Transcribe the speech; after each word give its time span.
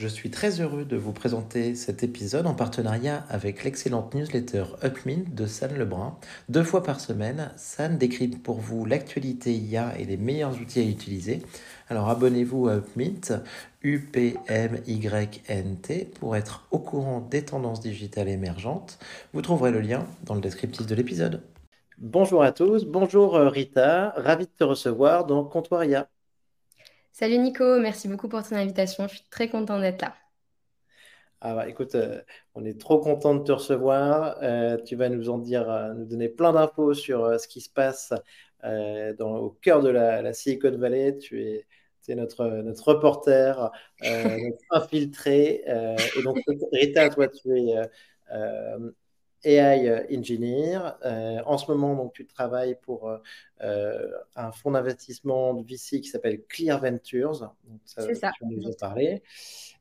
Je 0.00 0.08
suis 0.08 0.30
très 0.30 0.62
heureux 0.62 0.86
de 0.86 0.96
vous 0.96 1.12
présenter 1.12 1.74
cet 1.74 2.02
épisode 2.02 2.46
en 2.46 2.54
partenariat 2.54 3.22
avec 3.28 3.64
l'excellente 3.64 4.14
newsletter 4.14 4.64
Upmint 4.82 5.24
de 5.34 5.44
San 5.44 5.76
Lebrun. 5.76 6.16
Deux 6.48 6.62
fois 6.62 6.82
par 6.82 7.00
semaine, 7.00 7.52
San 7.56 7.98
décrypte 7.98 8.42
pour 8.42 8.60
vous 8.60 8.86
l'actualité 8.86 9.52
IA 9.52 9.98
et 9.98 10.06
les 10.06 10.16
meilleurs 10.16 10.58
outils 10.58 10.80
à 10.80 10.84
utiliser. 10.84 11.42
Alors 11.90 12.08
abonnez-vous 12.08 12.68
à 12.68 12.76
Upmint, 12.76 13.42
U-P-M-Y-N-T, 13.82 14.94
pour 16.18 16.34
être 16.34 16.66
au 16.70 16.78
courant 16.78 17.20
des 17.20 17.44
tendances 17.44 17.80
digitales 17.80 18.30
émergentes. 18.30 18.98
Vous 19.34 19.42
trouverez 19.42 19.70
le 19.70 19.80
lien 19.82 20.06
dans 20.24 20.34
le 20.34 20.40
descriptif 20.40 20.86
de 20.86 20.94
l'épisode. 20.94 21.42
Bonjour 21.98 22.42
à 22.42 22.52
tous, 22.52 22.86
bonjour 22.86 23.36
euh, 23.36 23.50
Rita, 23.50 24.14
ravi 24.16 24.46
de 24.46 24.50
te 24.50 24.64
recevoir 24.64 25.26
dans 25.26 25.44
Comptoir 25.44 25.84
IA. 25.84 26.08
Salut 27.12 27.38
Nico, 27.38 27.78
merci 27.80 28.08
beaucoup 28.08 28.28
pour 28.28 28.42
ton 28.42 28.56
invitation. 28.56 29.06
Je 29.08 29.16
suis 29.16 29.24
très 29.30 29.48
content 29.48 29.78
d'être 29.80 30.02
là. 30.02 30.14
Ah 31.42 31.54
bah, 31.54 31.68
écoute, 31.68 31.94
euh, 31.94 32.20
on 32.54 32.64
est 32.64 32.78
trop 32.78 32.98
content 33.00 33.34
de 33.34 33.42
te 33.44 33.52
recevoir. 33.52 34.36
Euh, 34.42 34.76
tu 34.76 34.94
vas 34.94 35.08
nous 35.08 35.30
en 35.30 35.38
dire, 35.38 35.70
euh, 35.70 35.94
nous 35.94 36.04
donner 36.04 36.28
plein 36.28 36.52
d'infos 36.52 36.92
sur 36.92 37.40
ce 37.40 37.48
qui 37.48 37.60
se 37.60 37.70
passe 37.70 38.12
dans, 38.62 39.36
au 39.38 39.50
cœur 39.50 39.82
de 39.82 39.88
la, 39.88 40.32
Silicon 40.34 40.76
Valley. 40.76 41.16
Tu 41.18 41.42
es, 41.42 41.66
notre, 42.14 42.46
notre 42.46 42.88
reporter, 42.88 43.70
notre 44.02 44.64
infiltré. 44.70 45.62
et 45.66 46.22
donc, 46.22 46.38
Rita, 46.72 47.08
toi, 47.08 47.28
tu 47.28 47.56
es 47.56 47.74
AI 49.44 49.88
euh, 49.88 50.04
Engineer. 50.12 50.78
Euh, 51.04 51.40
en 51.46 51.58
ce 51.58 51.70
moment, 51.70 51.94
donc, 51.94 52.12
tu 52.12 52.26
travailles 52.26 52.76
pour 52.82 53.10
euh, 53.62 54.08
un 54.36 54.52
fonds 54.52 54.72
d'investissement 54.72 55.54
de 55.54 55.62
VC 55.62 56.00
qui 56.00 56.08
s'appelle 56.08 56.42
Clear 56.48 56.80
Ventures. 56.80 57.54
C'est 57.84 58.14
ça. 58.14 58.32
Tu 58.36 58.46
nous 58.46 58.66
en 58.66 58.72
parler. 58.72 59.22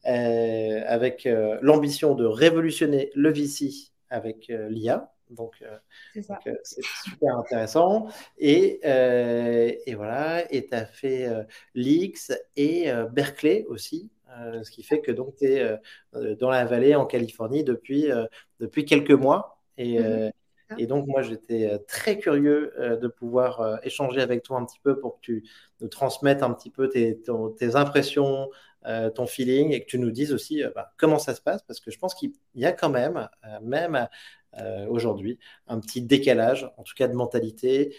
avec 0.04 1.28
l'ambition 1.62 2.16
de 2.16 2.26
révolutionner 2.26 3.12
le 3.16 3.32
VC 3.32 3.92
avec 4.10 4.48
l'IA. 4.48 5.12
Donc, 5.30 5.64
c'est 6.14 6.84
super 7.04 7.38
intéressant. 7.38 8.08
Et, 8.38 8.80
et 8.84 9.96
voilà, 9.96 10.52
et 10.52 10.68
tu 10.68 10.76
as 10.76 10.86
fait 10.86 11.30
l'X 11.76 12.32
et 12.56 12.92
Berkeley 13.12 13.66
aussi. 13.68 14.10
Euh, 14.38 14.64
ce 14.64 14.72
qui 14.72 14.84
fait 14.84 15.02
que 15.02 15.12
donc 15.12 15.36
tu 15.38 15.46
es 15.46 15.78
euh, 16.16 16.36
dans 16.36 16.50
la 16.50 16.66
vallée 16.66 16.96
en 16.96 17.06
Californie 17.06 17.64
depuis, 17.64 18.12
euh, 18.12 18.26
depuis 18.60 18.86
quelques 18.86 19.12
mois. 19.12 19.62
Et, 19.78 20.00
mhm. 20.00 20.32
et 20.78 20.88
donc 20.88 21.08
moi 21.08 21.22
j'étais 21.22 21.80
très 21.88 22.18
curieux 22.18 22.74
de 23.02 23.08
pouvoir 23.08 23.80
échanger 23.84 24.20
avec 24.20 24.44
toi 24.44 24.58
un 24.58 24.66
petit 24.66 24.80
peu 24.84 25.00
pour 25.00 25.16
que 25.16 25.22
tu 25.22 25.50
nous 25.80 25.88
transmettes 25.88 26.44
un 26.44 26.52
petit 26.52 26.70
peu 26.70 26.90
tes, 26.90 27.22
tes 27.58 27.76
impressions, 27.78 28.50
ton 29.16 29.26
feeling 29.26 29.72
et 29.72 29.80
que 29.80 29.86
tu 29.86 29.98
nous 29.98 30.12
dises 30.12 30.34
aussi 30.34 30.64
bah, 30.76 30.92
comment 30.98 31.18
ça 31.18 31.34
se 31.34 31.40
passe 31.40 31.64
parce 31.64 31.80
que 31.80 31.92
je 31.92 31.98
pense 31.98 32.14
qu'il 32.14 32.34
y 32.56 32.66
a 32.66 32.74
quand 32.74 32.90
même, 32.90 33.30
même 33.62 34.10
aujourd'hui, 34.90 35.40
un 35.68 35.80
petit 35.80 36.02
décalage, 36.02 36.70
en 36.76 36.84
tout 36.84 36.94
cas 36.98 37.08
de 37.08 37.16
mentalité, 37.16 37.96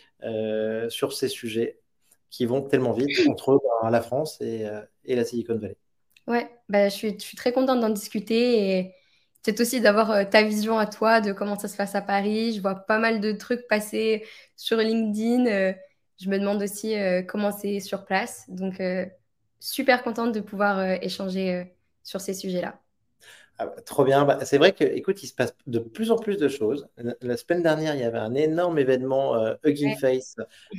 sur 0.90 1.14
ces 1.14 1.28
sujets 1.28 1.80
qui 2.28 2.44
vont 2.44 2.60
tellement 2.60 2.92
vite 2.92 3.26
entre 3.26 3.58
bah, 3.82 3.88
la 3.88 4.02
France 4.02 4.38
et, 4.42 4.66
et 5.06 5.16
la 5.16 5.24
Silicon 5.24 5.56
Valley. 5.56 5.78
Ouais, 6.26 6.50
bah, 6.68 6.88
je 6.88 6.94
suis, 6.94 7.14
je 7.14 7.24
suis 7.24 7.36
très 7.36 7.52
contente 7.52 7.80
d'en 7.80 7.90
discuter 7.90 8.78
et 8.78 8.94
c'est 9.42 9.58
aussi 9.60 9.80
d'avoir 9.80 10.10
euh, 10.10 10.24
ta 10.24 10.42
vision 10.42 10.78
à 10.78 10.86
toi 10.86 11.20
de 11.20 11.32
comment 11.32 11.58
ça 11.58 11.68
se 11.68 11.76
passe 11.76 11.94
à 11.94 12.02
Paris. 12.02 12.52
Je 12.52 12.60
vois 12.60 12.74
pas 12.74 12.98
mal 12.98 13.20
de 13.20 13.32
trucs 13.32 13.66
passer 13.68 14.24
sur 14.56 14.76
LinkedIn. 14.78 15.46
Euh, 15.46 15.72
je 16.20 16.28
me 16.28 16.38
demande 16.38 16.62
aussi 16.62 16.98
euh, 16.98 17.22
comment 17.22 17.50
c'est 17.50 17.80
sur 17.80 18.04
place. 18.04 18.44
Donc, 18.48 18.82
super 19.58 20.02
contente 20.02 20.32
de 20.32 20.40
pouvoir 20.40 20.82
échanger 21.02 21.74
sur 22.02 22.20
ces 22.20 22.34
sujets-là. 22.34 22.78
Ah 23.58 23.66
bah, 23.66 23.80
trop 23.84 24.04
bien. 24.04 24.24
Bah, 24.26 24.38
c'est 24.44 24.58
vrai 24.58 24.72
que, 24.72 24.84
écoute, 24.84 25.22
il 25.22 25.26
se 25.26 25.34
passe 25.34 25.54
de 25.66 25.78
plus 25.78 26.10
en 26.10 26.16
plus 26.16 26.36
de 26.36 26.48
choses. 26.48 26.88
La, 27.22 27.36
semaine 27.38 27.62
dernière, 27.62 27.94
il 27.94 28.00
y 28.00 28.04
avait 28.04 28.18
un 28.18 28.34
énorme 28.34 28.78
événement 28.78 29.54
Hugging 29.64 29.96
Face 29.96 30.36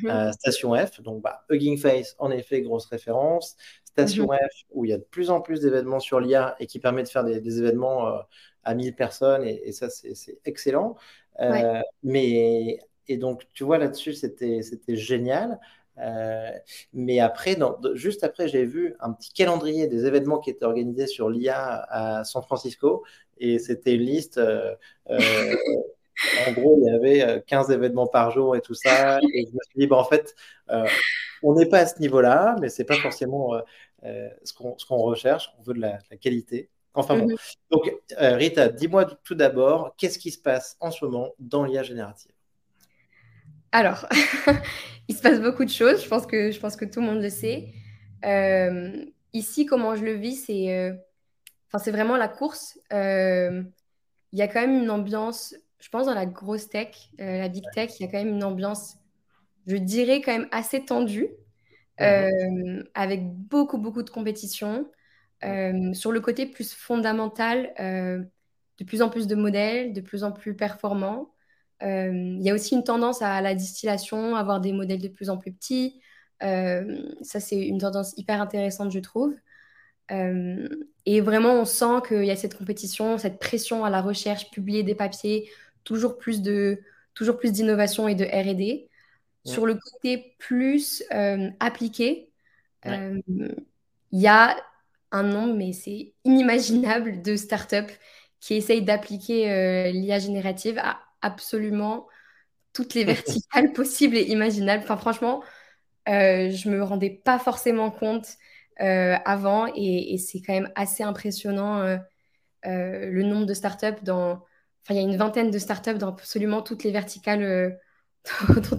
à 0.08 0.28
mhm. 0.28 0.34
Station 0.34 0.76
F. 0.76 1.02
Donc, 1.02 1.24
bah, 1.24 1.44
Hugging 1.50 1.80
Face, 1.80 2.16
en 2.20 2.30
effet, 2.30 2.62
grosse 2.62 2.86
référence. 2.86 3.56
Station 3.92 4.28
mhm. 4.28 4.38
F, 4.38 4.64
où 4.72 4.86
il 4.86 4.92
y 4.92 4.94
a 4.94 4.98
de 4.98 5.04
plus 5.04 5.30
en 5.30 5.42
plus 5.42 5.62
d'événements 5.62 6.00
sur 6.00 6.20
l'IA 6.20 6.56
et 6.60 6.68
qui 6.68 6.80
permet 6.80 7.04
de 7.04 7.10
faire 7.10 7.24
des, 7.24 7.60
événements 7.60 8.08
euh, 8.08 8.20
à 8.64 8.74
1000 8.74 8.96
personnes, 8.96 9.44
et, 9.44 9.72
ça, 9.72 9.90
c'est 9.90 10.38
excellent. 10.46 10.96
Euh, 11.40 11.82
mais, 12.04 12.80
et 13.08 13.18
donc, 13.18 13.48
tu 13.54 13.64
vois, 13.64 13.78
là-dessus, 13.78 14.14
c'était 14.14 14.62
génial. 14.90 15.60
Euh, 15.98 16.50
mais 16.94 17.20
après, 17.20 17.58
juste 17.94 18.24
après, 18.24 18.48
j'ai 18.48 18.66
vu 18.66 18.96
un 19.02 19.12
petit 19.12 19.34
calendrier 19.34 19.88
des 19.88 20.06
événements 20.06 20.40
qui 20.40 20.50
étaient 20.50 20.66
organisés 20.66 21.08
sur 21.08 21.30
l'IA 21.30 21.86
à 21.90 22.24
San 22.24 22.42
Francisco, 22.44 23.04
et 23.40 23.60
c'était 23.60 23.96
une 23.96 24.04
liste. 24.04 24.40
en 25.10 26.52
gros, 26.54 26.80
il 26.82 26.86
y 26.86 26.96
avait 26.96 27.44
15 27.46 27.72
événements 27.72 28.08
par 28.08 28.32
jour 28.32 28.56
et 28.56 28.62
tout 28.62 28.76
ça. 28.76 29.20
Et 29.34 29.48
je 29.48 29.54
me 29.54 29.60
suis 29.70 29.80
dit, 29.80 29.88
bah, 29.88 29.98
en 29.98 30.06
fait, 30.06 30.36
on 31.44 31.56
n'est 31.56 31.66
pas 31.66 31.80
à 31.80 31.86
ce 31.86 32.00
niveau-là, 32.00 32.56
mais 32.60 32.70
c'est 32.70 32.84
pas 32.84 32.96
forcément 32.96 33.56
euh, 33.56 33.62
euh, 34.04 34.30
ce 34.44 34.54
qu'on 34.54 34.98
recherche. 34.98 35.52
On 35.60 35.64
veut 35.64 35.74
de 35.74 35.80
la, 35.80 36.00
qualité. 36.20 36.70
Enfin 36.94 37.18
bon. 37.18 37.28
Mhm. 37.28 37.38
Donc, 37.72 37.92
euh, 38.20 38.36
Rita, 38.36 38.70
dis-moi 38.70 39.06
tout 39.24 39.36
d'abord, 39.36 39.96
qu'est-ce 39.98 40.20
qui 40.20 40.32
se 40.32 40.40
passe 40.40 40.78
en 40.80 40.92
ce 40.92 41.06
moment 41.06 41.34
dans 41.40 41.64
l'IA 41.64 41.84
générative? 41.84 42.32
Alors, 43.72 44.08
il 45.08 45.16
se 45.16 45.22
passe 45.22 45.40
beaucoup 45.40 45.64
de 45.64 45.70
choses. 45.70 46.04
Je 46.04 46.10
pense 46.10 46.26
que, 46.26 46.52
je 46.52 46.60
pense 46.60 46.76
que 46.76 46.86
tout 46.86 47.00
le 47.00 47.06
monde 47.06 47.22
le 47.22 47.30
sait. 47.30 47.70
ici, 49.34 49.66
comment 49.66 49.96
je 49.96 50.04
le 50.04 50.14
vis, 50.14 50.36
c'est 50.36 50.92
c'est 51.80 51.92
vraiment 51.92 52.18
la 52.18 52.28
course. 52.28 52.78
Il 52.92 54.40
y 54.40 54.42
a 54.42 54.48
quand 54.48 54.62
même 54.62 54.84
une 54.84 54.92
ambiance, 54.92 55.56
je 55.80 55.90
pense, 55.90 56.06
dans 56.06 56.14
la 56.14 56.26
grosse 56.26 56.68
tech, 56.68 57.10
la 57.18 57.48
big 57.48 57.64
tech, 57.74 57.92
il 58.00 58.06
y 58.06 58.10
a 58.10 58.12
quand 58.12 58.18
même 58.18 58.36
une 58.36 58.44
ambiance 58.44 58.98
je 59.68 59.78
dirais, 59.78 60.22
quand 60.22 60.32
même 60.32 60.48
assez 60.52 60.84
tendu, 60.86 61.24
mhm. 61.24 61.30
euh, 62.02 62.84
avec 62.94 63.26
beaucoup, 63.26 63.78
beaucoup 63.78 64.04
de 64.04 64.10
compétition. 64.10 64.90
Euh, 65.44 65.94
sur 65.94 66.12
le 66.12 66.22
côté 66.22 66.46
plus 66.46 66.72
fondamental, 66.72 67.74
euh, 67.80 68.24
de 68.78 68.84
plus 68.84 69.02
en 69.02 69.10
plus 69.10 69.26
de 69.26 69.36
modèles, 69.36 69.92
de 69.92 70.02
plus 70.02 70.24
en 70.24 70.32
plus 70.32 70.56
performants. 70.56 71.34
Il 71.82 72.42
y 72.44 72.50
a 72.52 72.54
aussi 72.54 72.76
une 72.76 72.84
tendance 72.84 73.24
à 73.24 73.42
la 73.42 73.56
distillation, 73.56 74.36
avoir 74.36 74.62
des 74.62 74.72
modèles 74.72 75.02
de 75.02 75.08
plus 75.08 75.32
en 75.32 75.38
plus 75.40 75.52
petits. 75.52 76.00
ça, 76.40 77.40
c'est 77.40 77.60
une 77.60 77.80
tendance 77.80 78.14
hyper 78.18 78.40
intéressante, 78.40 78.92
je 78.92 79.00
trouve. 79.00 79.34
et 80.12 81.22
vraiment, 81.22 81.54
on 81.54 81.66
sent 81.66 82.04
qu'il 82.08 82.26
y 82.26 82.30
a 82.30 82.36
cette 82.36 82.56
compétition, 82.56 83.18
cette 83.18 83.40
pression 83.40 83.84
à 83.84 83.90
la 83.90 84.02
recherche, 84.02 84.52
publier 84.52 84.84
des 84.84 84.94
papiers, 84.94 85.50
toujours 85.84 86.20
plus 86.20 86.44
de 86.44 86.80
toujours 87.16 87.38
plus 87.38 87.52
d'innovation 87.52 88.08
et 88.08 88.16
de 88.16 88.26
R&D. 88.26 88.91
Sur 89.44 89.66
le 89.66 89.76
côté 89.76 90.36
plus 90.38 91.04
euh, 91.14 91.50
appliqué, 91.60 92.30
euh, 92.86 93.20
il 94.12 94.20
y 94.20 94.28
a 94.28 94.56
un 95.12 95.24
nombre, 95.24 95.56
mais 95.56 95.74
c'est 95.74 96.14
inimaginable, 96.24 97.22
de 97.22 97.36
startups 97.36 97.94
qui 98.40 98.54
essayent 98.56 98.84
d'appliquer 98.84 99.52
euh, 99.52 99.92
l'IA 99.92 100.20
générative 100.20 100.78
à 100.80 101.00
absolument 101.22 102.08
toutes 102.74 102.94
les 102.94 103.04
verticales 103.06 103.74
possibles 103.74 104.16
et 104.16 104.24
imaginables. 104.24 104.84
Enfin, 104.84 104.98
franchement, 104.98 105.44
je 106.08 106.70
me 106.70 106.84
rendais 106.84 107.10
pas 107.10 107.40
forcément 107.40 107.92
compte 107.92 108.28
avant 108.78 109.68
et, 109.76 110.14
et 110.14 110.18
c'est 110.18 110.42
quand 110.42 110.54
même 110.54 110.72
assez 110.76 111.04
impressionnant 111.04 111.98
le 112.64 113.24
nombre 113.24 113.46
de 113.46 113.54
startups 113.54 114.04
dans. 114.04 114.44
Enfin, 114.84 114.96
il 114.96 114.96
y 114.96 115.00
a 115.00 115.04
une 115.04 115.18
vingtaine 115.18 115.52
de 115.52 115.60
startups 115.60 115.98
dans 116.00 116.10
absolument 116.10 116.62
toutes 116.64 116.84
les 116.84 116.92
verticales 116.92 117.78
dont 118.50 118.78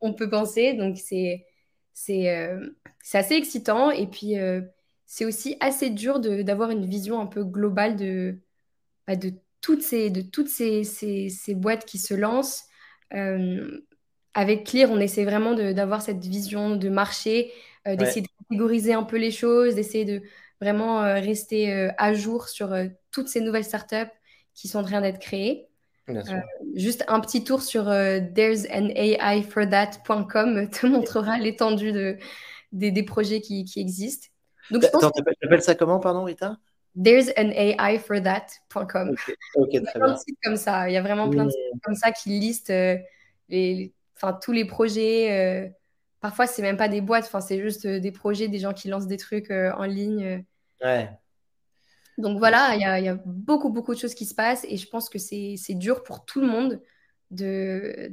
on 0.00 0.14
peut 0.14 0.28
penser. 0.28 0.74
Donc, 0.74 0.96
c'est 0.96 1.44
euh, 2.10 2.70
assez 3.12 3.34
excitant. 3.34 3.90
Et 3.90 4.06
puis, 4.06 4.38
euh, 4.38 4.62
c'est 5.06 5.24
aussi 5.24 5.56
assez 5.60 5.90
dur 5.90 6.20
d'avoir 6.20 6.70
une 6.70 6.86
vision 6.86 7.20
un 7.20 7.26
peu 7.26 7.44
globale 7.44 7.96
de, 7.96 8.40
bah, 9.06 9.16
de 9.16 9.32
toutes, 9.60 9.82
ces, 9.82 10.10
de 10.10 10.22
toutes 10.22 10.48
ces, 10.48 10.84
ces, 10.84 11.28
ces, 11.28 11.54
boîtes 11.54 11.84
qui 11.84 11.98
se 11.98 12.14
lancent. 12.14 12.64
Euh, 13.14 13.80
avec 14.34 14.64
Clear, 14.66 14.90
on 14.90 15.00
essaie 15.00 15.24
vraiment 15.24 15.54
d'avoir 15.54 16.02
cette 16.02 16.24
vision 16.24 16.76
de 16.76 16.88
marché, 16.90 17.52
d'essayer 17.86 18.20
de 18.20 18.28
catégoriser 18.38 18.92
un 18.92 19.04
peu 19.04 19.16
les 19.16 19.30
choses, 19.30 19.76
d'essayer 19.76 20.04
de 20.04 20.20
vraiment 20.60 21.00
rester 21.00 21.90
à 21.96 22.12
jour 22.12 22.48
sur 22.48 22.76
toutes 23.12 23.28
ces 23.28 23.40
nouvelles 23.40 23.64
startups 23.64 24.12
qui 24.52 24.68
sont 24.68 24.80
en 24.80 24.82
train 24.82 25.00
d'être 25.00 25.20
créées. 25.20 25.70
Euh, 26.08 26.22
juste 26.74 27.04
un 27.08 27.18
petit 27.20 27.42
tour 27.42 27.62
sur 27.62 27.88
euh, 27.88 28.20
there'sanaIforthat.com 28.34 30.68
te 30.70 30.86
montrera 30.86 31.38
l'étendue 31.38 31.90
de, 31.92 32.18
des, 32.72 33.02
projets 33.02 33.40
qui, 33.40 33.64
existent. 33.76 34.28
Donc, 34.70 34.82
je 34.82 34.88
Attends, 34.88 35.10
ça 35.60 35.74
comment, 35.74 35.98
pardon, 35.98 36.24
Rita? 36.24 36.58
there'sanaIforthat.com. 37.02 39.16
Ok, 39.56 39.70
très 39.70 39.98
bien. 39.98 40.12
De 40.12 40.18
sites 40.18 40.38
comme 40.42 40.56
ça. 40.56 40.88
Il 40.88 40.92
y 40.92 40.96
a 40.96 41.02
vraiment 41.02 41.28
plein 41.28 41.44
de 41.44 41.50
sites 41.50 41.82
comme 41.82 41.96
ça 41.96 42.12
qui 42.12 42.30
listent 42.30 42.70
euh, 42.70 42.96
les, 43.48 43.92
tous 44.42 44.52
les 44.52 44.64
projets. 44.64 45.74
parfois, 46.20 46.46
c'est 46.46 46.62
même 46.62 46.76
pas 46.76 46.86
des 46.88 47.00
boîtes, 47.00 47.28
c'est 47.40 47.60
juste 47.60 47.84
des 47.86 48.12
projets, 48.12 48.46
des 48.48 48.60
gens 48.60 48.72
qui 48.72 48.86
lancent 48.88 49.08
des 49.08 49.18
trucs 49.18 49.50
en 49.50 49.84
ligne. 49.84 50.44
Ouais. 50.82 51.10
Donc 52.18 52.38
voilà, 52.38 52.74
il 52.74 52.80
y 52.80 52.84
a, 52.84 53.00
y 53.00 53.08
a, 53.08 53.18
beaucoup, 53.24 53.70
beaucoup 53.70 53.94
de 53.94 53.98
choses 53.98 54.14
qui 54.14 54.26
se 54.26 54.34
passent 54.34 54.64
et 54.68 54.76
je 54.76 54.88
pense 54.88 55.08
que 55.08 55.18
c'est 55.18 55.56
dur 55.70 56.02
pour 56.02 56.24
tout 56.24 56.40
le 56.40 56.46
monde 56.46 56.80
de, 57.30 58.12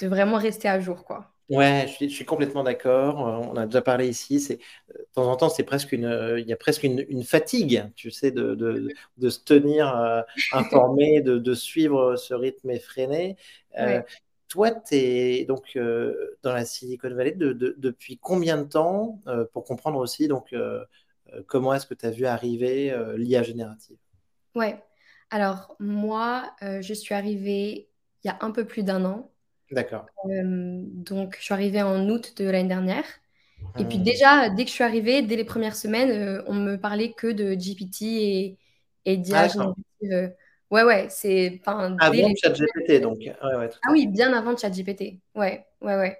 de 0.00 0.06
vraiment 0.06 0.36
rester 0.36 0.68
à 0.68 0.80
jour, 0.80 1.04
quoi. 1.04 1.32
Ouais, 1.48 1.86
je 1.88 1.92
suis, 1.94 2.10
je 2.10 2.14
suis 2.14 2.24
complètement 2.26 2.62
d'accord. 2.62 3.26
Euh, 3.26 3.48
on 3.50 3.56
a 3.56 3.64
déjà 3.64 3.80
parlé 3.80 4.06
ici. 4.06 4.38
C'est 4.38 4.58
de 4.88 5.06
temps 5.14 5.30
en 5.30 5.36
temps, 5.36 5.48
c'est 5.48 5.62
presque 5.62 5.92
une, 5.92 6.04
euh, 6.04 6.38
il 6.38 6.46
y 6.46 6.52
a 6.52 6.56
presque 6.56 6.82
une, 6.82 7.06
une 7.08 7.24
fatige, 7.24 7.84
tu 7.96 8.10
sais, 8.10 8.30
de, 8.30 8.54
de, 8.54 8.88
de 9.16 9.30
se 9.30 9.40
tenir 9.40 9.96
euh, 9.96 10.20
informé, 10.52 11.22
de, 11.22 11.38
de, 11.38 11.54
suivre 11.54 12.16
ce 12.16 12.34
rythme 12.34 12.70
effréné. 12.70 13.36
Euh, 13.78 14.02
toi, 14.48 14.72
tu 14.72 14.94
es 14.94 15.44
donc 15.46 15.72
euh, 15.76 16.36
dans 16.42 16.52
la 16.52 16.66
Silicon 16.66 17.14
Valley 17.14 17.32
de, 17.32 17.52
depuis 17.78 18.18
combien 18.18 18.58
de 18.58 18.68
temps 18.68 19.20
pour 19.52 19.64
comprendre 19.64 19.98
aussi 19.98 20.28
donc 20.28 20.54
comment 21.46 21.74
est-ce 21.74 21.86
que 21.86 21.94
tu 21.94 22.06
as 22.06 22.10
vu 22.10 22.26
arriver 22.26 22.96
l'IA 23.16 23.42
générative? 23.42 23.98
Ouais. 24.54 24.82
Alors 25.30 25.76
moi, 25.78 26.54
je 26.62 26.94
suis 26.94 27.14
arrivée 27.14 27.88
il 28.24 28.28
y 28.28 28.30
a 28.30 28.38
un 28.40 28.50
peu 28.50 28.64
plus 28.64 28.82
d'un 28.82 29.04
an. 29.04 29.30
D'accord. 29.70 30.06
Euh, 30.26 30.82
donc, 30.82 31.36
je 31.38 31.44
suis 31.44 31.54
arrivée 31.54 31.82
en 31.82 32.08
août 32.08 32.34
de 32.36 32.48
l'année 32.48 32.68
dernière. 32.68 33.04
Et 33.78 33.84
puis 33.84 33.98
hmm. 33.98 34.02
déjà, 34.02 34.48
dès 34.50 34.64
que 34.64 34.70
je 34.70 34.74
suis 34.74 34.84
arrivée, 34.84 35.22
dès 35.22 35.36
les 35.36 35.44
premières 35.44 35.76
semaines, 35.76 36.10
euh, 36.10 36.42
on 36.46 36.54
me 36.54 36.76
parlait 36.76 37.12
que 37.12 37.26
de 37.26 37.54
GPT 37.54 38.02
et, 38.02 38.58
et 39.04 39.16
d'IA 39.16 39.40
ah, 39.40 39.48
générative. 39.48 40.34
Ouais, 40.70 40.82
ouais, 40.84 41.06
c'est... 41.10 41.60
Avant 41.66 41.96
ChatGPT, 42.36 43.00
donc. 43.00 43.18
ah 43.40 43.68
oui, 43.90 44.06
bien 44.06 44.32
avant 44.32 44.56
ChatGPT. 44.56 45.18
Ouais, 45.34 45.66
ouais, 45.80 45.96
ouais. 45.96 46.18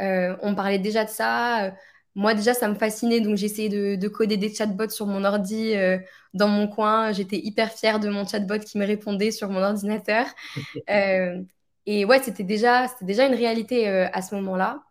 Euh, 0.00 0.36
on 0.42 0.54
parlait 0.54 0.78
déjà 0.78 1.04
de 1.04 1.10
ça. 1.10 1.72
Moi, 2.16 2.34
déjà, 2.34 2.52
ça 2.52 2.66
me 2.68 2.74
fascinait, 2.74 3.20
donc 3.20 3.36
j'essayais 3.36 3.68
de, 3.68 3.94
de, 3.94 4.08
coder 4.08 4.36
des 4.36 4.52
chatbots 4.52 4.88
sur 4.88 5.06
mon 5.06 5.24
ordi 5.24 5.74
dans 6.34 6.48
mon 6.48 6.66
coin. 6.66 7.12
J'étais 7.12 7.38
hyper 7.38 7.70
fière 7.72 8.00
de 8.00 8.08
mon 8.08 8.26
chatbot 8.26 8.58
qui 8.58 8.78
me 8.78 8.86
répondait 8.86 9.30
sur 9.30 9.50
mon 9.50 9.62
ordinateur. 9.62 10.26
Et 11.86 12.04
ouais, 12.04 12.20
c'était 12.20 12.44
déjà, 12.44 12.88
c'était 12.88 13.04
déjà 13.04 13.26
une 13.26 13.34
réalité 13.34 13.88
euh, 13.88 14.08
à 14.12 14.20
ce 14.20 14.34
moment-là. 14.34 14.82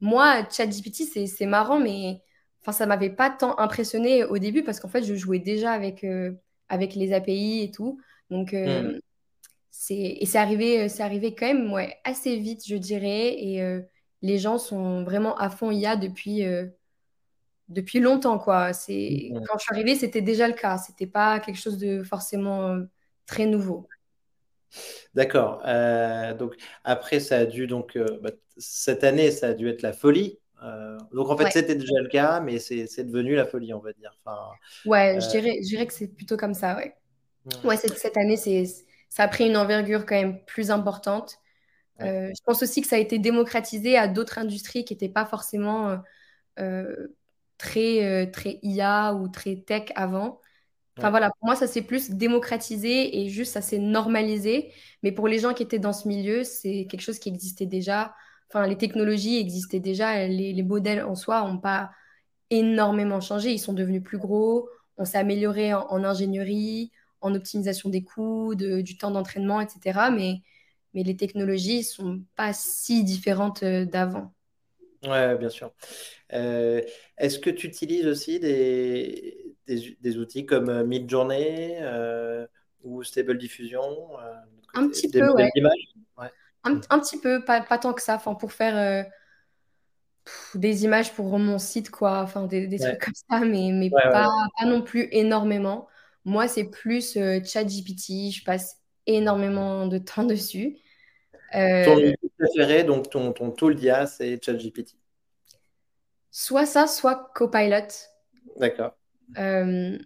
Moi, 0.00 0.46
ChatGPT, 0.50 1.26
c'est 1.26 1.46
marrant, 1.46 1.80
mais 1.80 2.20
enfin, 2.60 2.72
ça 2.72 2.86
m'avait 2.86 3.10
pas 3.10 3.30
tant 3.30 3.58
impressionné 3.58 4.24
au 4.24 4.38
début 4.38 4.62
parce 4.62 4.78
qu'en 4.78 4.88
fait, 4.88 5.02
je 5.02 5.14
jouais 5.14 5.38
déjà 5.38 5.72
avec, 5.72 6.04
euh, 6.04 6.32
avec 6.68 6.94
les 6.94 7.12
API 7.14 7.62
et 7.62 7.70
tout. 7.70 7.98
Donc, 8.30 8.52
euh, 8.52 8.82
hmm. 8.82 9.00
c'est 9.70 9.94
et 10.20 10.26
c'est 10.26 10.38
arrivé, 10.38 10.88
c'est 10.90 11.02
arrivé 11.02 11.34
quand 11.34 11.46
même 11.46 11.72
ouais, 11.72 11.96
assez 12.04 12.36
vite, 12.36 12.62
je 12.66 12.76
dirais. 12.76 13.34
Et 13.42 13.62
les 14.22 14.38
gens 14.38 14.58
sont 14.58 15.04
vraiment 15.04 15.36
à 15.36 15.50
fond 15.50 15.70
IA 15.70 15.96
depuis, 15.96 16.44
depuis 17.68 18.00
longtemps. 18.00 18.38
Quoi. 18.38 18.72
C'est. 18.72 19.30
Quand 19.46 19.58
je 19.58 19.64
suis 19.64 19.74
arrivée, 19.74 19.94
c'était 19.94 20.22
déjà 20.22 20.48
le 20.48 20.54
cas. 20.54 20.78
C'était 20.78 21.06
pas 21.06 21.40
quelque 21.40 21.58
chose 21.58 21.78
de 21.78 22.02
forcément 22.02 22.78
très 23.26 23.46
nouveau. 23.46 23.86
D'accord. 25.14 25.62
Euh, 25.66 26.34
donc 26.34 26.54
après, 26.84 27.20
ça 27.20 27.38
a 27.38 27.46
dû 27.46 27.66
donc 27.66 27.96
euh, 27.96 28.18
bah, 28.22 28.30
cette 28.56 29.04
année, 29.04 29.30
ça 29.30 29.48
a 29.48 29.54
dû 29.54 29.68
être 29.68 29.82
la 29.82 29.92
folie. 29.92 30.38
Euh, 30.62 30.98
donc 31.12 31.30
en 31.30 31.36
fait, 31.36 31.50
c'était 31.52 31.76
déjà 31.76 32.00
le 32.00 32.08
cas, 32.08 32.40
mais 32.40 32.58
c'est 32.58 33.04
devenu 33.04 33.34
la 33.34 33.46
folie, 33.46 33.72
on 33.72 33.78
va 33.78 33.92
dire. 33.92 34.16
Enfin, 34.24 34.38
ouais, 34.86 35.18
je 35.20 35.28
dirais, 35.28 35.58
je 35.62 35.68
dirais 35.68 35.86
que 35.86 35.94
c'est 35.94 36.08
plutôt 36.08 36.36
comme 36.36 36.54
ça. 36.54 36.76
Ouais. 36.76 36.94
Ouais, 37.64 37.76
cette, 37.76 37.96
cette 37.96 38.16
année, 38.16 38.36
c'est 38.36 38.64
ça 39.08 39.22
a 39.22 39.28
pris 39.28 39.46
une 39.48 39.56
envergure 39.56 40.04
quand 40.04 40.16
même 40.16 40.44
plus 40.44 40.70
importante. 40.70 41.38
Je 42.00 42.42
pense 42.44 42.62
aussi 42.62 42.80
que 42.80 42.88
ça 42.88 42.96
a 42.96 42.98
été 42.98 43.18
démocratisé 43.18 43.96
à 43.96 44.08
d'autres 44.08 44.38
industries 44.38 44.84
qui 44.84 44.94
n'étaient 44.94 45.08
pas 45.08 45.26
forcément 45.26 45.98
très, 47.58 48.30
très 48.30 48.58
IA 48.62 49.14
ou 49.14 49.28
très 49.28 49.56
tech 49.56 49.90
avant. 49.94 50.40
Enfin 50.98 51.10
voilà, 51.10 51.30
pour 51.30 51.46
moi, 51.46 51.54
ça 51.54 51.68
s'est 51.68 51.82
plus 51.82 52.10
démocratisé 52.10 53.20
et 53.20 53.28
juste 53.28 53.52
ça 53.52 53.60
s'est 53.60 53.78
normalisé. 53.78 54.72
Mais 55.02 55.12
pour 55.12 55.28
les 55.28 55.38
gens 55.38 55.54
qui 55.54 55.62
étaient 55.62 55.78
dans 55.78 55.92
ce 55.92 56.08
milieu, 56.08 56.42
c'est 56.42 56.86
quelque 56.90 57.02
chose 57.02 57.20
qui 57.20 57.28
existait 57.28 57.66
déjà. 57.66 58.14
Enfin, 58.48 58.66
les 58.66 58.76
technologies 58.76 59.38
existaient 59.38 59.80
déjà. 59.80 60.26
Les, 60.26 60.62
modèles 60.62 61.04
en 61.04 61.14
soi 61.14 61.46
n'ont 61.46 61.58
pas 61.58 61.90
énormément 62.50 63.20
changé. 63.20 63.52
Ils 63.52 63.60
sont 63.60 63.74
devenus 63.74 64.02
plus 64.02 64.18
gros. 64.18 64.68
On 64.96 65.04
s'est 65.04 65.18
amélioré 65.18 65.72
en, 65.72 66.02
ingénierie, 66.04 66.90
en 67.20 67.34
optimisation 67.34 67.90
des 67.90 68.02
coûts, 68.02 68.54
du 68.56 68.96
temps 68.98 69.12
d'entraînement, 69.12 69.60
etc. 69.60 70.10
Mais, 70.12 70.42
mais 70.98 71.04
les 71.04 71.16
technologies 71.16 71.78
ne 71.78 71.82
sont 71.82 72.22
pas 72.34 72.52
si 72.52 73.04
différentes 73.04 73.62
euh, 73.62 73.84
d'avant. 73.84 74.34
Ouais, 75.06 75.38
bien 75.38 75.48
sûr. 75.48 75.72
Euh, 76.32 76.82
est-ce 77.16 77.38
que 77.38 77.50
tu 77.50 77.68
utilises 77.68 78.08
aussi 78.08 78.40
des, 78.40 79.54
des, 79.68 80.18
outils 80.18 80.44
comme 80.44 80.68
euh, 80.68 80.84
Midjourney 80.84 81.76
euh, 81.80 82.48
ou 82.82 83.04
Stable 83.04 83.38
Diffusion 83.38 84.18
euh, 84.18 84.34
Un 84.74 84.88
petit 84.88 85.08
peu, 85.08 85.30
ouais. 85.30 85.48
Un, 86.64 86.80
un, 86.90 86.98
petit 86.98 87.20
peu, 87.20 87.44
pas, 87.44 87.60
pas 87.60 87.78
tant 87.78 87.92
que 87.92 88.02
ça. 88.02 88.16
Enfin, 88.16 88.34
pour 88.34 88.52
faire 88.52 89.06
des 90.56 90.84
images 90.84 91.12
pour 91.14 91.38
mon 91.38 91.60
site, 91.60 91.90
quoi. 91.90 92.22
Enfin, 92.22 92.46
des, 92.46 92.76
trucs 92.76 92.98
comme 92.98 93.14
ça, 93.14 93.44
mais, 93.44 93.70
mais 93.72 93.90
pas, 93.90 94.10
pas, 94.58 94.66
non 94.66 94.82
plus 94.82 95.06
énormément. 95.12 95.86
Moi, 96.24 96.48
c'est 96.48 96.64
plus 96.64 97.14
ChatGPT. 97.14 98.32
Je 98.32 98.42
passe 98.42 98.80
énormément 99.06 99.86
de 99.86 99.98
temps 99.98 100.24
dessus. 100.24 100.76
Ton 101.52 101.96
outil 101.96 102.30
préféré, 102.38 102.84
donc 102.84 103.10
ton, 103.10 103.32
ton 103.32 103.50
tool 103.50 103.74
d'IA, 103.74 104.06
c'est 104.06 104.42
ChatGPT 104.42 104.96
Soit 106.30 106.66
ça, 106.66 106.86
soit 106.86 107.30
Copilot. 107.34 107.88
D'accord. 108.58 108.94
Euh, 109.38 109.98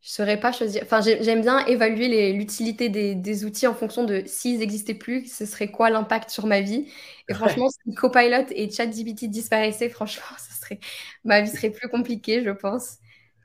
je 0.00 0.08
saurais 0.08 0.40
pas 0.40 0.50
choisir. 0.50 0.82
Enfin, 0.82 1.00
j'aime 1.02 1.42
bien 1.42 1.64
évaluer 1.66 2.32
l'utilité 2.32 2.88
des, 2.88 3.14
des, 3.14 3.44
outils 3.44 3.66
en 3.66 3.74
fonction 3.74 4.04
de 4.04 4.22
s'ils 4.24 4.58
n'existaient 4.58 4.94
plus, 4.94 5.30
ce 5.30 5.44
serait 5.44 5.70
quoi 5.70 5.90
l'impact 5.90 6.30
sur 6.30 6.46
ma 6.46 6.62
vie. 6.62 6.90
Et 7.28 7.34
franchement, 7.34 7.68
si 7.68 7.94
Copilot 7.94 8.46
et 8.50 8.70
ChatGPT 8.70 9.26
disparaissaient, 9.26 9.90
franchement, 9.90 10.24
serait... 10.60 10.80
ma 11.24 11.42
vie 11.42 11.50
serait 11.50 11.70
plus 11.70 11.88
compliquée, 11.88 12.42
je 12.42 12.50
pense. 12.50 12.96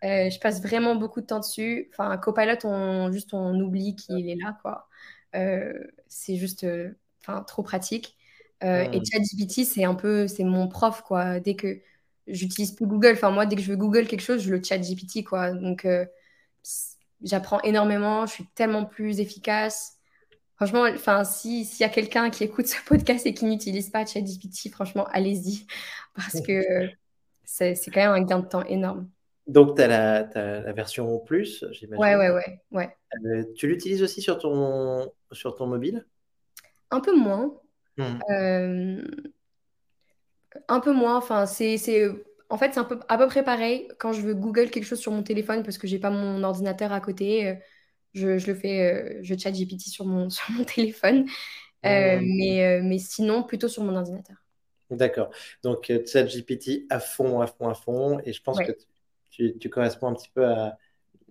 Euh, 0.03 0.29
je 0.29 0.39
passe 0.39 0.61
vraiment 0.61 0.95
beaucoup 0.95 1.19
de 1.19 1.25
temps 1.25 1.39
dessus. 1.39 1.89
Enfin, 1.91 2.15
Copilot, 2.17 2.57
on, 2.63 3.11
juste 3.11 3.33
on 3.33 3.59
oublie 3.59 3.95
qu'il 3.95 4.29
est 4.29 4.37
là, 4.41 4.57
quoi. 4.61 4.87
Euh, 5.35 5.73
c'est 6.07 6.35
juste 6.37 6.63
euh, 6.63 6.91
trop 7.47 7.63
pratique. 7.63 8.17
Et 8.61 8.87
hmm. 8.87 9.05
ChatGPT, 9.05 9.63
c'est 9.65 9.83
un 9.83 9.93
peu, 9.93 10.27
c'est 10.27 10.43
mon 10.43 10.67
prof, 10.67 11.03
quoi. 11.03 11.39
Dès 11.39 11.55
que 11.55 11.81
j'utilise 12.27 12.71
plus 12.71 12.87
Google. 12.87 13.13
Enfin, 13.13 13.31
moi, 13.31 13.45
dès 13.45 13.55
que 13.55 13.61
je 13.61 13.69
veux 13.69 13.77
Google 13.77 14.07
quelque 14.07 14.21
chose, 14.21 14.41
je 14.41 14.49
le 14.49 14.61
chat 14.63 14.77
GPT, 14.77 15.23
quoi. 15.23 15.51
Donc, 15.51 15.85
euh, 15.85 16.05
j'apprends 17.21 17.61
énormément, 17.61 18.25
je 18.25 18.33
suis 18.33 18.47
tellement 18.55 18.85
plus 18.85 19.19
efficace. 19.19 19.97
Franchement, 20.55 20.85
enfin, 20.93 21.23
s'il 21.23 21.65
y 21.79 21.83
a 21.83 21.89
quelqu'un 21.89 22.29
qui 22.29 22.43
écoute 22.43 22.67
ce 22.67 22.77
podcast 22.85 23.25
et 23.25 23.33
qui 23.33 23.45
n'utilise 23.45 23.89
pas 23.89 24.05
ChatGPT, 24.05 24.71
franchement, 24.71 25.05
allez-y. 25.11 25.65
Parce 26.15 26.41
que 26.47 26.89
c'est 27.43 27.75
quand 27.93 28.01
même 28.01 28.11
un 28.11 28.23
gain 28.23 28.39
de 28.39 28.47
temps 28.47 28.65
énorme. 28.65 29.09
Donc, 29.47 29.75
tu 29.75 29.83
as, 29.83 30.27
la 30.33 30.73
version 30.73 31.19
plus, 31.19 31.63
j'imagine. 31.71 32.03
Ouais, 32.03 32.15
ouais, 32.15 32.31
ouais. 32.31 32.61
ouais. 32.71 32.97
Euh, 33.25 33.43
tu 33.55 33.67
l'utilises 33.67 34.01
aussi 34.01 34.21
sur 34.21 34.37
ton, 34.39 35.11
sur 35.31 35.55
ton 35.55 35.67
mobile? 35.67 36.05
Un 36.91 36.99
peu 36.99 37.15
moins. 37.15 37.53
Hmm. 37.97 38.19
Euh, 38.29 39.01
un 40.67 40.79
peu 40.79 40.91
moins. 40.91 41.17
Enfin, 41.17 41.45
c'est, 41.45 41.77
en 42.49 42.57
fait, 42.57 42.73
c'est 42.73 42.87
peu, 42.87 42.99
à 43.07 43.17
peu 43.17 43.27
près 43.27 43.43
pareil. 43.43 43.87
Quand 43.99 44.13
je 44.13 44.21
veux 44.21 44.33
Google 44.33 44.69
quelque 44.69 44.85
chose 44.85 44.99
sur 44.99 45.11
mon 45.11 45.23
téléphone 45.23 45.63
parce 45.63 45.77
que 45.77 45.87
j'ai 45.87 45.99
pas 45.99 46.09
mon 46.09 46.43
ordinateur 46.43 46.91
à 46.91 46.99
côté, 46.99 47.47
euh, 47.47 47.55
je, 48.13 48.37
je, 48.37 48.47
le 48.47 48.55
fais, 48.55 49.19
je 49.21 49.35
chat 49.37 49.51
GPT 49.51 49.81
sur 49.81 50.05
mon, 50.05 50.29
sur 50.31 50.51
mon 50.51 50.63
téléphone. 50.63 51.25
Euh, 51.85 52.19
mais, 52.19 52.81
mais 52.81 52.97
sinon, 52.97 53.43
plutôt 53.43 53.67
sur 53.67 53.83
mon 53.83 53.95
ordinateur. 53.95 54.37
D'accord. 54.89 55.29
Donc, 55.63 55.91
chat 56.07 56.23
GPT 56.23 56.85
à 56.89 56.99
fond, 56.99 57.41
à 57.41 57.47
fond, 57.47 57.69
à 57.69 57.75
fond. 57.75 58.19
Et 58.25 58.33
je 58.33 58.41
pense 58.41 58.59
que 58.59 58.71
tu, 59.35 59.57
tu, 59.57 59.69
corresponds 59.69 60.07
un 60.07 60.13
petit 60.13 60.29
peu 60.33 60.45
à 60.45 60.77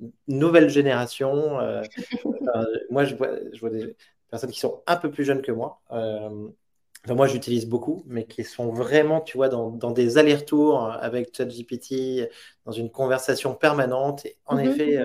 une 0.01 0.13
nouvelle 0.27 0.69
génération. 0.69 1.59
moi, 2.91 3.05
je 3.05 3.15
vois, 3.15 3.31
je 3.53 3.61
vois 3.61 3.71
des 3.71 3.97
personnes 4.31 4.51
qui 4.51 4.61
sont 4.61 4.83
un 4.87 4.97
peu 4.97 5.11
plus 5.11 5.25
jeunes 5.25 5.43
que 5.43 5.53
moi 5.53 5.83
moi, 7.13 7.27
j'utilise 7.27 7.67
beaucoup, 7.67 8.03
mais 8.07 8.25
qui 8.25 8.45
sont 8.45 8.73
vraiment, 8.73 9.21
tu 9.21 9.37
vois, 9.37 9.51
dans, 9.51 9.91
des 9.91 10.17
allers-retours 10.17 10.91
avec 10.91 11.37
ChatGPT, 11.37 12.31
dans 12.65 12.73
une 12.73 12.91
conversation 12.91 13.55
permanente. 13.55 14.25
Et 14.25 14.37
en 14.47 14.57
mhm. 14.57 14.71
effet, 14.71 14.97
euh, 14.97 15.05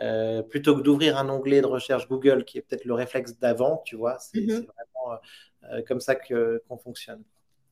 euh, 0.00 0.42
plutôt 0.42 0.76
que 0.76 0.82
d'ouvrir 0.82 1.16
un 1.16 1.28
onglet 1.30 1.62
de 1.62 1.66
recherche 1.66 2.06
Google, 2.06 2.44
qui 2.44 2.58
est 2.58 2.62
peut-être 2.62 2.84
le 2.84 2.92
réflexe 2.92 3.38
d'avant, 3.38 3.82
tu 3.86 3.96
vois, 3.96 4.18
c'est 4.18 4.40
mhm. 4.40 4.66
vraiment 4.66 5.18
euh, 5.72 5.82
comme 5.88 6.00
ça 6.00 6.14
qu'on 6.14 6.76
fonctionne. 6.76 7.22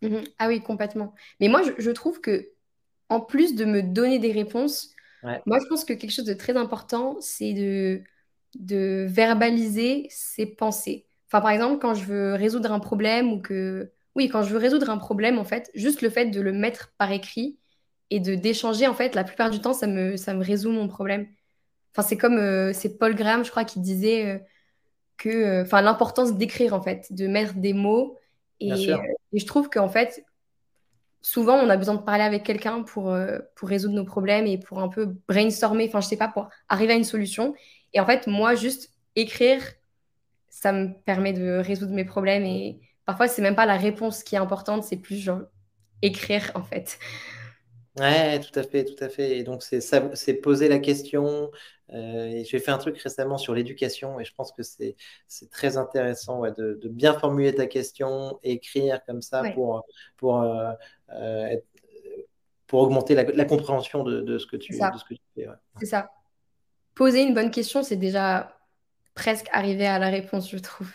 Mhm. 0.01 0.25
Ah 0.39 0.49
oui, 0.49 0.63
complètement. 0.63 1.15
Mais 1.41 1.49
moi, 1.49 1.61
je, 1.77 1.91
trouve 1.91 2.23
que, 2.23 2.49
en 3.09 3.21
plus 3.21 3.55
de 3.55 3.65
me 3.65 3.83
donner 3.83 4.19
des 4.19 4.33
réponses, 4.33 4.91
moi, 5.45 5.59
je 5.61 5.67
pense 5.69 5.85
que 5.85 5.93
quelque 5.93 6.13
chose 6.13 6.25
de 6.25 6.35
très 6.35 6.57
important, 6.57 7.17
c'est 7.21 7.53
de, 7.53 8.03
de 8.59 9.07
verbaliser 9.09 10.07
ses 10.09 10.47
pensées. 10.47 11.07
Enfin, 11.27 11.41
par 11.41 11.51
exemple, 11.51 11.81
quand 11.81 11.95
je 11.95 12.05
veux 12.05 12.35
résoudre 12.35 12.71
un 12.71 12.79
problème 12.79 13.33
ou 13.33 13.41
que... 13.41 13.91
Oui, 14.15 14.29
quand 14.29 14.43
je 14.43 14.51
veux 14.51 14.59
résoudre 14.59 14.89
un 14.89 14.99
problème, 14.99 15.39
en 15.39 15.45
fait, 15.45 15.71
juste 15.75 16.01
le 16.01 16.11
fait 16.11 16.27
de 16.27 16.41
le 16.41 16.53
mettre 16.53 16.95
par 16.97 17.13
écrit 17.13 17.59
et 18.11 18.21
de 18.21 18.35
d'échanger, 18.35 18.87
en 18.87 18.95
fait, 18.95 19.15
la 19.15 19.25
plupart 19.25 19.51
du 19.51 19.61
temps, 19.61 19.73
ça 19.73 19.87
me, 19.87 20.17
ça 20.17 20.33
me 20.33 20.45
résout 20.45 20.71
mon 20.71 20.89
problème. 20.89 21.27
Enfin, 21.93 22.07
c'est 22.07 22.17
comme 22.17 22.73
c'est 22.73 22.97
Paul 22.97 23.15
Graham, 23.15 23.45
je 23.45 23.51
crois, 23.51 23.65
qui 23.65 23.81
disait 23.81 24.43
que, 25.19 25.63
enfin, 25.63 25.83
l'importance 25.83 26.35
d'écrire 26.35 26.73
en 26.73 26.81
fait, 26.81 27.09
de 27.11 27.27
mettre 27.27 27.55
des 27.55 27.73
mots. 27.73 28.17
Et, 28.61 28.91
et 28.91 29.39
je 29.39 29.45
trouve 29.45 29.69
qu'en 29.69 29.89
fait, 29.89 30.25
souvent, 31.27 31.57
on 31.57 31.69
a 31.71 31.77
besoin 31.77 31.97
de 31.97 32.03
parler 32.03 32.23
avec 32.23 32.45
quelqu'un 32.45 32.83
pour, 32.83 33.11
euh, 33.11 33.39
pour 33.57 33.69
résoudre 33.69 33.95
nos 33.97 34.05
problèmes 34.05 34.47
et 34.47 34.59
pour 34.59 34.79
un 34.79 34.89
peu 34.89 35.07
brainstormer, 35.27 35.89
enfin, 35.89 36.01
je 36.01 36.07
sais 36.07 36.17
pas, 36.17 36.29
pour 36.29 36.49
arriver 36.69 36.93
à 36.93 36.97
une 36.97 37.03
solution. 37.03 37.53
Et 37.93 37.99
en 37.99 38.07
fait, 38.07 38.29
moi, 38.29 38.55
juste 38.55 38.93
écrire, 39.17 39.61
ça 40.49 40.71
me 40.71 40.93
permet 41.05 41.33
de 41.33 41.59
résoudre 41.59 41.93
mes 41.95 42.05
problèmes. 42.05 42.45
Et 42.45 42.79
parfois, 43.07 43.27
c'est 43.27 43.43
même 43.43 43.57
pas 43.57 43.67
la 43.67 43.77
réponse 43.77 44.23
qui 44.23 44.37
est 44.37 44.39
importante, 44.39 44.85
c'est 44.85 44.99
plus 44.99 45.17
genre 45.17 45.41
écrire, 46.01 46.53
en 46.55 46.63
fait. 46.63 46.97
Ouais, 47.99 48.39
tout 48.39 48.57
à 48.57 48.63
fait, 48.63 48.85
tout 48.85 49.03
à 49.03 49.09
fait. 49.09 49.39
Et 49.39 49.43
donc, 49.43 49.65
c'est 49.65 50.35
poser 50.35 50.69
la 50.69 50.79
question. 50.79 51.51
Euh, 51.93 52.43
j'ai 52.45 52.59
fait 52.59 52.71
un 52.71 52.79
truc 52.79 52.99
récemment 52.99 53.39
sur 53.39 53.55
l'éducation 53.55 54.19
et 54.19 54.25
je 54.25 54.35
pense 54.35 54.53
que 54.53 54.63
c'est 54.63 54.97
très 55.51 55.77
intéressant 55.77 56.43
de, 56.43 56.81
bien 56.89 57.15
formuler 57.19 57.55
ta 57.55 57.67
question, 57.67 58.39
écrire 58.43 59.05
comme 59.05 59.23
ça 59.23 59.43
pour, 59.55 59.85
pour, 60.17 60.43
euh, 60.43 60.73
euh, 61.11 61.57
pour 62.67 62.81
augmenter 62.81 63.15
la, 63.15 63.45
compréhension 63.45 64.03
de, 64.03 64.39
ce 64.39 64.47
que 64.47 64.57
tu, 64.57 64.75
fais. 64.75 65.49
C'est 65.79 65.87
ça. 65.87 66.11
Poser 66.95 67.23
une 67.23 67.35
bonne 67.35 67.51
question, 67.51 67.83
c'est 67.83 67.97
déjà 67.97 68.57
presque 69.15 69.47
arriver 69.53 69.87
à 69.87 69.99
la 69.99 70.09
réponse, 70.09 70.51
je 70.51 70.59
trouve. 70.59 70.91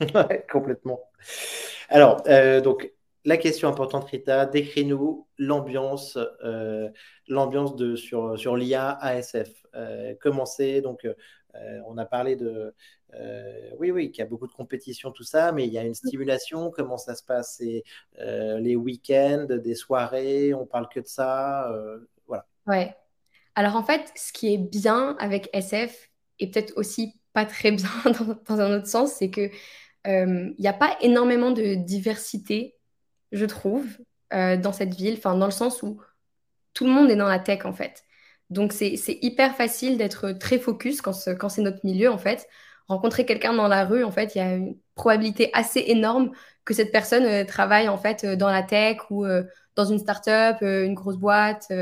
complètement. 0.52 1.00
Alors, 1.88 2.22
donc, 2.62 2.92
la 3.24 3.36
question 3.36 3.68
importante, 3.68 4.04
Rita, 4.04 4.46
décris-nous 4.46 5.26
l'ambiance, 5.38 6.18
euh, 6.44 6.88
l'ambiance 7.26 7.74
de 7.76 7.96
sur, 7.96 8.38
sur 8.38 8.56
l'IA 8.56 8.90
ASF. 9.00 9.66
Euh, 9.74 10.14
comment 10.20 10.46
c'est? 10.46 10.80
Donc, 10.80 11.04
euh, 11.04 11.80
on 11.86 11.98
a 11.98 12.04
parlé 12.04 12.36
de, 12.36 12.74
oui, 13.78 13.90
oui, 13.90 14.10
qu'il 14.10 14.20
y 14.20 14.26
a 14.26 14.28
beaucoup 14.28 14.46
de 14.46 14.52
compétition, 14.52 15.10
tout 15.10 15.24
ça, 15.24 15.52
mais 15.52 15.66
il 15.66 15.72
y 15.72 15.78
a 15.78 15.82
une 15.82 15.94
stimulation. 15.94 16.70
Comment 16.70 16.98
ça 16.98 17.14
se 17.14 17.24
passe? 17.24 17.56
C'est 17.58 17.82
les 18.18 18.76
week-ends, 18.76 19.46
des 19.48 19.74
soirées, 19.74 20.54
on 20.54 20.66
parle 20.66 20.88
que 20.88 21.00
de 21.00 21.06
ça, 21.06 21.70
voilà. 22.26 22.46
Ouais. 22.66 22.94
Alors 23.56 23.74
en 23.74 23.82
fait, 23.82 24.12
ce 24.14 24.32
qui 24.32 24.54
est 24.54 24.58
bien 24.58 25.16
avec 25.18 25.50
SF 25.52 26.10
et 26.38 26.48
peut-être 26.50 26.74
aussi 26.76 27.20
pas 27.32 27.44
très 27.44 27.72
bien 27.72 27.88
dans, 28.04 28.38
dans 28.46 28.60
un 28.60 28.76
autre 28.76 28.86
sens, 28.86 29.14
c'est 29.14 29.30
que 29.30 29.50
il 30.06 30.54
n'y 30.58 30.68
a 30.68 30.72
pas 30.72 30.96
énormément 31.00 31.50
de 31.50 31.74
diversité 31.74 32.77
je 33.32 33.44
trouve, 33.44 33.86
euh, 34.34 34.56
dans 34.56 34.72
cette 34.72 34.94
ville, 34.94 35.14
enfin 35.18 35.34
dans 35.36 35.46
le 35.46 35.52
sens 35.52 35.82
où 35.82 36.00
tout 36.74 36.84
le 36.84 36.90
monde 36.90 37.10
est 37.10 37.16
dans 37.16 37.28
la 37.28 37.38
tech 37.38 37.64
en 37.64 37.72
fait. 37.72 38.04
Donc 38.50 38.72
c'est 38.72 38.96
hyper 39.22 39.56
facile 39.56 39.98
d'être 39.98 40.32
très 40.32 40.58
focus 40.58 41.02
quand, 41.02 41.12
quand 41.38 41.48
c'est 41.48 41.62
notre 41.62 41.84
milieu 41.84 42.10
en 42.10 42.18
fait. 42.18 42.46
Rencontrer 42.88 43.26
quelqu'un 43.26 43.52
dans 43.52 43.68
la 43.68 43.84
rue, 43.84 44.02
en 44.02 44.10
fait, 44.10 44.34
il 44.34 44.38
y 44.38 44.40
a 44.40 44.54
une 44.54 44.78
probabilité 44.94 45.50
assez 45.52 45.84
énorme 45.88 46.32
que 46.64 46.72
cette 46.72 46.90
personne 46.90 47.24
euh, 47.24 47.44
travaille 47.44 47.88
en 47.88 47.98
fait 47.98 48.24
euh, 48.24 48.36
dans 48.36 48.48
la 48.48 48.62
tech 48.62 48.98
ou 49.10 49.26
dans 49.76 49.84
une 49.84 49.98
startup, 49.98 50.60
une 50.62 50.94
grosse 50.94 51.18
boîte. 51.18 51.72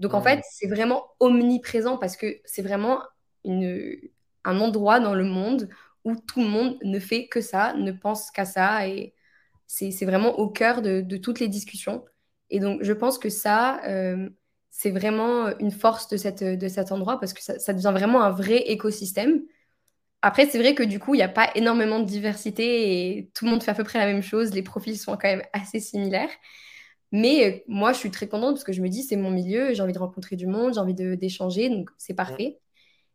Donc 0.00 0.14
en 0.14 0.20
fait, 0.20 0.42
c'est 0.50 0.68
vraiment 0.68 1.06
omniprésent 1.20 1.96
parce 1.96 2.16
que 2.16 2.40
c'est 2.44 2.62
vraiment 2.62 3.00
une, 3.44 3.96
un 4.44 4.60
endroit 4.60 5.00
dans 5.00 5.14
le 5.14 5.24
monde 5.24 5.68
où 6.04 6.16
tout 6.16 6.40
le 6.40 6.48
monde 6.48 6.76
ne 6.82 6.98
fait 6.98 7.28
que 7.28 7.40
ça, 7.40 7.74
ne 7.74 7.92
pense 7.92 8.30
qu'à 8.30 8.44
ça 8.44 8.86
et 8.88 9.14
c'est 9.72 10.04
vraiment 10.04 10.38
au 10.38 10.48
cœur 10.48 10.82
de, 10.82 11.16
toutes 11.16 11.40
les 11.40 11.48
discussions. 11.48 12.04
Et 12.50 12.60
donc, 12.60 12.82
je 12.82 12.92
pense 12.92 13.18
que 13.18 13.30
ça, 13.30 13.82
euh, 13.86 14.28
c'est 14.70 14.90
vraiment 14.90 15.48
une 15.58 15.70
force 15.70 16.08
de, 16.08 16.18
cette, 16.18 16.44
de 16.44 16.68
cet 16.68 16.92
endroit 16.92 17.18
parce 17.18 17.32
que 17.32 17.40
ça, 17.42 17.72
devient 17.72 17.92
vraiment 17.92 18.22
un 18.22 18.30
vrai 18.30 18.58
écosystème. 18.58 19.42
Après, 20.20 20.46
c'est 20.46 20.58
vrai 20.58 20.74
que 20.74 20.82
du 20.82 20.98
coup, 20.98 21.14
il 21.14 21.18
n'y 21.18 21.22
a 21.22 21.28
pas 21.28 21.50
énormément 21.54 22.00
de 22.00 22.04
diversité 22.04 23.16
et 23.16 23.30
tout 23.34 23.46
le 23.46 23.50
monde 23.50 23.62
fait 23.62 23.70
à 23.70 23.74
peu 23.74 23.82
près 23.82 23.98
la 23.98 24.06
même 24.06 24.22
chose. 24.22 24.52
Les 24.52 24.62
profils 24.62 24.98
sont 24.98 25.12
quand 25.12 25.28
même 25.28 25.42
assez 25.54 25.80
similaires. 25.80 26.30
Mais 27.10 27.46
euh, 27.46 27.58
moi, 27.66 27.94
je 27.94 27.98
suis 27.98 28.10
très 28.10 28.28
contente 28.28 28.54
parce 28.54 28.64
que 28.64 28.72
je 28.72 28.82
me 28.82 28.88
dis, 28.88 29.02
c'est 29.02 29.16
mon 29.16 29.30
milieu, 29.30 29.72
j'ai 29.72 29.82
envie 29.82 29.92
de 29.92 29.98
rencontrer 29.98 30.36
du 30.36 30.46
monde, 30.46 30.74
j'ai 30.74 30.80
envie 30.80 30.94
d'échanger, 30.94 31.70
donc 31.70 31.90
c'est 31.96 32.14
parfait. 32.14 32.58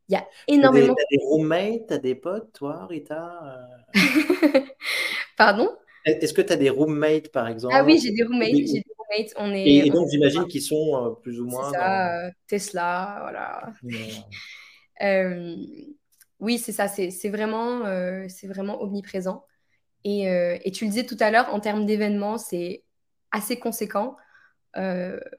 Il 0.10 0.14
y 0.14 0.16
a 0.16 0.26
énormément. 0.48 0.96
T'as 0.96 1.04
des, 1.12 1.18
des 1.18 1.24
roommates, 1.24 1.88
t'as 1.88 1.98
des 1.98 2.16
potes, 2.16 2.52
toi, 2.54 2.86
Rita 2.88 3.78
euh? 3.96 4.60
Pardon? 5.38 5.70
Est-ce 6.08 6.34
que 6.34 6.42
tu 6.42 6.54
as 6.54 6.58
des 6.58 6.70
roommates, 6.70 7.30
par 7.30 7.48
exemple? 7.48 7.76
Ah 7.78 7.84
oui, 7.84 8.00
j'ai 8.02 8.12
des 8.12 8.24
roommates. 8.24 8.50
J'ai 8.50 8.80
des 8.80 8.86
roommates. 8.98 9.34
On 9.38 9.54
est, 9.54 9.66
et, 9.66 9.90
donc, 9.90 10.10
j'imagine 10.10 10.48
qu'ils 10.48 10.62
sont 10.62 10.96
euh, 10.96 11.10
plus 11.22 11.40
ou 11.40 11.46
moins. 11.46 11.72
Ça, 11.72 12.26
euh, 12.26 12.32
Tesla, 12.48 13.20
voilà. 13.22 13.72
Euh, 15.04 15.56
oui, 16.40 16.58
c'est 16.58 16.72
ça. 16.72 16.88
C'est 16.88 17.30
vraiment, 17.30 17.84
c'est 18.30 18.48
vraiment 18.48 18.82
omniprésent. 18.82 19.46
Et, 20.04 20.24
et, 20.24 20.72
tu 20.72 20.86
le 20.86 20.90
disais 20.90 21.06
tout 21.06 21.18
à 21.20 21.30
l'heure, 21.30 21.54
en 21.54 21.60
termes 21.60 21.86
d'événements, 21.86 22.40
c'est 22.40 22.84
assez 23.30 23.60
conséquent. 23.60 24.16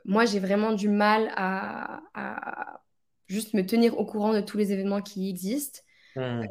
moi, 0.05 0.27
j'ai 0.27 0.39
vraiment 0.39 0.75
du 0.75 0.89
mal 0.89 1.33
à, 1.35 2.03
à, 2.15 2.83
juste 3.27 3.53
me 3.53 3.67
tenir 3.67 3.99
au 3.99 4.05
courant 4.05 4.33
de 4.33 4.41
tous 4.41 4.59
les 4.59 4.71
événements 4.71 5.03
qui 5.03 5.29
existent. 5.29 5.81
Hmm. 6.15 6.45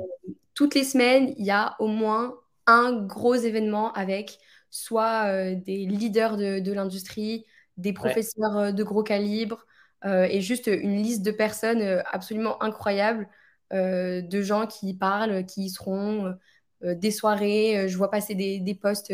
toutes 0.54 0.76
les 0.76 0.84
semaines, 0.84 1.34
il 1.38 1.46
y 1.46 1.52
a 1.52 1.78
au 1.80 1.88
moins 1.88 2.36
un 2.68 2.94
gros 2.94 3.36
événement 3.36 3.92
avec 3.94 4.40
soit 4.70 5.28
euh, 5.28 5.56
des 5.56 5.86
leaders 5.86 6.38
de, 6.38 6.72
l'industrie, 6.72 7.46
des 7.78 7.94
professeurs 7.94 8.58
euh, 8.58 8.72
de 8.72 8.84
gros 8.84 9.04
calibre 9.04 9.66
euh, 10.06 10.28
et 10.30 10.42
juste 10.42 10.68
une 10.68 11.02
liste 11.02 11.24
de 11.24 11.32
personnes 11.32 12.04
absolument 12.12 12.62
incroyables, 12.62 13.28
de 13.72 14.42
gens 14.42 14.66
qui 14.66 14.94
parlent, 14.94 15.46
qui 15.46 15.66
y 15.66 15.70
seront, 15.70 16.34
des 16.82 17.12
soirées. 17.12 17.90
je 17.90 17.98
vois 17.98 18.10
passer 18.10 18.34
des, 18.34 18.60
des 18.60 18.76
posts 18.76 19.14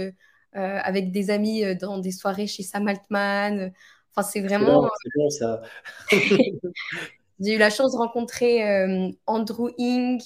avec 0.52 1.12
des 1.12 1.32
amis 1.32 1.76
dans 1.78 1.98
des 1.98 2.12
soirées 2.12 2.46
chez 2.46 2.62
Sam 2.62 2.88
Altman. 2.88 3.72
Enfin, 4.12 4.30
c'est 4.30 4.42
vraiment. 4.42 4.92
C'est 5.02 5.10
bon, 5.16 5.30
ça. 5.32 5.62
J'ai 7.40 7.56
eu 7.56 7.58
la 7.58 7.72
chance 7.72 7.94
de 7.94 7.98
rencontrer 7.98 8.86
Andrew 9.26 9.72
Ing, 9.80 10.22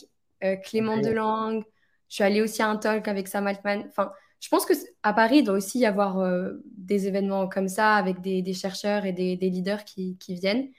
Clément 0.66 0.98
Delangue, 0.98 1.64
je 2.10 2.16
suis 2.16 2.24
allée 2.24 2.42
aussi 2.42 2.62
à 2.62 2.68
un 2.70 2.78
talk 2.78 3.08
avec 3.08 3.28
Sam 3.28 3.48
Altman. 3.48 3.86
Enfin, 3.88 4.12
je 4.40 4.50
pense 4.50 4.66
qu'à 4.66 5.14
Paris, 5.14 5.40
il 5.40 5.44
doit 5.44 5.56
aussi 5.56 5.80
y 5.80 5.86
avoir 5.86 6.20
euh, 6.20 6.54
des 6.78 7.08
événements 7.08 7.48
comme 7.48 7.68
ça 7.68 7.96
avec 7.96 8.22
des, 8.22 8.54
chercheurs 8.54 9.06
et 9.06 9.14
des, 9.14 9.36
leaders 9.36 9.84
qui, 9.84 10.18
viennent. 10.30 10.70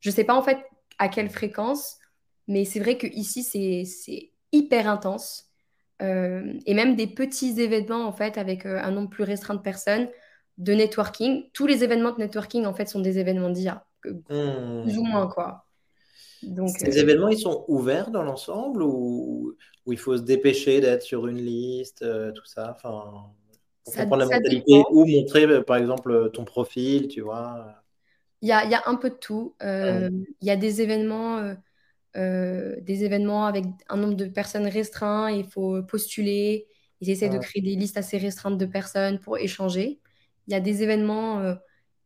Je 0.00 0.10
ne 0.10 0.14
sais 0.14 0.24
pas 0.24 0.34
en 0.34 0.42
fait 0.42 0.58
à 0.98 1.08
quelle 1.08 1.30
fréquence, 1.30 1.96
mais 2.46 2.64
c'est 2.64 2.80
vrai 2.80 2.98
qu'ici, 2.98 3.42
c'est 3.42 4.32
hyper 4.52 4.88
intense. 4.88 5.46
Euh, 6.00 6.54
et 6.64 6.74
même 6.74 6.94
des 6.94 7.08
petits 7.08 7.60
événements 7.60 8.06
en 8.06 8.12
fait 8.12 8.38
avec 8.38 8.66
euh, 8.66 8.78
un 8.80 8.92
nombre 8.92 9.10
plus 9.10 9.24
restreint 9.24 9.56
de 9.56 9.60
personnes 9.60 10.08
de 10.56 10.72
networking. 10.72 11.50
Tous 11.52 11.66
les 11.66 11.82
événements 11.82 12.12
de 12.12 12.18
networking 12.18 12.66
en 12.66 12.74
fait 12.74 12.86
sont 12.86 13.00
des 13.00 13.18
événements 13.18 13.50
d'IA, 13.50 13.84
mmh. 14.04 14.82
plus 14.84 14.98
ou 14.98 15.02
moins 15.02 15.26
quoi. 15.26 15.67
Donc, 16.42 16.70
Ces 16.70 16.98
événements, 16.98 17.28
ils 17.28 17.38
sont 17.38 17.64
ouverts 17.68 18.10
dans 18.10 18.22
l'ensemble 18.22 18.82
ou, 18.82 19.56
il 19.86 19.98
faut 19.98 20.16
se 20.16 20.22
dépêcher 20.22 20.80
d'être 20.80 21.02
sur 21.02 21.26
une 21.26 21.38
liste, 21.38 22.02
euh, 22.02 22.30
tout 22.32 22.44
ça? 22.44 22.74
Enfin, 22.76 23.32
pour 23.84 23.94
comprendre 23.94 24.16
la 24.18 24.24
mentalité 24.26 24.82
ou 24.90 25.06
montrer, 25.06 25.46
euh, 25.46 25.62
par 25.62 25.76
exemple, 25.76 26.30
ton 26.34 26.44
profil, 26.44 27.08
tu 27.08 27.22
vois? 27.22 27.74
Il 28.42 28.48
y 28.48 28.52
a, 28.52 28.66
y 28.66 28.74
a, 28.74 28.82
un 28.86 28.96
peu 28.96 29.08
de 29.08 29.14
tout. 29.14 29.54
Euh, 29.62 30.10
il 30.42 30.46
y 30.46 30.50
a 30.50 30.56
des 30.56 30.82
événements, 30.82 31.54
des 32.14 33.04
événements 33.04 33.46
avec 33.46 33.64
un 33.88 33.96
nombre 33.96 34.14
de 34.14 34.26
personnes 34.26 34.66
restreint. 34.66 35.30
Il 35.30 35.46
faut 35.46 35.82
postuler. 35.82 36.66
Ils 37.00 37.10
essaient 37.10 37.30
de 37.30 37.38
créer 37.38 37.62
des 37.62 37.74
listes 37.74 37.96
assez 37.96 38.18
restreintes 38.18 38.58
de 38.58 38.66
personnes 38.66 39.18
pour 39.18 39.38
échanger. 39.38 40.00
Il 40.46 40.52
y 40.52 40.54
a 40.54 40.60
des 40.60 40.82
événements 40.82 41.56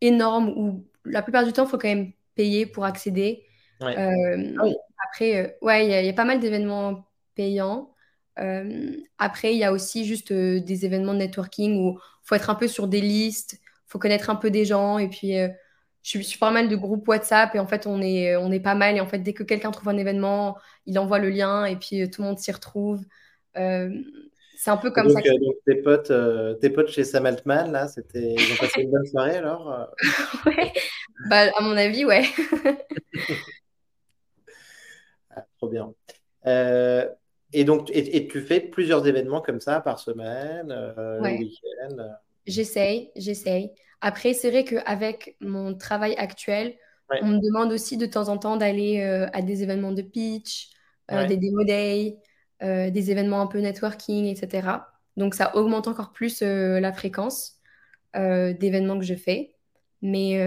énormes 0.01 0.51
où 0.51 0.87
la 1.05 1.23
plupart 1.23 1.45
du 1.45 1.53
temps, 1.53 1.65
il 1.65 1.69
faut 1.69 1.79
quand 1.79 1.89
même 1.89 2.13
payer 2.35 2.65
pour 2.65 2.85
accéder. 2.85 3.45
Ah 3.83 4.65
après, 5.05 5.59
ouais, 5.63 5.87
il 5.87 5.91
y, 5.91 6.07
y, 6.07 6.09
a 6.09 6.13
pas 6.13 6.25
mal 6.25 6.41
d'événements 6.41 7.05
payant. 7.35 7.93
Euh, 8.39 8.97
après, 9.19 9.53
il 9.53 9.59
y 9.59 9.65
a 9.65 9.73
aussi 9.73 10.05
juste 10.05 10.33
euh, 10.33 10.61
des 10.61 10.85
événements 10.85 11.15
de 11.15 11.19
networking 11.19 11.79
où 11.79 11.93
il 11.93 12.27
faut 12.27 12.35
être 12.35 12.51
un 12.51 12.55
peu 12.55 12.69
sur 12.69 12.89
des 12.89 13.01
listes, 13.01 13.55
il 13.55 13.91
faut 13.91 13.99
connaître 13.99 14.31
un 14.31 14.37
peu 14.37 14.51
des 14.51 14.65
gens. 14.65 14.99
Et 14.99 15.09
puis, 15.09 15.39
euh, 15.39 15.49
je, 16.03 16.19
suis, 16.19 16.39
pas 16.39 16.51
mal 16.51 16.69
de 16.69 16.77
groupes 16.77 17.07
WhatsApp 17.07 17.55
et 17.55 17.59
en 17.59 17.67
fait, 17.67 17.87
on 17.87 18.01
est, 18.01 18.37
on 18.37 18.51
est 18.51 18.61
pas 18.61 18.75
mal. 18.75 18.97
Et 18.97 19.01
en 19.01 19.07
fait, 19.07 19.19
dès 19.19 19.33
que 19.35 19.43
quelqu'un 19.43 19.71
trouve 19.71 19.89
un 19.89 19.99
événement, 19.99 20.57
il 20.87 20.99
envoie 20.99 21.19
le 21.19 21.31
lien 21.31 21.65
et 21.65 21.77
puis 21.77 22.09
tout 22.11 22.23
le 22.23 22.29
monde 22.29 22.39
s'y 22.39 22.53
retrouve. 22.53 23.01
c'est 23.55 24.71
un 24.71 24.77
peu 24.77 24.91
comme 24.91 25.11
ça. 25.11 25.21
donc 25.21 25.55
tes 25.67 25.77
potes, 25.77 26.13
tes 26.61 26.71
potes 26.71 26.89
chez 26.89 27.05
Sam 27.05 27.27
Altman, 27.27 27.71
là, 27.71 27.89
c'était, 27.89 28.35
ils 28.37 28.53
ont 28.53 28.57
passé 28.57 28.83
une 28.83 28.91
bonne 28.91 29.07
soirée 29.07 29.37
alors 29.37 29.89
Ouais, 30.47 30.73
bah, 31.29 31.51
à 31.57 31.63
mon 31.63 31.77
avis, 31.77 32.05
ouais. 32.05 32.25
Ah, 35.35 35.45
trop 35.59 35.69
bien. 35.69 35.93
Et 37.53 37.65
donc, 37.65 37.91
et, 37.93 38.27
tu 38.29 38.41
fais 38.41 38.61
plusieurs 38.61 39.07
événements 39.07 39.43
comme 39.43 39.61
ça 39.61 39.81
par 39.81 39.99
semaine, 39.99 40.71
euh, 40.71 41.21
le 41.21 41.39
week-end 41.39 41.97
J'essaye, 42.47 43.11
j'essaye. 43.15 43.71
Après, 44.01 44.33
c'est 44.33 44.51
vrai 44.51 44.65
qu'avec 44.65 45.37
mon 45.41 45.75
travail 45.75 46.15
actuel, 46.17 46.75
On 47.21 47.27
me 47.27 47.41
demande 47.47 47.73
aussi 47.73 47.99
de 47.99 48.07
temps 48.07 48.31
en 48.31 48.39
temps 48.39 48.57
d'aller 48.57 49.03
à 49.35 49.43
des 49.43 49.63
événements 49.63 49.93
de 49.93 50.01
pitch, 50.01 50.71
des 51.11 51.37
demo 51.37 51.63
days, 51.63 52.17
des 52.61 53.11
événements 53.11 53.43
un 53.43 53.47
peu 53.47 53.59
networking, 53.59 54.25
etc. 54.25 54.69
Donc 55.19 55.35
ça 55.35 55.55
augmente 55.55 55.89
encore 55.89 56.13
plus 56.13 56.41
la 56.41 56.93
fréquence 56.93 57.59
d'événements 58.15 58.99
que 58.99 59.05
je 59.05 59.15
fais. 59.15 59.55
Mais 60.01 60.41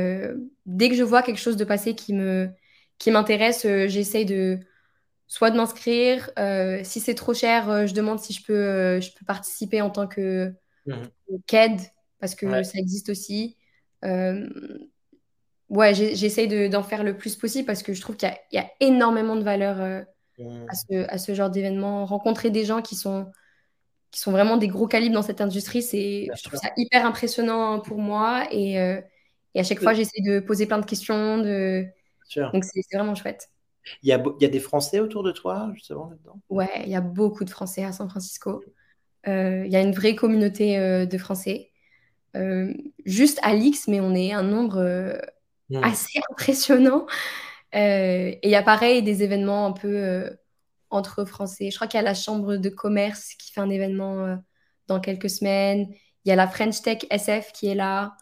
dès 0.66 0.90
que 0.90 0.96
je 0.96 1.04
vois 1.04 1.22
quelque 1.22 1.40
chose 1.40 1.56
de 1.56 1.66
passer 1.66 1.94
qui 1.94 2.14
me 2.14 2.50
qui 2.98 3.12
m'intéresse, 3.12 3.62
j'essaye 3.88 4.26
de 4.26 4.60
soit 5.28 5.52
de 5.52 5.58
m'inscrire. 5.58 6.30
si 6.84 7.00
c'est 7.00 7.16
trop 7.16 7.34
cher, 7.34 7.88
je 7.88 7.94
demande 7.94 8.20
si 8.20 8.34
je 8.34 8.44
peux, 8.44 9.00
je 9.02 9.12
peux 9.18 9.26
participer 9.26 9.82
en 9.82 9.90
tant 9.90 10.08
que 10.08 10.54
mmh. 10.86 11.04
parce 12.20 12.36
que 12.36 12.64
ça 12.64 12.78
existe 12.78 13.10
aussi. 13.10 13.58
ouais, 14.04 15.94
j'essaye 15.94 16.70
d'en 16.70 16.84
faire 16.84 17.04
le 17.04 17.18
plus 17.18 17.36
possible 17.36 17.66
parce 17.66 17.84
que 17.84 17.94
je 17.94 18.02
trouve 18.02 18.18
qu'il 18.18 18.32
y, 18.52 18.58
a 18.58 18.70
énormément 18.80 19.36
de 19.36 19.44
valeur 19.44 20.06
à, 20.40 20.76
ce, 20.76 21.10
à, 21.10 21.18
ce, 21.18 21.34
genre 21.34 21.50
d'événement. 21.50 22.06
Rencontrer 22.06 22.52
des 22.52 22.66
gens 22.66 22.82
qui 22.82 22.96
sont, 22.96 23.32
qui 24.12 24.20
sont 24.20 24.32
vraiment 24.32 24.58
des 24.58 24.68
gros 24.68 24.88
calibres 24.88 25.16
dans 25.16 25.22
cette 25.22 25.42
industrie, 25.42 25.82
je 25.82 26.44
trouve 26.44 26.60
ça 26.60 26.70
hyper 26.78 27.06
impressionnant 27.06 27.80
pour 27.80 27.98
moi. 27.98 28.46
Et, 28.52 28.78
et 29.56 29.60
à 29.60 29.64
chaque 29.64 29.80
fois, 29.80 29.94
j'essaie 29.94 30.22
de 30.22 30.40
poser 30.40 30.68
plein 30.68 30.78
de 30.78 30.86
questions. 30.86 31.38
De... 31.40 31.86
Donc, 32.36 32.64
c'est 32.66 32.82
vraiment 32.94 33.16
chouette. 33.16 33.50
Il 34.04 34.10
y, 34.10 34.14
a, 34.14 34.24
il 34.40 34.44
y 34.44 34.46
a 34.46 34.50
des 34.50 34.60
Français 34.60 35.00
autour 35.00 35.24
de 35.24 35.32
toi, 35.32 35.72
justement, 35.74 36.10
là-dedans? 36.10 36.40
Ouais, 36.50 36.84
il 36.84 36.90
y 36.90 36.96
a 36.96 37.02
beaucoup 37.02 37.44
de 37.46 37.50
Français 37.50 37.84
à 37.84 37.92
San 37.92 38.10
Francisco. 38.10 38.64
Euh, 39.28 39.64
il 39.66 39.72
y 39.72 39.76
a 39.76 39.82
une 39.82 39.92
vraie 39.92 40.16
communauté 40.16 40.78
euh, 40.78 41.06
de 41.06 41.18
Français. 41.18 41.72
Euh, 42.36 42.74
juste 43.06 43.40
à 43.44 43.54
l'X, 43.54 43.88
mais 43.88 44.00
on 44.00 44.14
est 44.14 44.34
un 44.34 44.44
nombre 44.44 45.20
assez 45.82 46.20
impressionnant. 46.32 47.06
et 47.74 48.40
il 48.44 48.50
y 48.50 48.56
a 48.56 48.64
pareil 48.64 49.04
des 49.04 49.24
événements 49.24 49.68
un 49.68 49.72
peu 49.72 50.30
entre 50.90 51.26
Français. 51.26 51.72
Je 51.72 51.76
crois 51.76 51.88
qu'il 51.88 51.98
y 51.98 52.02
a 52.02 52.06
la 52.06 52.14
Chambre 52.14 52.58
de 52.58 52.70
commerce 52.70 53.34
qui 53.36 53.52
fait 53.52 53.62
un 53.62 53.70
événement 53.70 54.38
dans 54.88 55.00
quelques 55.00 55.30
semaines. 55.30 55.88
Il 56.26 56.30
y 56.30 56.32
a 56.32 56.36
la 56.36 56.48
French 56.48 56.82
Tech 56.82 57.00
SF 57.10 57.52
qui 57.54 57.68
est 57.68 57.76
là. 57.76 58.18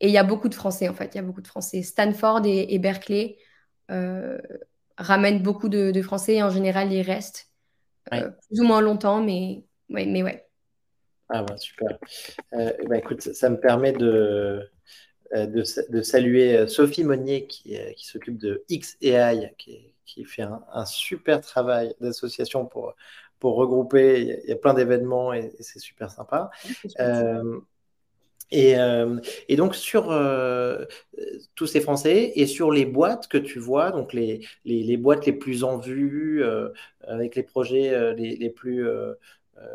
Et 0.00 0.08
il 0.08 0.12
y 0.12 0.18
a 0.18 0.24
beaucoup 0.24 0.48
de 0.48 0.54
Français, 0.54 0.88
en 0.88 0.94
fait. 0.94 1.14
Il 1.14 1.16
y 1.16 1.20
a 1.20 1.22
beaucoup 1.22 1.40
de 1.40 1.46
Français. 1.46 1.82
Stanford 1.82 2.42
et, 2.44 2.78
Berkeley 2.78 3.38
ramènent 4.98 5.42
beaucoup 5.42 5.68
de, 5.68 6.02
Français 6.02 6.36
et 6.36 6.42
en 6.42 6.50
général, 6.50 6.92
ils 6.92 7.02
restent. 7.02 7.50
Euh, 8.12 8.30
plus 8.48 8.60
ou 8.60 8.64
moins 8.64 8.80
longtemps, 8.80 9.20
mais, 9.20 9.64
ouais, 9.90 10.06
mais 10.06 10.22
ouais. 10.22 10.46
Ah 11.28 11.42
bah, 11.42 11.56
super. 11.56 11.98
Euh, 12.52 12.72
bah, 12.86 12.98
écoute, 12.98 13.20
ça, 13.20 13.50
me 13.50 13.58
permet 13.58 13.92
de, 13.92 14.70
euh, 15.34 15.46
de, 15.46 16.02
saluer 16.02 16.68
Sophie 16.68 17.02
Monnier 17.02 17.46
qui, 17.46 17.76
qui 17.96 18.06
s'occupe 18.06 18.38
de 18.38 18.64
XAI, 18.70 19.54
qui, 19.58 19.92
qui 20.04 20.24
fait 20.24 20.42
un, 20.42 20.84
super 20.86 21.40
travail 21.40 21.94
d'association 22.00 22.64
pour, 22.64 22.94
pour 23.40 23.56
regrouper. 23.56 24.38
Il 24.44 24.48
y 24.48 24.52
a, 24.52 24.56
plein 24.56 24.74
d'événements 24.74 25.32
et, 25.32 25.52
c'est 25.58 25.80
super 25.80 26.10
sympa. 26.10 26.50
Et, 28.50 28.78
euh, 28.78 29.18
et, 29.48 29.56
donc 29.56 29.74
sur 29.74 30.10
euh, 30.12 30.84
tous 31.56 31.66
ces 31.66 31.80
Français 31.80 32.32
et 32.36 32.46
sur 32.46 32.70
les 32.70 32.86
boîtes 32.86 33.26
que 33.26 33.38
tu 33.38 33.58
vois, 33.58 33.90
donc 33.90 34.12
les, 34.12 34.46
les, 34.64 34.82
les 34.84 34.96
boîtes 34.96 35.26
les 35.26 35.32
plus 35.32 35.64
en 35.64 35.78
vue, 35.78 36.44
euh, 36.44 36.68
avec 37.02 37.34
les 37.34 37.42
projets 37.42 38.14
les, 38.14 38.36
les, 38.36 38.50
plus, 38.50 38.86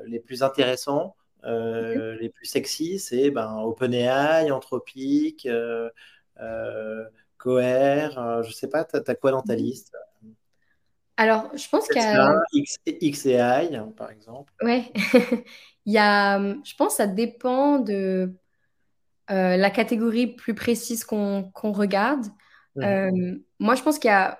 les 0.05 0.19
plus 0.19 0.41
intéressants, 0.43 1.15
les 1.43 2.29
plus 2.29 2.45
sexy, 2.45 2.99
c'est 2.99 3.29
ben, 3.29 3.57
OpenAI, 3.59 4.51
Anthropic, 4.51 5.47
Coher, 7.37 8.09
je 8.43 8.51
sais 8.51 8.69
pas, 8.69 8.85
tu 8.85 8.95
as, 8.95 9.15
quoi 9.15 9.31
dans 9.31 9.41
ta 9.41 9.55
liste? 9.55 9.93
Alors, 11.17 11.51
je 11.55 11.67
pense 11.67 11.87
qu'il 11.87 12.01
y 12.01 12.05
a... 12.05 12.41
XAI, 13.01 13.75
hein, 13.75 13.93
par 13.95 14.09
exemple. 14.11 14.53
Ouais, 14.61 14.85
il 15.85 15.93
y 15.93 15.97
a, 15.97 16.39
je 16.39 16.75
pense 16.75 16.93
que 16.93 16.97
ça 16.97 17.07
dépend 17.07 17.79
de 17.79 18.33
euh, 19.31 19.55
la 19.55 19.69
catégorie 19.69 20.27
plus 20.27 20.53
précise 20.53 21.05
qu'on 21.05 21.51
regarde. 21.55 22.25
Mhm. 22.75 22.83
Euh, 22.83 23.37
moi, 23.59 23.75
je 23.75 23.83
pense 23.83 23.97
qu'il 23.97 24.09
y 24.09 24.13
a 24.13 24.39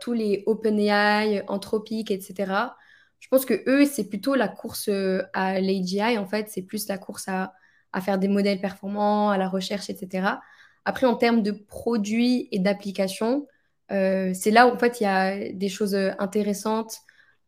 tous 0.00 0.12
les 0.12 0.42
OpenAI, 0.46 1.44
Anthropic, 1.48 2.10
etc. 2.10 2.74
Je 3.20 3.28
pense 3.28 3.44
que 3.44 3.62
eux, 3.68 3.84
c'est 3.86 4.08
plutôt 4.08 4.34
la 4.34 4.48
course 4.48 4.88
euh, 4.88 5.22
à 5.32 5.60
l'AGI, 5.60 6.18
en 6.18 6.26
fait. 6.26 6.48
C'est 6.48 6.62
plus 6.62 6.88
la 6.88 6.98
course 6.98 7.28
à, 7.28 7.52
faire 8.00 8.18
des 8.18 8.28
modèles 8.28 8.60
performants, 8.60 9.30
à 9.30 9.38
la 9.38 9.48
recherche, 9.48 9.90
etc. 9.90 10.40
Après, 10.84 11.06
en 11.06 11.14
termes 11.14 11.42
de 11.42 11.52
produits 11.52 12.48
et 12.50 12.58
d'applications, 12.58 13.46
c'est 13.90 14.50
là 14.50 14.66
où, 14.66 14.70
en 14.70 14.78
fait, 14.78 15.00
il 15.00 15.04
y 15.04 15.06
a 15.06 15.52
des 15.52 15.68
choses 15.68 15.94
intéressantes. 15.94 16.96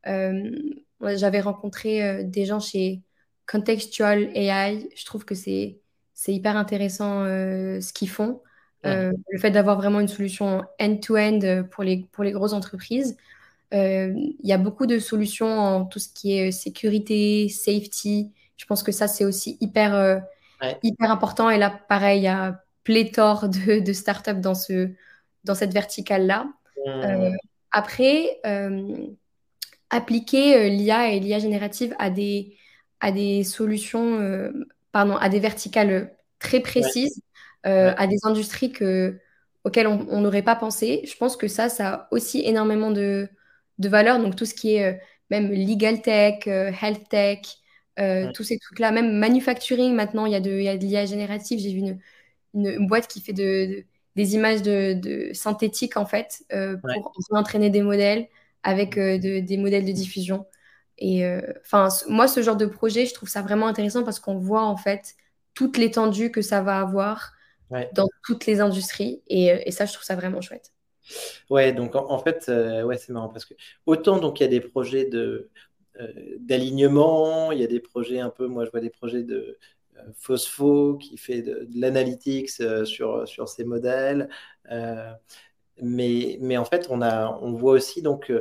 J'avais 0.05 1.41
rencontré 1.41 2.25
des 2.25 2.45
gens 2.45 2.61
chez 2.61 3.03
Contextual 3.51 4.31
AI. 4.37 4.87
Je 4.95 5.05
trouve 5.07 5.25
que 5.25 5.35
c'est 5.35 5.81
c'est 6.15 6.33
hyper 6.33 6.57
intéressant 6.57 7.25
euh, 7.25 7.81
ce 7.81 7.93
qu'ils 7.93 8.09
font. 8.09 8.41
Euh, 8.87 9.13
le 9.31 9.39
fait 9.39 9.51
d'avoir 9.51 9.77
vraiment 9.79 9.99
une 9.99 10.09
solution 10.09 10.63
end-to-end 10.79 11.41
euh, 11.43 11.63
pour, 11.63 11.83
les, 11.85 12.07
pour 12.13 12.23
les 12.23 12.33
grosses 12.33 12.53
entreprises. 12.53 13.17
Il 13.73 14.37
y 14.45 14.53
a 14.53 14.59
beaucoup 14.59 14.87
de 14.87 15.01
solutions 15.01 15.59
en 15.59 15.85
tout 15.85 15.99
ce 15.99 16.09
qui 16.09 16.39
est 16.39 16.53
sécurité, 16.53 17.49
safety. 17.49 18.31
Je 18.57 18.67
pense 18.67 18.85
que 18.85 18.93
ça, 18.93 19.09
c'est 19.09 19.25
aussi 19.25 19.59
hyper, 19.61 20.23
hyper 20.85 21.11
important. 21.11 21.51
Et 21.51 21.59
là, 21.59 21.77
pareil, 21.89 22.21
il 22.21 22.25
y 22.25 22.29
a 22.29 22.63
pléthore 22.85 23.49
de, 23.49 23.81
de 23.81 23.93
startups 23.93 24.41
dans, 24.41 24.55
ce, 24.55 24.91
dans 25.43 25.57
cette 25.57 25.73
verticale-là. 25.73 26.47
après, 27.73 28.41
appliquer 29.91 30.71
l'IA 30.71 31.09
et 31.09 31.19
l'IA 31.19 31.41
générative 31.41 31.97
à 31.99 32.11
des, 32.11 32.57
à 33.01 33.11
des 33.11 33.43
solutions 33.43 34.53
pardon, 34.95 35.17
à 35.17 35.29
des 35.29 35.41
verticales 35.41 36.17
très 36.39 36.61
précises, 36.61 37.21
euh, 37.67 37.93
à 37.97 38.07
des 38.07 38.19
industries 38.23 38.71
que, 38.71 39.19
auxquelles 39.65 39.89
on 39.89 40.21
n'aurait 40.21 40.43
pas 40.43 40.55
pensé. 40.55 41.03
Je 41.05 41.17
pense 41.17 41.37
que 41.37 41.49
ça, 41.49 41.69
ça 41.69 41.89
a 41.89 42.09
aussi 42.13 42.43
énormément 42.45 42.93
de, 42.93 43.29
de 43.79 43.89
valeur. 43.89 44.21
Donc 44.21 44.37
tout 44.37 44.45
ce 44.45 44.55
qui 44.55 44.77
est 44.77 44.85
euh, 44.85 44.97
même 45.31 45.51
legal 45.51 46.01
tech, 46.01 46.47
euh, 46.47 46.71
health 46.81 47.09
tech, 47.09 47.41
tous 48.35 48.45
ces 48.45 48.59
trucs-là, 48.59 48.93
même 48.93 49.19
manufacturing, 49.19 49.95
maintenant, 49.95 50.27
il 50.27 50.33
y 50.33 50.37
a 50.37 50.41
de, 50.41 50.51
l'IA 50.51 51.07
générative. 51.07 51.59
J'ai 51.59 51.73
vu 51.73 51.79
une, 51.79 51.99
une, 52.55 52.87
boîte 52.87 53.09
qui 53.09 53.21
fait 53.21 53.33
de, 53.33 53.85
des 54.15 54.35
images 54.37 54.63
de, 54.63 55.31
synthétiques, 55.33 55.97
en 55.97 56.07
fait, 56.07 56.45
pour 56.83 57.13
entraîner 57.31 57.71
des 57.71 57.83
modèles 57.83 58.29
avec 58.63 58.97
des 58.97 59.57
modèles 59.57 59.85
de 59.85 59.93
diffusion. 59.93 60.45
Et 60.99 61.25
euh, 61.25 61.41
enfin, 61.63 61.89
moi, 62.09 62.29
ce 62.29 62.43
genre 62.43 62.57
de 62.57 62.67
projet, 62.67 63.07
je 63.07 63.15
trouve 63.15 63.29
ça 63.29 63.43
vraiment 63.43 63.67
intéressant 63.67 64.05
parce 64.05 64.21
qu'on 64.21 64.37
voit 64.37 64.65
en 64.65 64.77
fait 64.77 65.15
toute 65.55 65.77
l'étendue 65.77 66.31
que 66.31 66.43
ça 66.43 66.61
va 66.63 66.81
avoir 66.81 67.33
dans 67.93 68.09
toutes 68.25 68.47
les 68.47 68.61
industries. 68.61 69.23
Euh, 69.31 69.59
et, 69.65 69.73
ça, 69.73 69.87
je 69.87 69.93
trouve 69.93 70.05
ça 70.05 70.15
vraiment 70.15 70.41
chouette. 70.41 70.73
Ouais, 71.51 71.73
donc 71.73 71.97
en, 71.97 72.19
fait, 72.19 72.47
euh, 72.49 72.83
ouais, 72.83 72.97
c'est 72.97 73.13
marrant 73.13 73.29
parce 73.29 73.45
que 73.45 73.55
autant 73.85 74.19
donc 74.19 74.41
il 74.41 74.45
y 74.45 74.47
a 74.47 74.49
des 74.49 74.61
projets 74.61 75.05
de 75.07 75.51
d'alignement, 76.41 77.53
il 77.53 77.61
y 77.61 77.63
a 77.63 77.69
des 77.69 77.79
projets 77.79 78.19
un 78.19 78.29
peu, 78.29 78.49
moi 78.49 78.65
je 78.65 78.71
vois 78.73 78.81
des 78.81 78.91
projets 78.91 79.23
de 79.23 79.57
Phospho 80.17 80.97
qui 80.97 81.17
fait 81.17 81.41
de, 81.41 81.69
l'analytics 81.73 82.51
sur, 82.85 83.29
sur 83.29 83.49
ces 83.49 83.63
modèles. 83.63 84.29
mais, 85.81 86.39
mais 86.41 86.57
en 86.57 86.65
fait, 86.65 86.89
on, 86.91 87.01
a, 87.01 87.39
on 87.43 87.53
voit 87.53 87.75
aussi 87.75 88.03
donc 88.03 88.33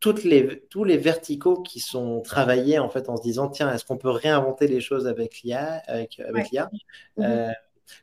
toutes 0.00 0.24
les, 0.24 0.60
tous 0.68 0.84
les 0.84 0.96
verticaux 0.96 1.62
qui 1.62 1.80
sont 1.80 2.20
travaillés 2.20 2.78
en 2.78 2.88
fait 2.88 3.08
en 3.08 3.16
se 3.16 3.22
disant 3.22 3.48
tiens 3.48 3.72
est-ce 3.72 3.84
qu'on 3.84 3.96
peut 3.96 4.10
réinventer 4.10 4.66
les 4.66 4.80
choses 4.80 5.06
avec 5.06 5.40
l'IA 5.42 5.82
avec, 5.86 6.20
avec 6.20 6.50
l'IA 6.50 6.70
mhm. 7.16 7.24
euh, 7.24 7.52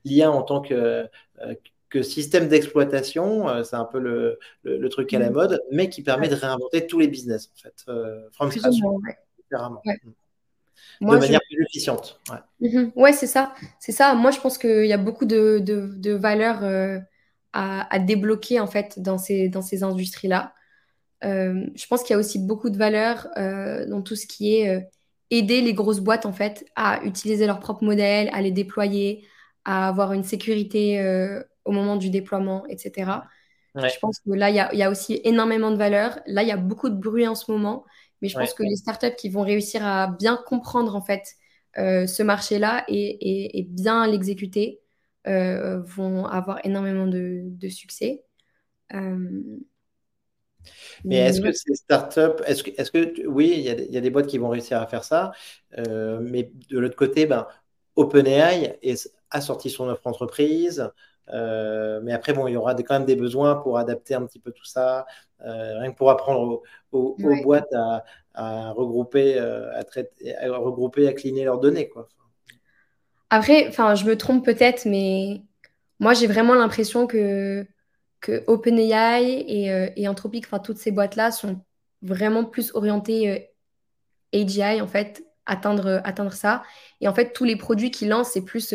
l'IA 0.03 0.31
en 0.31 0.41
tant 0.41 0.61
que, 0.61 1.07
euh, 1.41 1.55
que 1.89 2.01
système 2.01 2.47
d'exploitation 2.47 3.47
euh, 3.47 3.63
c'est 3.63 3.75
un 3.75 3.85
peu 3.85 3.99
le, 3.99 4.39
le, 4.63 4.89
truc 4.89 5.13
à 5.13 5.19
la 5.19 5.27
mhm. 5.27 5.33
mode 5.33 5.61
mais 5.71 5.89
qui 5.89 6.01
permet 6.01 6.29
de 6.29 6.35
réinventer 6.35 6.87
tous 6.87 6.99
les 6.99 7.07
business 7.07 7.51
en 7.53 7.61
fait 7.61 7.85
from 8.31 8.51
scratch 8.51 8.77
mm. 8.81 8.97
de 11.01 11.17
manière 11.17 11.41
plus 11.47 11.63
efficiente 11.63 12.19
ouais, 12.31 12.69
mhm. 12.69 12.91
ouais 12.95 13.13
c'est 13.13 13.27
ça. 13.27 13.53
C'est 13.79 13.91
ça. 13.91 14.15
Moi 14.15 14.31
je 14.31 14.39
pense 14.39 14.57
qu'il 14.57 14.87
y 14.87 14.93
a 14.93 14.97
beaucoup 14.97 15.25
de, 15.25 15.59
de, 15.59 15.93
de 15.95 16.11
valeurs 16.13 16.63
à, 17.53 17.95
à, 17.95 17.99
débloquer 17.99 18.59
en 18.59 18.67
fait 18.67 18.99
dans 18.99 19.19
ces, 19.19 19.47
dans 19.47 19.61
ces 19.61 19.83
industries 19.83 20.27
là 20.27 20.53
euh, 21.23 21.65
je 21.75 21.87
pense 21.87 22.03
qu'il 22.03 22.13
y 22.13 22.15
a 22.15 22.19
aussi 22.19 22.39
beaucoup 22.39 22.69
de 22.69 22.77
valeur 22.77 23.27
euh, 23.37 23.85
dans 23.85 24.01
tout 24.01 24.15
ce 24.15 24.27
qui 24.27 24.55
est 24.55 24.69
euh, 24.69 24.81
aider 25.29 25.61
les 25.61 25.73
grosses 25.73 25.99
boîtes 25.99 26.25
en 26.25 26.33
fait 26.33 26.65
à 26.75 27.03
utiliser 27.03 27.47
leurs 27.47 27.59
propres 27.59 27.83
modèles, 27.83 28.29
à 28.33 28.41
les 28.41 28.51
déployer, 28.51 29.25
à 29.65 29.87
avoir 29.87 30.13
une 30.13 30.23
sécurité 30.23 31.01
au 31.65 31.71
moment 31.71 31.95
du 31.95 32.09
déploiement, 32.09 32.65
etc. 32.67 33.11
Je 33.75 33.99
pense 33.99 34.19
que 34.19 34.31
là, 34.31 34.49
il 34.49 34.77
y, 34.77 34.83
a, 34.83 34.91
aussi 34.91 35.21
énormément 35.23 35.71
de 35.71 35.77
valeur. 35.77 36.19
Là, 36.27 36.43
il 36.43 36.49
y 36.49 36.51
a 36.51 36.57
beaucoup 36.57 36.89
de 36.89 36.95
bruit 36.95 37.27
en 37.27 37.33
ce 37.33 37.49
moment, 37.49 37.85
mais 38.21 38.27
je 38.27 38.37
pense 38.37 38.53
que 38.53 38.61
les 38.61 38.75
startups 38.75 39.15
qui 39.17 39.29
vont 39.29 39.41
réussir 39.41 39.83
à 39.83 40.07
bien 40.07 40.37
comprendre 40.45 40.95
en 40.95 41.01
fait 41.01 41.23
ce 41.75 42.21
marché-là 42.21 42.83
et, 42.89 43.65
bien 43.69 44.05
l'exécuter, 44.05 44.81
vont 45.25 46.25
avoir 46.25 46.63
énormément 46.63 47.07
de, 47.07 47.69
succès. 47.69 48.23
Mais 51.03 51.17
est-ce 51.17 51.41
que 51.41 51.51
ces 51.51 51.75
startups, 51.75 52.41
est-ce 52.45 52.63
que, 52.63 52.69
est 52.71 52.91
que, 52.91 53.27
oui, 53.27 53.53
il 53.55 53.91
y, 53.93 53.97
a 53.97 54.01
des 54.01 54.09
boîtes 54.09 54.27
qui 54.27 54.37
vont 54.37 54.49
réussir 54.49 54.81
à 54.81 54.87
faire 54.87 55.03
ça, 55.03 55.31
mais 55.77 56.51
de 56.69 56.79
l'autre 56.79 56.95
côté, 56.95 57.25
ben, 57.25 57.47
OpenAI 57.95 58.79
a 59.29 59.41
sorti 59.41 59.69
son 59.69 59.87
offre 59.89 60.07
entreprise, 60.07 60.89
euh, 61.29 62.01
mais 62.03 62.13
après, 62.13 62.33
bon, 62.33 62.47
il 62.47 62.53
y 62.53 62.57
aura 62.57 62.75
quand 62.75 62.95
même 62.95 63.05
des 63.05 63.15
besoins 63.15 63.55
pour 63.55 63.77
adapter 63.77 64.15
un 64.15 64.25
petit 64.25 64.39
peu 64.39 64.51
tout 64.51 64.65
ça, 64.65 65.05
euh, 65.45 65.79
rien 65.79 65.91
que 65.91 65.97
pour 65.97 66.09
apprendre 66.09 66.61
aux, 66.91 67.15
boîtes 67.43 67.73
à, 68.33 68.71
regrouper, 68.71 69.39
euh, 69.39 69.77
à, 69.77 69.83
traiter, 69.83 70.35
à 70.35 70.57
regrouper, 70.57 71.07
à 71.07 71.13
cleaner 71.13 71.45
leurs 71.45 71.59
données. 71.59 71.89
Quoi. 71.89 72.07
Après, 73.29 73.67
enfin, 73.67 73.95
je 73.95 74.05
me 74.05 74.17
trompe 74.17 74.45
peut-être, 74.45 74.85
mais 74.85 75.41
moi, 75.99 76.13
j'ai 76.13 76.27
vraiment 76.27 76.55
l'impression 76.55 77.07
que, 77.07 77.65
que 78.23 78.43
OpenAI 78.47 79.21
et, 79.21 79.93
et 79.95 80.07
Anthropic, 80.07 80.45
enfin, 80.47 80.59
toutes 80.59 80.77
ces 80.79 80.91
boîtes-là 80.91 81.31
sont 81.31 81.61
vraiment 82.01 82.43
plus 82.45 82.71
orientées 82.73 83.51
AGI, 84.33 84.81
en 84.81 84.87
fait, 84.87 85.23
atteindre, 85.45 86.01
atteindre 86.03 86.33
ça. 86.33 86.63
Et 87.01 87.07
en 87.07 87.13
fait, 87.13 87.33
tous 87.33 87.43
les 87.43 87.55
produits 87.55 87.91
qu'ils 87.91 88.09
lancent, 88.09 88.31
c'est 88.31 88.45
plus 88.45 88.73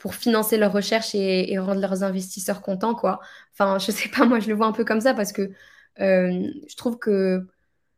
pour 0.00 0.14
financer 0.14 0.56
leurs 0.56 0.72
recherches 0.72 1.14
et, 1.14 1.56
rendre 1.58 1.80
leurs 1.80 2.02
investisseurs 2.02 2.62
contents, 2.62 2.94
quoi. 2.94 3.20
Enfin, 3.52 3.78
je 3.78 3.92
sais 3.92 4.08
pas, 4.08 4.24
moi, 4.26 4.40
je 4.40 4.48
le 4.48 4.54
vois 4.54 4.66
un 4.66 4.72
peu 4.72 4.84
comme 4.84 5.00
ça 5.00 5.14
parce 5.14 5.32
que 5.32 5.52
euh, 6.00 6.50
je 6.66 6.76
trouve 6.76 6.98
que, 6.98 7.46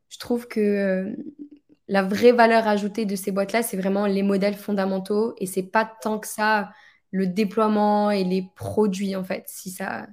je 0.09 0.19
trouve 0.19 0.49
que 0.49 0.61
euh, 0.61 1.17
la 1.89 2.03
vraie 2.03 2.33
valeur 2.33 2.67
ajoutée 2.67 3.07
de 3.07 3.17
ces 3.17 3.31
boîtes-là, 3.31 3.63
c'est 3.63 3.77
vraiment 3.77 4.07
les 4.07 4.23
modèles 4.23 4.57
fondamentaux 4.57 5.35
et 5.39 5.47
c'est 5.47 5.63
pas 5.63 5.91
tant 6.03 6.19
que 6.19 6.27
ça 6.27 6.71
le 7.13 7.27
déploiement 7.27 8.11
et 8.11 8.25
les 8.25 8.51
produits, 8.57 9.15
en 9.15 9.23
fait, 9.23 9.45
si, 9.47 9.71
ça, 9.71 10.07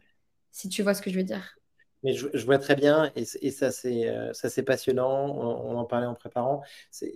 si 0.60 0.68
tu 0.68 0.84
vois 0.84 0.94
ce 0.94 1.02
que 1.02 1.10
je 1.10 1.16
veux 1.16 1.24
dire. 1.24 1.56
Mais 2.04 2.14
je, 2.14 2.46
vois 2.46 2.60
très 2.60 2.76
bien, 2.76 3.12
et, 3.16 3.24
et 3.42 3.52
ça 3.52 3.72
c'est 3.72 4.10
euh, 4.10 4.64
passionnant, 4.66 5.26
on, 5.38 5.78
en 5.78 5.86
parlait 5.86 6.06
en 6.06 6.16
préparant. 6.16 6.64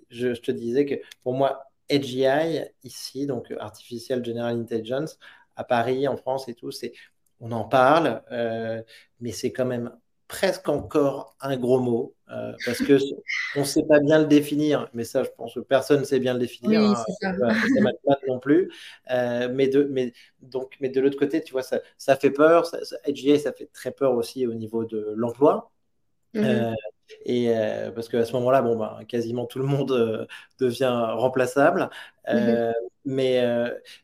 Je, 0.09 0.33
te 0.33 0.51
disais 0.51 0.85
que 0.85 0.95
pour 1.21 1.33
moi, 1.33 1.65
AGI, 1.89 2.61
ici, 2.83 3.25
donc 3.25 3.53
Artificial 3.59 4.23
General 4.23 4.57
Intelligence, 4.57 5.19
à 5.55 5.63
Paris, 5.63 6.07
en 6.07 6.17
France 6.17 6.47
et 6.47 6.53
tout, 6.53 6.71
on 7.39 7.51
en 7.51 7.65
parle, 7.65 8.23
euh, 8.31 8.81
mais 9.19 9.31
c'est 9.31 9.51
quand 9.51 9.65
même 9.65 9.91
presque 10.27 10.69
encore 10.69 11.35
un 11.41 11.57
gros 11.57 11.79
mot, 11.79 12.15
euh, 12.33 12.53
parce 12.65 12.79
que 12.79 12.97
on 13.55 13.61
ne 13.61 13.65
sait 13.65 13.83
pas 13.83 13.99
bien 13.99 14.19
le 14.19 14.25
définir, 14.25 14.89
mais 14.93 15.03
ça, 15.03 15.23
je 15.23 15.29
pense 15.37 15.53
que 15.53 15.59
personne 15.59 15.99
ne 15.99 16.05
sait 16.05 16.19
bien 16.19 16.33
le 16.33 16.39
définir, 16.39 16.81
oui, 16.81 16.95
hein, 17.23 17.91
pas, 18.05 18.17
non 18.27 18.39
plus. 18.39 18.71
Euh, 19.11 19.49
mais, 19.53 19.67
de, 19.67 19.83
mais, 19.83 20.13
donc, 20.41 20.75
mais 20.79 20.89
de 20.89 20.99
l'autre 20.99 21.17
côté, 21.17 21.43
tu 21.43 21.51
vois, 21.51 21.63
ça, 21.63 21.81
ça 21.97 22.15
fait 22.15 22.31
peur, 22.31 22.65
ça, 22.65 22.83
ça, 22.83 22.95
AGI, 23.05 23.39
ça 23.39 23.53
fait 23.53 23.69
très 23.71 23.91
peur 23.91 24.13
aussi 24.13 24.47
au 24.47 24.53
niveau 24.53 24.85
de 24.85 25.13
l'emploi. 25.15 25.71
Mmh 26.33 26.73
et 27.25 27.55
euh, 27.55 27.91
parce 27.91 28.09
qu'à 28.09 28.25
ce 28.25 28.33
moment-là, 28.33 28.61
bon, 28.61 28.75
bah, 28.75 28.99
quasiment 29.07 29.45
tout 29.45 29.59
le 29.59 29.65
monde 29.65 29.91
euh, 29.91 30.25
devient 30.59 30.93
remplaçable. 31.13 31.89
Euh, 32.29 32.69
mhm. 32.69 32.73
Mais, 33.05 33.43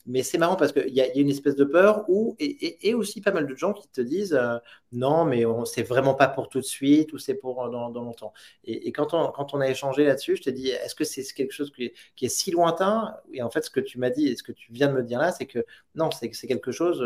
mais 0.05 0.23
c'est 0.23 0.37
marrant 0.37 0.57
parce 0.57 0.73
qu'il 0.73 0.89
y, 0.89 0.95
y, 0.95 1.01
a 1.01 1.15
une 1.15 1.29
espèce 1.29 1.55
de 1.55 1.63
peur 1.63 2.03
où, 2.09 2.35
et, 2.37 2.89
et, 2.89 2.93
aussi 2.93 3.21
pas 3.21 3.31
mal 3.31 3.47
de 3.47 3.55
gens 3.55 3.71
qui 3.71 3.87
te 3.87 4.01
disent 4.01 4.37
non, 4.91 5.23
mais 5.23 5.45
c'est 5.63 5.83
vraiment 5.83 6.13
pas 6.15 6.27
pour 6.27 6.49
tout 6.49 6.59
de 6.59 6.65
suite 6.65 7.13
ou 7.13 7.17
c'est 7.17 7.35
pour 7.35 7.69
dans, 7.69 7.89
dans, 7.89 8.03
longtemps. 8.03 8.33
Et, 8.65 8.91
quand, 8.91 9.13
on, 9.13 9.31
quand 9.31 9.53
on 9.53 9.61
a 9.61 9.69
échangé 9.69 10.03
là-dessus, 10.03 10.35
je 10.35 10.41
te 10.41 10.49
dis 10.49 10.67
est-ce 10.67 10.95
que 10.95 11.05
c'est 11.05 11.23
quelque 11.33 11.53
chose 11.53 11.71
qui 11.71 11.85
est, 11.85 11.93
qui 12.17 12.25
est, 12.25 12.29
si 12.29 12.51
lointain? 12.51 13.15
Et 13.31 13.41
en 13.41 13.49
fait, 13.49 13.63
ce 13.63 13.69
que 13.69 13.79
tu 13.79 13.99
m'as 13.99 14.09
dit 14.09 14.27
et 14.27 14.35
ce 14.35 14.43
que 14.43 14.51
tu 14.51 14.69
viens 14.73 14.89
de 14.89 14.93
me 14.95 15.03
dire 15.03 15.19
là, 15.19 15.31
c'est 15.31 15.45
que 15.45 15.65
non, 15.95 16.09
c'est 16.11 16.29
quelque 16.29 16.73
chose 16.73 17.01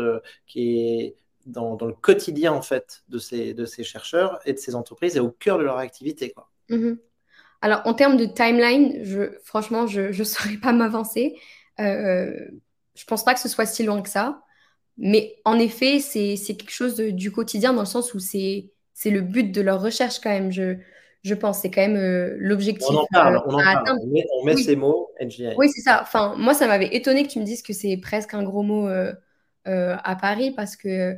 qui 0.48 0.80
est 0.80 1.16
dans, 1.46 1.76
le 1.80 1.92
quotidien 1.92 2.52
en 2.52 2.62
fait 2.62 3.02
de 3.08 3.18
ces, 3.18 3.54
de 3.54 3.64
ces 3.64 3.84
chercheurs 3.84 4.40
et 4.44 4.52
de 4.52 4.58
ces 4.58 4.74
entreprises 4.74 5.16
et 5.16 5.20
au 5.20 5.30
cœur 5.30 5.58
de 5.58 5.64
leur 5.64 5.78
activité. 5.78 6.30
Quoi. 6.30 6.50
Mhm. 6.68 6.98
Alors 7.60 7.82
en 7.84 7.94
termes 7.94 8.16
de 8.16 8.26
timeline, 8.26 9.02
je, 9.02 9.38
franchement, 9.44 9.86
je 9.86 10.16
ne 10.16 10.24
saurais 10.24 10.56
pas 10.56 10.72
m'avancer. 10.72 11.36
Euh, 11.80 12.32
je 12.94 13.04
pense 13.04 13.24
pas 13.24 13.34
que 13.34 13.40
ce 13.40 13.48
soit 13.48 13.66
si 13.66 13.82
loin 13.82 14.02
que 14.02 14.08
ça. 14.08 14.42
Mais 14.96 15.36
en 15.44 15.58
effet, 15.58 15.98
c'est 15.98 16.36
quelque 16.36 16.70
chose 16.70 16.96
du 16.96 17.32
quotidien 17.32 17.72
dans 17.72 17.82
le 17.82 17.86
sens 17.86 18.14
où 18.14 18.20
c'est 18.20 18.70
le 19.04 19.20
but 19.22 19.50
de 19.50 19.60
leur 19.60 19.82
recherche 19.82 20.20
quand 20.20 20.30
même. 20.30 20.52
Je, 20.52 20.76
je 21.22 21.34
pense 21.34 21.60
c'est 21.60 21.70
quand 21.70 21.80
même 21.80 21.96
euh, 21.96 22.36
l'objectif. 22.38 22.86
On 22.90 22.98
en 22.98 23.06
parle, 23.10 23.42
on, 23.46 23.54
en 23.54 23.62
parle. 23.62 23.98
on 23.98 24.44
met, 24.44 24.56
ces 24.56 24.76
mots, 24.76 25.10
Oui, 25.56 25.68
c'est 25.68 25.80
ça. 25.80 26.00
Enfin, 26.02 26.36
moi, 26.38 26.54
ça 26.54 26.68
m'avait 26.68 26.94
étonné 26.94 27.24
que 27.24 27.32
tu 27.32 27.40
me 27.40 27.44
dises 27.44 27.62
que 27.62 27.72
c'est 27.72 27.96
presque 27.96 28.34
un 28.34 28.44
gros 28.44 28.62
mot 28.62 28.88
euh, 29.66 29.96
à 30.04 30.14
Paris 30.14 30.50
parce 30.50 30.76
que 30.76 31.16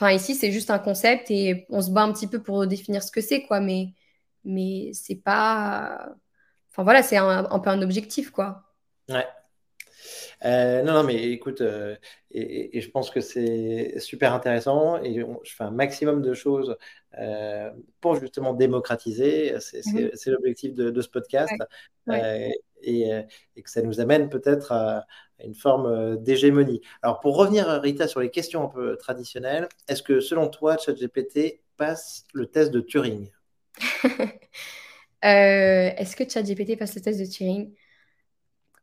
Enfin, 0.00 0.12
ici, 0.12 0.36
c'est 0.36 0.52
juste 0.52 0.70
un 0.70 0.78
concept 0.78 1.28
et 1.30 1.66
on 1.70 1.82
se 1.82 1.90
bat 1.90 2.02
un 2.02 2.12
petit 2.12 2.28
peu 2.28 2.40
pour 2.40 2.64
définir 2.68 3.02
ce 3.02 3.10
que 3.10 3.20
c'est, 3.20 3.42
quoi. 3.42 3.60
Mais, 3.60 3.88
mais 4.44 4.92
c'est 4.92 5.16
pas. 5.16 6.14
Enfin, 6.70 6.84
voilà, 6.84 7.02
c'est 7.02 7.16
un, 7.16 7.58
peu 7.58 7.70
un 7.70 7.82
objectif, 7.82 8.30
quoi. 8.30 8.62
Ouais. 9.08 9.26
Euh, 10.44 10.82
non, 10.82 10.92
non, 10.92 11.02
mais 11.02 11.32
écoute, 11.32 11.62
euh, 11.62 11.96
et, 12.30 12.80
je 12.80 12.90
pense 12.90 13.10
que 13.10 13.20
c'est 13.20 13.98
super 13.98 14.32
intéressant 14.34 15.02
et 15.02 15.14
je 15.42 15.52
fais 15.52 15.64
un 15.64 15.72
maximum 15.72 16.22
de 16.22 16.32
choses 16.32 16.76
euh, 17.18 17.72
pour 18.00 18.14
justement 18.20 18.54
démocratiser. 18.54 19.58
C'est 19.58 19.84
mhm. 19.84 20.10
l'objectif 20.26 20.74
de, 20.74 21.00
ce 21.00 21.08
podcast 21.08 21.52
Et, 22.82 23.10
et, 23.56 23.62
que 23.62 23.70
ça 23.70 23.82
nous 23.82 24.00
amène 24.00 24.28
peut-être 24.28 24.72
à, 24.72 25.06
une 25.44 25.54
forme 25.54 25.86
euh, 25.86 26.16
d'hégémonie. 26.16 26.80
Alors, 27.02 27.20
pour 27.20 27.36
revenir, 27.36 27.68
Rita, 27.68 28.08
sur 28.08 28.20
les 28.20 28.30
questions 28.30 28.64
un 28.64 28.68
peu 28.68 28.96
traditionnelles, 28.96 29.68
est-ce 29.88 30.02
que 30.02 30.20
selon 30.20 30.48
toi, 30.48 30.76
ChatGPT 30.76 31.60
passe 31.76 32.24
le 32.32 32.46
test 32.46 32.70
de 32.70 32.80
Turing? 32.80 33.30
Euh, 35.24 35.90
Est-ce 35.96 36.14
que 36.14 36.22
ChatGPT 36.22 36.78
passe 36.78 36.94
le 36.94 37.00
test 37.00 37.18
de 37.18 37.24
Turing? 37.24 37.74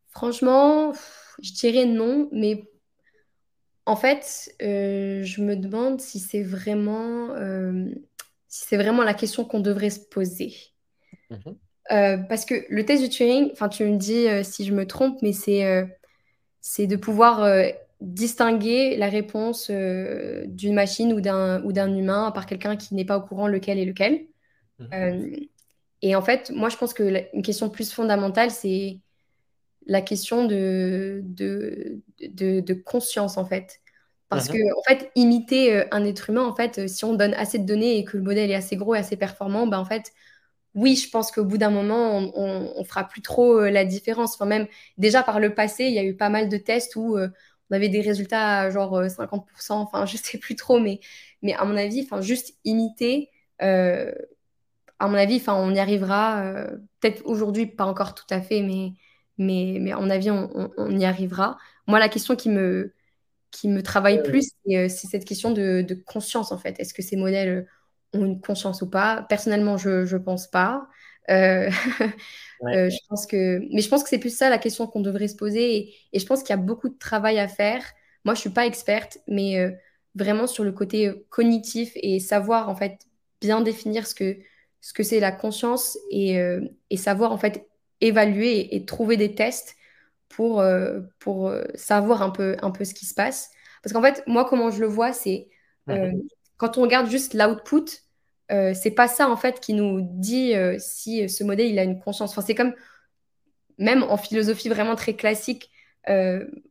Franchement, 0.09 0.91
je 1.41 1.53
dirais 1.53 1.85
non, 1.85 2.27
mais 2.33 2.69
en 3.85 3.95
fait, 3.95 4.53
euh, 4.61 5.23
je 5.23 5.41
me 5.41 5.55
demande 5.55 6.01
si 6.01 6.19
c'est 6.19 6.43
vraiment, 6.43 7.33
si 8.49 8.65
c'est 8.67 8.75
vraiment 8.75 9.03
la 9.03 9.13
question 9.13 9.45
qu'on 9.45 9.61
devrait 9.61 9.91
se 9.91 10.01
poser. 10.01 10.53
Mhm. 11.91 12.27
parce 12.27 12.45
que 12.45 12.65
le 12.69 12.83
test 12.85 13.03
de 13.03 13.07
Turing, 13.07 13.49
enfin, 13.51 13.69
tu 13.69 13.83
me 13.85 13.97
dis 13.97 14.25
si 14.43 14.65
je 14.65 14.73
me 14.73 14.85
trompe, 14.85 15.21
mais 15.21 15.33
c'est 15.33 15.85
c'est 16.67 16.87
de 16.87 16.95
pouvoir 16.95 17.43
euh, 17.43 17.69
distinguer 18.01 18.97
la 18.97 19.07
réponse 19.07 19.67
euh, 19.69 20.45
d'une 20.47 20.73
machine 20.73 21.13
ou 21.13 21.21
d'un, 21.21 21.63
ou 21.63 21.71
d'un 21.71 21.95
humain 21.95 22.31
par 22.31 22.47
quelqu'un 22.47 22.75
qui 22.75 22.95
n'est 22.95 23.05
pas 23.05 23.19
au 23.19 23.21
courant 23.21 23.47
lequel 23.47 23.77
est 23.77 23.85
lequel. 23.85 24.25
Mhm. 24.79 24.89
Euh, 24.91 25.29
et 26.01 26.15
en 26.15 26.23
fait, 26.23 26.49
moi, 26.49 26.69
je 26.69 26.77
pense 26.77 26.95
que 26.95 27.23
une 27.35 27.43
question 27.43 27.69
plus 27.69 27.93
fondamentale, 27.93 28.49
c'est 28.49 28.97
la 29.85 30.01
question 30.01 30.45
de, 30.47 31.21
de, 31.23 32.01
de, 32.19 32.73
conscience, 32.73 33.37
en 33.37 33.45
fait. 33.45 33.79
Parce 34.29 34.49
mhm. 34.49 34.55
que, 34.55 34.79
en 34.79 34.81
fait, 34.87 35.11
imiter 35.13 35.83
un 35.91 36.03
être 36.03 36.31
humain, 36.31 36.45
en 36.45 36.55
fait, 36.55 36.89
si 36.89 37.05
on 37.05 37.13
donne 37.13 37.35
assez 37.35 37.59
de 37.59 37.65
données 37.67 37.99
et 37.99 38.05
que 38.05 38.17
le 38.17 38.23
modèle 38.23 38.49
est 38.49 38.55
assez 38.55 38.75
gros 38.75 38.95
et 38.95 38.97
assez 38.97 39.17
performant, 39.17 39.67
ben, 39.67 39.77
en 39.77 39.85
fait, 39.85 40.13
oui, 40.75 40.95
je 40.97 41.09
pense 41.09 41.31
qu'au 41.31 41.45
bout 41.45 41.57
d'un 41.57 41.69
moment, 41.69 42.17
on, 42.35 42.79
ne 42.79 42.83
fera 42.83 43.05
plus 43.05 43.21
trop 43.21 43.59
euh, 43.61 43.71
la 43.71 43.85
différence. 43.85 44.35
Enfin, 44.35 44.45
même 44.45 44.67
déjà 44.97 45.23
par 45.23 45.39
le 45.39 45.55
passé, 45.55 45.85
il 45.85 45.93
y 45.93 45.99
a 45.99 46.03
eu 46.03 46.15
pas 46.15 46.29
mal 46.29 46.49
de 46.49 46.57
tests 46.57 46.97
où 46.97 47.17
euh, 47.17 47.29
on 47.69 47.75
avait 47.75 47.89
des 47.89 48.01
résultats 48.01 48.69
genre 48.69 49.01
50%, 49.07 49.71
euh, 49.71 49.75
enfin, 49.75 50.05
je 50.05 50.17
sais 50.17 50.37
plus 50.37 50.55
trop, 50.55 50.79
mais, 50.79 50.99
mais 51.41 51.53
à 51.53 51.65
mon 51.65 51.77
avis, 51.77 52.01
enfin, 52.03 52.21
juste 52.21 52.55
imiter, 52.65 53.31
à 53.59 55.07
mon 55.07 55.15
avis, 55.15 55.37
enfin, 55.37 55.55
on 55.55 55.73
y 55.73 55.79
arrivera. 55.79 56.67
Peut-être 56.99 57.21
aujourd'hui, 57.25 57.65
pas 57.67 57.85
encore 57.85 58.15
tout 58.15 58.25
à 58.29 58.41
fait, 58.41 58.61
mais, 58.61 58.93
mais, 59.37 59.77
mais 59.81 59.91
à 59.91 59.97
mon 59.99 60.09
avis, 60.09 60.31
on, 60.31 60.99
y 60.99 61.05
arrivera. 61.05 61.57
Moi, 61.87 61.99
la 61.99 62.09
question 62.09 62.35
qui 62.35 62.49
me, 62.49 62.93
qui 63.51 63.69
me 63.69 63.81
travaille 63.83 64.23
plus, 64.23 64.51
c'est 64.65 64.89
cette 64.89 65.25
question 65.25 65.51
de, 65.51 65.81
de, 65.81 65.95
conscience, 65.95 66.51
en 66.51 66.57
fait. 66.57 66.79
Est-ce 66.79 66.93
que 66.93 67.01
ces 67.01 67.15
modèles 67.17 67.67
ont 68.13 68.25
une 68.25 68.41
conscience 68.41 68.81
ou 68.81 68.89
pas. 68.89 69.25
Personnellement, 69.29 69.77
je 69.77 70.11
ne 70.11 70.17
pense 70.19 70.47
pas. 70.47 70.87
Euh, 71.29 71.69
euh, 72.63 72.89
je 72.89 72.97
pense 73.09 73.25
que... 73.25 73.59
Mais 73.73 73.81
je 73.81 73.89
pense 73.89 74.03
que 74.03 74.09
c'est 74.09 74.19
plus 74.19 74.35
ça 74.35 74.49
la 74.49 74.57
question 74.57 74.87
qu'on 74.87 75.01
devrait 75.01 75.27
se 75.27 75.35
poser. 75.35 75.93
Et, 76.13 76.19
je 76.19 76.25
pense 76.25 76.41
qu'il 76.41 76.51
y 76.51 76.59
a 76.59 76.61
beaucoup 76.61 76.89
de 76.89 76.97
travail 76.97 77.39
à 77.39 77.47
faire. 77.47 77.83
Moi, 78.23 78.33
je 78.33 78.39
ne 78.39 78.41
suis 78.41 78.49
pas 78.49 78.65
experte, 78.65 79.19
mais 79.27 79.59
euh, 79.59 79.71
vraiment 80.15 80.47
sur 80.47 80.63
le 80.63 80.71
côté 80.71 81.11
cognitif 81.29 81.91
et 81.95 82.19
savoir 82.19 82.69
en 82.69 82.75
fait 82.75 82.99
bien 83.41 83.61
définir 83.61 84.07
ce 84.07 84.15
que 84.15 84.37
ce 84.81 84.93
que 84.93 85.03
c'est 85.03 85.19
la 85.19 85.31
conscience 85.31 85.97
et, 86.11 86.37
et, 86.91 86.97
savoir 86.97 87.31
en 87.31 87.39
fait 87.39 87.67
évaluer 88.01 88.75
et, 88.75 88.85
trouver 88.85 89.17
des 89.17 89.33
tests 89.33 89.75
pour, 90.29 90.63
pour 91.17 91.51
savoir 91.73 92.21
un 92.21 92.29
peu, 92.29 92.55
un 92.61 92.69
peu 92.69 92.85
ce 92.85 92.93
qui 92.93 93.07
se 93.07 93.15
passe. 93.15 93.49
Parce 93.81 93.93
qu'en 93.93 94.01
fait, 94.03 94.21
moi, 94.27 94.45
comment 94.45 94.69
je 94.69 94.81
le 94.81 94.85
vois, 94.85 95.11
c'est. 95.11 95.47
Quand 96.57 96.77
on 96.77 96.81
regarde 96.81 97.09
juste 97.09 97.33
l'output, 97.33 97.85
euh, 98.51 98.73
c'est 98.73 98.91
pas 98.91 99.07
ça 99.07 99.29
en 99.29 99.37
fait 99.37 99.59
qui 99.59 99.73
nous 99.73 100.01
dit 100.01 100.53
euh, 100.53 100.77
si 100.79 101.27
ce 101.29 101.43
modèle 101.43 101.67
il 101.67 101.79
a 101.79 101.83
une 101.83 101.99
conscience. 101.99 102.31
Enfin, 102.31 102.41
c'est 102.41 102.55
comme 102.55 102.73
même 103.77 104.03
en 104.03 104.17
philosophie 104.17 104.69
vraiment 104.69 104.95
très 104.95 105.15
classique, 105.15 105.71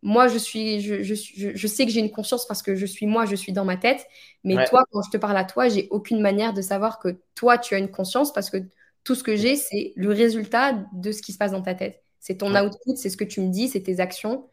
moi, 0.03 0.29
je, 0.29 0.39
suis, 0.39 0.81
je, 0.81 1.03
je, 1.03 1.67
sais 1.67 1.87
que 1.87 1.91
j'ai 1.91 2.01
une 2.01 2.13
conscience 2.13 2.47
parce 2.47 2.63
que 2.63 2.77
je 2.77 2.87
suis 2.87 3.07
moi, 3.07 3.27
je 3.27 3.35
suis 3.35 3.53
dans 3.53 3.65
ma 3.65 3.77
tête. 3.77 4.07
Mais 4.45 4.65
toi, 4.67 4.85
quand 4.93 5.03
je 5.03 5.11
te 5.11 5.17
parle 5.17 5.37
à 5.37 5.45
toi, 5.45 5.69
j'ai 5.69 5.89
aucune 5.91 6.21
manière 6.21 6.53
de 6.53 6.63
savoir 6.63 7.01
que 7.01 7.19
toi, 7.35 7.59
tu 7.59 7.75
as 7.75 7.79
une 7.79 7.91
conscience 7.91 8.33
parce 8.33 8.49
que 8.49 8.59
tout 9.03 9.15
ce 9.15 9.23
que 9.23 9.37
j'ai, 9.37 9.57
c'est 9.57 9.93
le 9.97 10.09
résultat 10.11 10.85
de 10.93 11.13
ce 11.13 11.23
qui 11.23 11.33
se 11.33 11.39
passe 11.39 11.53
dans 11.53 11.63
ta 11.63 11.75
tête. 11.75 12.03
C'est 12.21 12.39
ton 12.39 12.55
output, 12.57 12.97
c'est 12.97 13.11
ce 13.11 13.17
que 13.17 13.25
tu 13.25 13.41
me 13.41 13.51
dis, 13.51 13.69
c'est 13.69 13.83
tes 13.83 14.01
actions. 14.01 14.49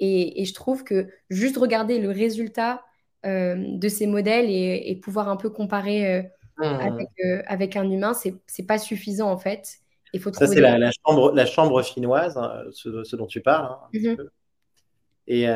Et, 0.00 0.44
je 0.44 0.52
trouve 0.52 0.82
que 0.82 1.08
juste 1.30 1.56
regarder 1.56 2.00
le 2.00 2.10
résultat 2.10 2.74
euh, 2.74 2.78
de 3.24 3.88
ces 3.88 4.06
modèles 4.06 4.50
et, 4.50 4.98
pouvoir 5.02 5.28
un 5.28 5.36
peu 5.36 5.50
comparer 5.50 6.16
euh, 6.16 6.22
mmh. 6.58 7.06
euh, 7.24 7.42
avec, 7.46 7.76
un 7.76 7.88
humain, 7.88 8.12
c'est 8.14 8.66
pas 8.66 8.78
suffisant 8.78 9.30
en 9.30 9.38
fait. 9.38 9.78
Il 10.12 10.20
faut 10.20 10.32
Ça, 10.32 10.46
c'est 10.46 10.60
la, 10.60 10.90
chambre, 10.90 11.32
la 11.32 11.46
chambre 11.46 11.82
chinoise, 11.82 12.36
hein, 12.36 12.64
ce, 12.72 13.16
dont 13.16 13.26
tu 13.26 13.40
parles. 13.40 13.66
Hein, 13.66 13.78
mmh 13.92 14.16
et 15.28 15.46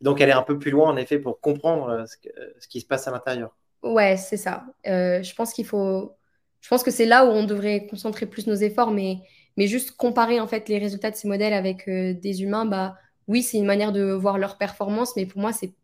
donc, 0.00 0.20
elle 0.20 0.28
est 0.28 0.32
un 0.32 0.44
peu 0.44 0.60
plus 0.60 0.70
loin, 0.70 0.88
en 0.88 0.96
effet, 0.96 1.18
pour 1.18 1.40
comprendre 1.40 2.04
ce, 2.06 2.16
ce 2.60 2.68
qui 2.68 2.80
se 2.80 2.86
passe 2.86 3.08
à 3.08 3.10
l'intérieur. 3.10 3.54
Ouais, 3.82 4.16
c'est 4.16 4.36
ça. 4.36 4.64
je 4.84 5.34
pense 5.34 5.52
qu'il 5.52 5.66
faut 5.66 6.16
je 6.62 6.68
pense 6.68 6.82
que 6.82 6.90
c'est 6.90 7.04
là 7.04 7.26
où 7.26 7.28
on 7.28 7.44
devrait 7.44 7.86
concentrer 7.86 8.24
plus 8.24 8.46
nos 8.46 8.54
efforts, 8.54 8.92
mais, 8.92 9.18
mais 9.56 9.66
juste 9.66 9.90
comparer 9.90 10.40
en 10.40 10.46
fait 10.46 10.68
les 10.68 10.78
résultats 10.78 11.10
de 11.10 11.16
ces 11.16 11.28
modèles 11.28 11.52
avec 11.52 11.88
euh, 11.88 12.14
des 12.14 12.42
humains, 12.42 12.64
bah 12.64 12.94
oui, 13.26 13.42
c'est 13.42 13.58
une 13.58 13.66
manière 13.66 13.92
de 13.92 14.12
voir 14.12 14.38
leur 14.38 14.56
performance, 14.58 15.14
mais 15.16 15.26
pour 15.26 15.40
moi, 15.40 15.52
c'est 15.52 15.74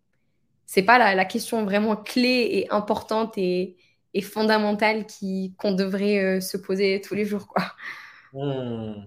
c'est 0.69 0.85
pas 0.85 1.15
la, 1.15 1.25
question 1.25 1.65
vraiment 1.65 1.97
clé 1.97 2.49
et 2.53 2.71
importante 2.71 3.37
et, 3.37 3.77
et 4.15 4.23
fondamentale 4.23 5.07
qui 5.07 5.55
qu'on 5.59 5.73
devrait 5.73 6.23
euh, 6.23 6.41
se 6.41 6.57
poser 6.57 7.01
tous 7.01 7.15
les 7.15 7.25
jours, 7.25 7.49
quoi. 7.49 7.65
Hmm. 8.33 9.07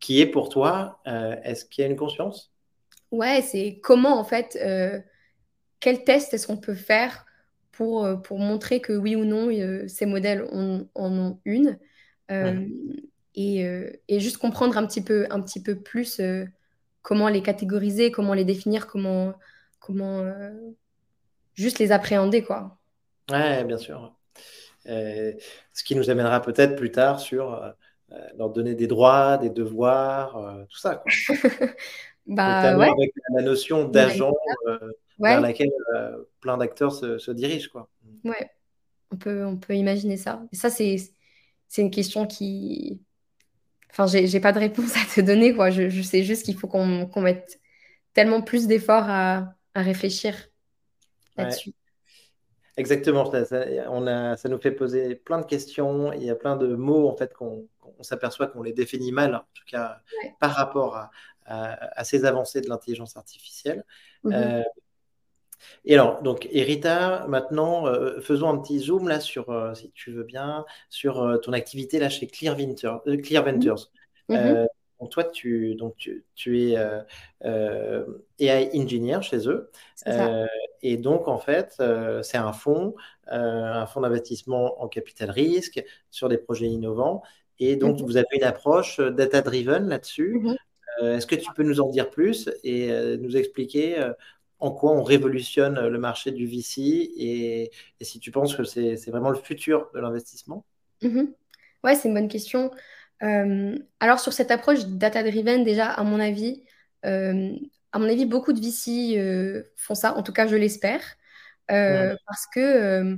Qui 0.00 0.20
est 0.20 0.26
pour 0.26 0.48
toi 0.48 1.00
euh, 1.06 1.36
Est-ce 1.42 1.66
qu'il 1.66 1.82
y 1.82 1.86
a 1.86 1.90
une 1.90 1.96
conscience? 1.96 2.52
Ouais, 3.10 3.42
c'est 3.42 3.80
comment 3.82 4.18
en 4.18 4.24
fait, 4.24 4.56
quel 5.80 6.04
test 6.04 6.32
est-ce 6.34 6.46
qu'on 6.46 6.56
peut 6.56 6.74
faire 6.74 7.26
pour, 7.72 8.04
euh, 8.04 8.16
pour 8.16 8.38
montrer 8.38 8.80
que 8.80 8.92
oui 8.92 9.16
ou 9.16 9.24
non, 9.24 9.48
euh, 9.50 9.86
ces 9.88 10.06
modèles 10.06 10.46
en, 10.52 10.86
ont 10.94 11.38
une? 11.44 11.78
Euh, 12.30 12.66
et, 13.34 13.60
et, 14.08 14.18
juste 14.18 14.38
comprendre 14.38 14.78
un 14.78 14.86
petit 14.86 15.02
peu, 15.02 15.26
un 15.30 15.40
petit 15.42 15.62
peu 15.62 15.76
plus 15.76 16.20
comment 17.02 17.28
les 17.28 17.42
catégoriser, 17.42 18.10
comment 18.10 18.32
les 18.32 18.44
définir, 18.46 18.86
comment, 18.86 19.34
comment 19.86 20.24
juste 21.54 21.78
les 21.78 21.92
appréhender. 21.92 22.42
Quoi. 22.42 22.76
Ouais, 23.30 23.64
bien 23.64 23.78
sûr. 23.78 24.14
ce 24.84 25.84
qui 25.84 25.94
nous 25.94 26.10
amènera 26.10 26.42
peut-être 26.42 26.76
plus 26.76 26.90
tard 26.90 27.20
sur 27.20 27.74
leur 28.36 28.50
donner 28.50 28.74
des 28.74 28.86
droits, 28.86 29.38
des 29.38 29.50
devoirs, 29.50 30.66
tout 30.68 30.78
ça. 30.78 30.96
Quoi. 30.96 31.36
bah, 32.26 32.76
ouais. 32.76 32.88
avec 32.88 33.12
la 33.34 33.42
notion 33.42 33.88
d'agent 33.88 34.32
vers 35.18 35.40
laquelle 35.40 35.72
euh, 35.94 36.24
plein 36.40 36.56
d'acteurs 36.56 36.92
se, 36.92 37.30
dirigent. 37.30 37.68
Quoi. 37.70 37.88
Ouais, 38.24 38.50
on 39.10 39.16
peut, 39.16 39.44
on 39.44 39.56
peut 39.56 39.74
imaginer 39.74 40.16
ça. 40.16 40.42
Et 40.52 40.56
ça, 40.56 40.70
c'est, 40.70 40.96
c'est 41.68 41.82
une 41.82 41.90
question 41.90 42.26
qui. 42.26 43.02
Enfin, 43.90 44.06
j'ai, 44.06 44.26
j'ai 44.26 44.40
pas 44.40 44.52
de 44.52 44.58
réponse 44.58 44.94
à 44.96 45.14
te 45.14 45.20
donner. 45.20 45.54
Quoi. 45.54 45.70
Je, 45.70 45.88
je 45.88 46.02
sais 46.02 46.22
juste 46.22 46.44
qu'il 46.44 46.56
faut 46.56 46.68
qu'on, 46.68 47.06
qu'on 47.06 47.22
mette 47.22 47.60
tellement 48.12 48.42
plus 48.42 48.66
d'efforts 48.66 49.08
à, 49.08 49.54
à 49.76 49.82
réfléchir 49.82 50.34
là-dessus. 51.36 51.74
Exactement, 52.78 53.30
ça, 53.44 53.64
on 53.90 54.06
a, 54.06 54.36
ça 54.36 54.48
nous 54.48 54.58
fait 54.58 54.72
poser 54.72 55.14
plein 55.14 55.38
de 55.38 55.46
questions. 55.46 56.12
Il 56.12 56.22
y 56.22 56.30
a 56.30 56.34
plein 56.34 56.56
de 56.56 56.74
mots 56.74 57.08
en 57.08 57.16
fait 57.16 57.32
qu'on, 57.32 57.68
s'aperçoit 58.00 58.48
qu'on 58.48 58.62
les 58.62 58.72
définit 58.72 59.12
mal, 59.12 59.34
en 59.34 59.44
tout 59.54 59.64
cas 59.66 60.00
par 60.40 60.52
rapport 60.52 60.96
à, 60.96 61.10
à, 61.46 62.04
ces 62.04 62.24
avancées 62.24 62.60
de 62.60 62.68
l'intelligence 62.68 63.16
artificielle. 63.16 63.84
Mm-hmm. 64.24 64.34
Euh, 64.34 64.62
et 65.84 65.94
alors, 65.94 66.22
donc, 66.22 66.48
Erita, 66.52 67.26
maintenant, 67.28 67.86
euh, 67.86 68.20
faisons 68.20 68.50
un 68.50 68.58
petit 68.58 68.78
zoom 68.78 69.08
là 69.08 69.20
sur, 69.20 69.48
euh, 69.50 69.74
si 69.74 69.90
tu 69.92 70.10
veux 70.10 70.24
bien, 70.24 70.66
sur 70.90 71.40
ton 71.42 71.52
activité 71.52 71.98
là 71.98 72.08
chez 72.10 72.26
Clear, 72.26 72.56
Ventures. 72.56 73.02
Clear. 73.22 73.44
Ventures. 73.44 73.90
Mhm. 74.28 74.66
Donc, 75.00 75.10
toi, 75.10 75.24
tu, 75.24 75.74
donc, 75.74 75.96
tu, 75.96 76.24
tu 76.34 76.62
es 76.62 76.76
AI 78.38 78.70
engineer 78.74 79.22
chez 79.22 79.48
eux. 79.48 79.70
et 80.82 80.96
donc, 80.96 81.28
en 81.28 81.38
fait, 81.38 81.82
c'est 82.22 82.38
un 82.38 82.52
fonds, 82.52 82.94
un 83.26 83.86
fonds 83.86 84.00
d'investissement 84.00 84.82
en 84.82 84.88
capital 84.88 85.30
risque 85.30 85.84
sur 86.10 86.28
des 86.28 86.38
projets 86.38 86.66
innovants. 86.66 87.22
Et 87.58 87.76
donc, 87.76 88.00
vous 88.00 88.16
avez 88.16 88.26
une 88.32 88.44
approche 88.44 89.00
data-driven 89.00 89.88
là-dessus. 89.88 90.40
Est-ce 91.02 91.26
que 91.26 91.34
tu 91.34 91.52
peux 91.54 91.62
nous 91.62 91.80
en 91.80 91.90
dire 91.90 92.10
plus 92.10 92.50
et 92.64 93.16
nous 93.18 93.36
expliquer 93.36 94.12
en 94.58 94.70
quoi 94.70 94.92
on 94.92 95.02
révolutionne 95.02 95.86
le 95.86 95.98
marché 95.98 96.30
du 96.30 96.46
VC 96.46 97.10
et, 97.16 97.70
si 98.00 98.20
tu 98.20 98.30
penses 98.30 98.54
que 98.54 98.64
c'est 98.64 99.10
vraiment 99.10 99.30
le 99.30 99.36
futur 99.36 99.90
de 99.94 100.00
l'investissement? 100.00 100.64
Mm-hmm. 101.02 101.28
Ouais, 101.84 101.94
c'est 101.94 102.08
une 102.08 102.14
bonne 102.14 102.28
question. 102.28 102.70
Euh, 103.22 103.78
alors 104.00 104.20
sur 104.20 104.32
cette 104.32 104.50
approche 104.50 104.86
data-driven, 104.86 105.64
déjà, 105.64 105.90
à 105.90 106.02
mon 106.04 106.20
avis, 106.20 106.64
euh, 107.04 107.54
à 107.92 107.98
mon 107.98 108.08
avis, 108.08 108.26
beaucoup 108.26 108.52
de 108.52 108.60
VC 108.60 109.18
euh, 109.18 109.62
font 109.76 109.94
ça, 109.94 110.14
en 110.16 110.22
tout 110.22 110.32
cas 110.32 110.46
je 110.46 110.56
l'espère, 110.56 111.02
parce 111.68 112.46
que 112.54 113.16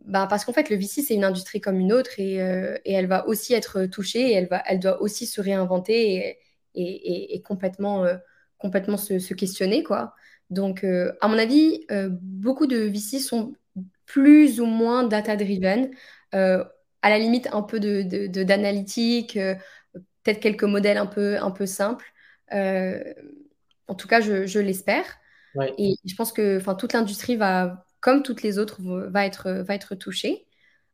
bah, 0.00 0.26
parce 0.28 0.44
qu'en 0.44 0.52
fait 0.52 0.68
le 0.68 0.76
VC 0.76 1.00
c'est 1.02 1.14
une 1.14 1.22
industrie 1.22 1.60
comme 1.60 1.78
une 1.78 1.92
autre 1.92 2.18
et, 2.18 2.34
elle 2.34 3.06
va 3.06 3.26
aussi 3.28 3.54
être 3.54 3.86
touchée 3.86 4.30
et 4.30 4.32
elle, 4.32 4.48
va, 4.48 4.62
elle 4.66 4.80
doit 4.80 5.00
aussi 5.00 5.26
se 5.26 5.40
réinventer 5.40 6.38
et, 6.74 7.34
et 7.34 7.42
complètement, 7.42 8.06
complètement 8.58 8.96
se, 8.96 9.18
se, 9.18 9.34
questionner 9.34 9.82
quoi. 9.82 10.14
Donc, 10.50 10.84
à 10.84 11.28
mon 11.28 11.38
avis, 11.38 11.86
beaucoup 12.10 12.66
de 12.66 12.78
VC 12.78 13.18
sont 13.20 13.54
plus 14.06 14.60
ou 14.60 14.66
moins 14.66 15.04
data-driven, 15.04 15.90
à 17.02 17.10
la 17.10 17.18
limite 17.18 17.48
un 17.52 17.62
peu 17.62 17.80
d'analytique, 17.80 19.36
de, 19.36 19.56
peut-être 20.22 20.40
quelques 20.40 20.64
modèles 20.64 20.98
un 20.98 21.06
peu, 21.06 21.38
un 21.38 21.50
peu 21.50 21.66
simples. 21.66 22.12
en 22.50 23.94
tout 23.96 24.08
cas, 24.08 24.20
je, 24.20 24.58
l'espère. 24.58 25.04
Et 25.78 25.94
je 26.04 26.14
pense 26.14 26.32
que 26.32 26.60
toute 26.74 26.92
l'industrie 26.92 27.36
va, 27.36 27.84
comme 28.00 28.22
toutes 28.22 28.42
les 28.42 28.58
autres, 28.58 28.80
va 28.82 29.26
être, 29.26 29.50
va 29.50 29.74
être 29.74 29.94
touchée. 29.94 30.46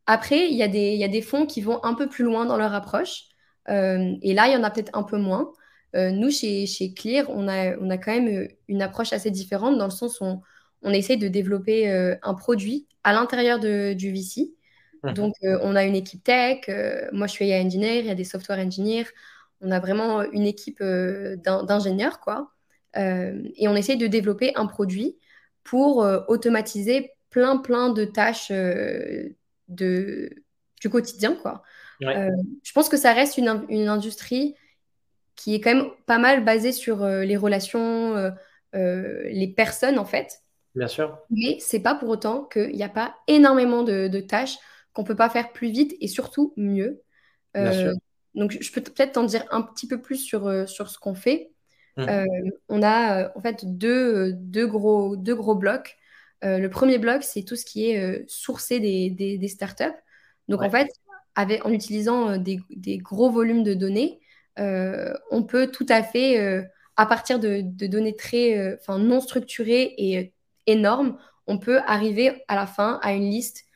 Après, 0.07 0.49
il 0.49 0.57
y, 0.57 0.62
a 0.62 0.68
des, 0.68 0.92
il 0.92 0.99
y 0.99 1.05
a 1.05 1.09
des 1.09 1.23
fonds 1.23 1.47
qui 1.47 1.61
vont 1.61 1.85
un 1.85 1.94
peu 1.94 2.09
plus 2.09 2.25
loin 2.25 2.47
dans 2.47 2.57
leur 2.57 2.75
approche. 2.75 3.25
et 3.68 4.35
là, 4.35 4.49
il 4.49 4.53
y 4.53 4.57
en 4.57 4.62
a 4.64 4.71
peut-être 4.71 4.97
un 4.97 5.03
peu 5.03 5.18
moins. 5.18 5.53
Euh, 5.97 6.11
nous, 6.11 6.31
chez, 6.31 6.66
chez 6.66 6.92
Clear, 6.92 7.27
on 7.31 7.49
a, 7.49 7.77
on 7.79 7.90
a 7.90 7.99
quand 7.99 8.12
même 8.12 8.29
euh, 8.29 8.49
une 8.68 8.83
approche 8.83 9.12
assez 9.12 9.31
différente 9.31 9.79
dans 9.79 9.87
le 9.87 9.90
sens 9.90 10.21
où 10.21 10.25
on, 10.25 10.40
on 10.83 10.90
essaye 10.90 11.16
de 11.16 11.29
développer 11.29 11.90
euh, 11.90 12.14
un 12.23 12.35
produit 12.35 12.87
à 13.05 13.12
l'intérieur 13.12 13.59
du 13.59 14.12
VC. 14.12 14.55
Mhm. 15.05 15.15
Donc, 15.15 15.35
on 15.43 15.77
a 15.77 15.85
une 15.85 15.97
équipe 15.97 16.23
tech. 16.25 16.69
moi, 17.13 17.27
je 17.27 17.33
suis 17.33 17.51
AI 17.51 17.65
engineer, 17.65 18.01
il 18.01 18.07
y 18.07 18.11
a 18.11 18.15
des 18.15 18.25
software 18.25 18.59
engineers. 18.59 19.07
On 19.61 19.71
a 19.71 19.81
vraiment 19.81 20.23
une 20.23 20.47
équipe 20.47 20.83
d'ingénieurs, 20.83 22.21
quoi. 22.21 22.53
et 22.95 23.69
on 23.69 23.75
essaye 23.77 23.97
de 23.97 24.07
développer 24.07 24.53
un 24.57 24.67
produit 24.67 25.17
pour 25.65 25.99
automatiser 26.29 27.11
plein, 27.31 27.57
plein 27.59 27.91
de 27.91 28.05
tâches 28.05 28.51
de, 28.51 29.35
du 30.81 30.91
quotidien, 30.91 31.35
quoi. 31.35 31.63
je 32.01 32.73
pense 32.73 32.89
que 32.89 32.97
ça 32.97 33.13
reste 33.13 33.39
une, 33.39 33.65
une 33.69 33.89
industrie 33.89 34.55
qui 35.39 35.55
est 35.55 35.61
quand 35.61 35.73
même 35.73 35.91
pas 36.05 36.19
mal 36.19 36.45
basé 36.45 36.73
sur 36.73 37.05
euh, 37.05 37.23
les 37.23 37.37
relations, 37.37 38.17
euh, 38.17 38.31
euh, 38.75 39.23
les 39.31 39.47
personnes 39.47 39.99
en 39.99 40.05
fait. 40.05 40.43
Bien 40.75 40.89
sûr. 40.89 41.17
Mais 41.31 41.59
c'est 41.61 41.81
pas 41.81 41.95
pour 41.95 42.09
autant 42.09 42.43
qu'il 42.45 42.73
n'y 42.73 42.83
a 42.83 42.89
pas 42.89 43.15
énormément 43.29 43.85
de, 43.85 44.21
tâches 44.21 44.59
qu'on 44.99 45.05
peut 45.05 45.15
pas 45.15 45.31
faire 45.31 45.53
plus 45.53 45.71
vite 45.71 45.95
et 46.01 46.09
surtout 46.09 46.53
mieux. 46.57 47.03
Sûr. 47.55 47.93
Donc 48.35 48.57
je 48.61 48.73
peux 48.73 48.81
peut-être 48.81 49.13
t'en 49.13 49.23
dire 49.23 49.45
un 49.53 49.63
petit 49.63 49.87
peu 49.87 50.01
plus 50.01 50.17
sur, 50.17 50.69
sur 50.69 50.91
ce 50.91 50.99
qu'on 50.99 51.15
fait. 51.15 51.53
Mmh. 51.97 52.07
on 52.69 52.83
a 52.83 53.37
en 53.37 53.41
fait 53.41 53.65
deux, 53.65 54.33
deux, 54.33 54.67
gros, 54.67 55.17
deux 55.17 55.37
gros 55.37 55.55
blocs. 55.55 55.97
le 56.43 56.67
premier 56.67 56.99
bloc, 56.99 57.23
c'est 57.23 57.45
tout 57.45 57.55
ce 57.55 57.65
qui 57.65 57.91
est 57.91 58.29
sourcé 58.29 58.81
des, 58.81 59.11
des, 59.11 59.49
startups. 59.49 59.85
Donc 60.49 60.63
en 60.63 60.71
fait, 60.71 60.89
avec, 61.37 61.65
en 61.65 61.73
utilisant 61.73 62.37
des, 62.37 62.59
des, 62.71 62.99
gros 62.99 63.31
volumes 63.31 63.63
de 63.63 63.75
données, 63.75 64.21
euh, 64.59 65.15
on 65.31 65.43
peut 65.45 65.71
tout 65.71 65.87
à 65.89 66.03
fait, 66.03 66.41
euh, 66.41 66.63
à 66.97 67.07
partir 67.07 67.39
de, 67.39 67.61
données 67.87 68.17
très, 68.17 68.59
euh, 68.59 68.99
non 68.99 69.21
structurées 69.21 69.95
et 69.97 70.33
énormes, 70.67 71.17
on 71.47 71.59
peut 71.59 71.79
arriver 71.87 72.43
à 72.49 72.57
la 72.57 72.67
fin 72.67 72.99
à 73.03 73.13
une 73.13 73.31
liste 73.31 73.68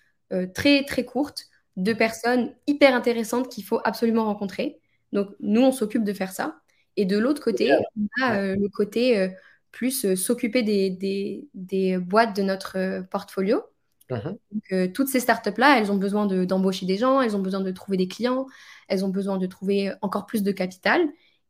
très 0.54 0.84
très 0.84 1.04
courte 1.04 1.46
de 1.76 1.92
personnes 1.92 2.52
hyper 2.66 2.94
intéressantes 2.94 3.48
qu'il 3.48 3.64
faut 3.64 3.80
absolument 3.84 4.24
rencontrer. 4.24 4.80
Donc 5.12 5.28
nous, 5.40 5.62
on 5.62 5.72
s'occupe 5.72 6.04
de 6.04 6.12
faire 6.12 6.32
ça. 6.32 6.56
Et 6.96 7.06
de 7.06 7.18
l'autre 7.18 7.42
côté, 7.42 7.72
on 7.72 8.22
a 8.22 8.54
le 8.54 8.68
côté 8.68 9.30
plus 9.70 10.14
s'occuper 10.14 10.62
des, 10.62 11.48
des, 11.54 11.98
boîtes 11.98 12.36
de 12.36 12.42
notre 12.42 13.02
portfolio. 13.10 13.62
Uh-huh. 14.10 14.92
toutes 14.92 15.08
ces 15.08 15.20
startups-là, 15.20 15.78
elles 15.78 15.90
ont 15.90 15.96
besoin 15.96 16.26
d'embaucher 16.26 16.84
des 16.84 16.98
gens, 16.98 17.22
elles 17.22 17.34
ont 17.34 17.40
besoin 17.40 17.60
de 17.60 17.70
trouver 17.70 17.96
des 17.96 18.08
clients, 18.08 18.46
elles 18.88 19.06
ont 19.06 19.08
besoin 19.08 19.38
de 19.38 19.46
trouver 19.46 19.90
encore 20.02 20.26
plus 20.26 20.42
de 20.42 20.52
capital. 20.52 21.00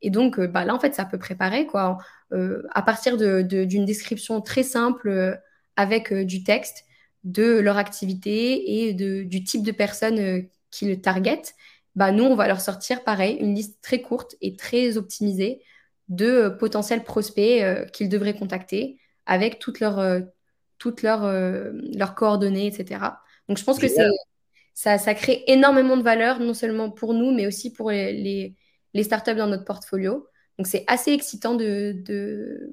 Et 0.00 0.10
donc, 0.10 0.38
bah, 0.38 0.64
là, 0.64 0.72
en 0.72 0.78
fait, 0.78 0.94
ça 0.94 1.04
peut 1.04 1.18
préparer, 1.18 1.66
quoi. 1.66 1.98
à 2.30 2.82
partir 2.82 3.16
d'une 3.16 3.84
description 3.84 4.40
très 4.40 4.62
simple 4.62 5.40
avec 5.76 6.12
du 6.12 6.44
texte 6.44 6.84
de 7.24 7.58
leur 7.58 7.76
activité 7.76 8.86
et 8.86 8.94
de, 8.94 9.22
du 9.22 9.44
type 9.44 9.62
de 9.62 9.72
personnes 9.72 10.48
qui 10.70 10.86
le 10.86 11.00
targetent, 11.00 11.54
bah, 11.94 12.10
nous, 12.12 12.24
on 12.24 12.34
va 12.34 12.48
leur 12.48 12.60
sortir, 12.60 13.04
pareil, 13.04 13.36
une 13.36 13.54
liste 13.54 13.78
très 13.82 14.00
courte 14.00 14.36
et 14.40 14.56
très 14.56 14.96
optimisée 14.96 15.62
de 16.08 16.48
potentiels 16.48 17.04
prospects 17.04 17.90
qu'ils 17.92 18.08
devraient 18.08 18.36
contacter 18.36 18.98
avec 19.26 19.58
toutes 19.58 19.80
leurs, 19.80 20.22
toutes 20.78 21.02
leurs, 21.02 21.30
leurs 21.94 22.14
coordonnées, 22.14 22.66
etc. 22.66 23.00
Donc, 23.48 23.58
je 23.58 23.64
pense 23.64 23.78
que 23.78 23.88
c'est 23.88 24.06
ça, 24.74 24.98
ça, 24.98 25.14
crée 25.14 25.44
énormément 25.46 25.96
de 25.96 26.02
valeur, 26.02 26.40
non 26.40 26.54
seulement 26.54 26.90
pour 26.90 27.14
nous, 27.14 27.30
mais 27.32 27.46
aussi 27.46 27.72
pour 27.72 27.90
les, 27.90 28.54
les, 28.94 29.02
startups 29.02 29.34
dans 29.34 29.46
notre 29.46 29.64
portfolio. 29.64 30.26
Donc, 30.58 30.66
c'est 30.66 30.84
assez 30.86 31.12
excitant 31.12 31.54
de, 31.54 31.94
de, 32.04 32.70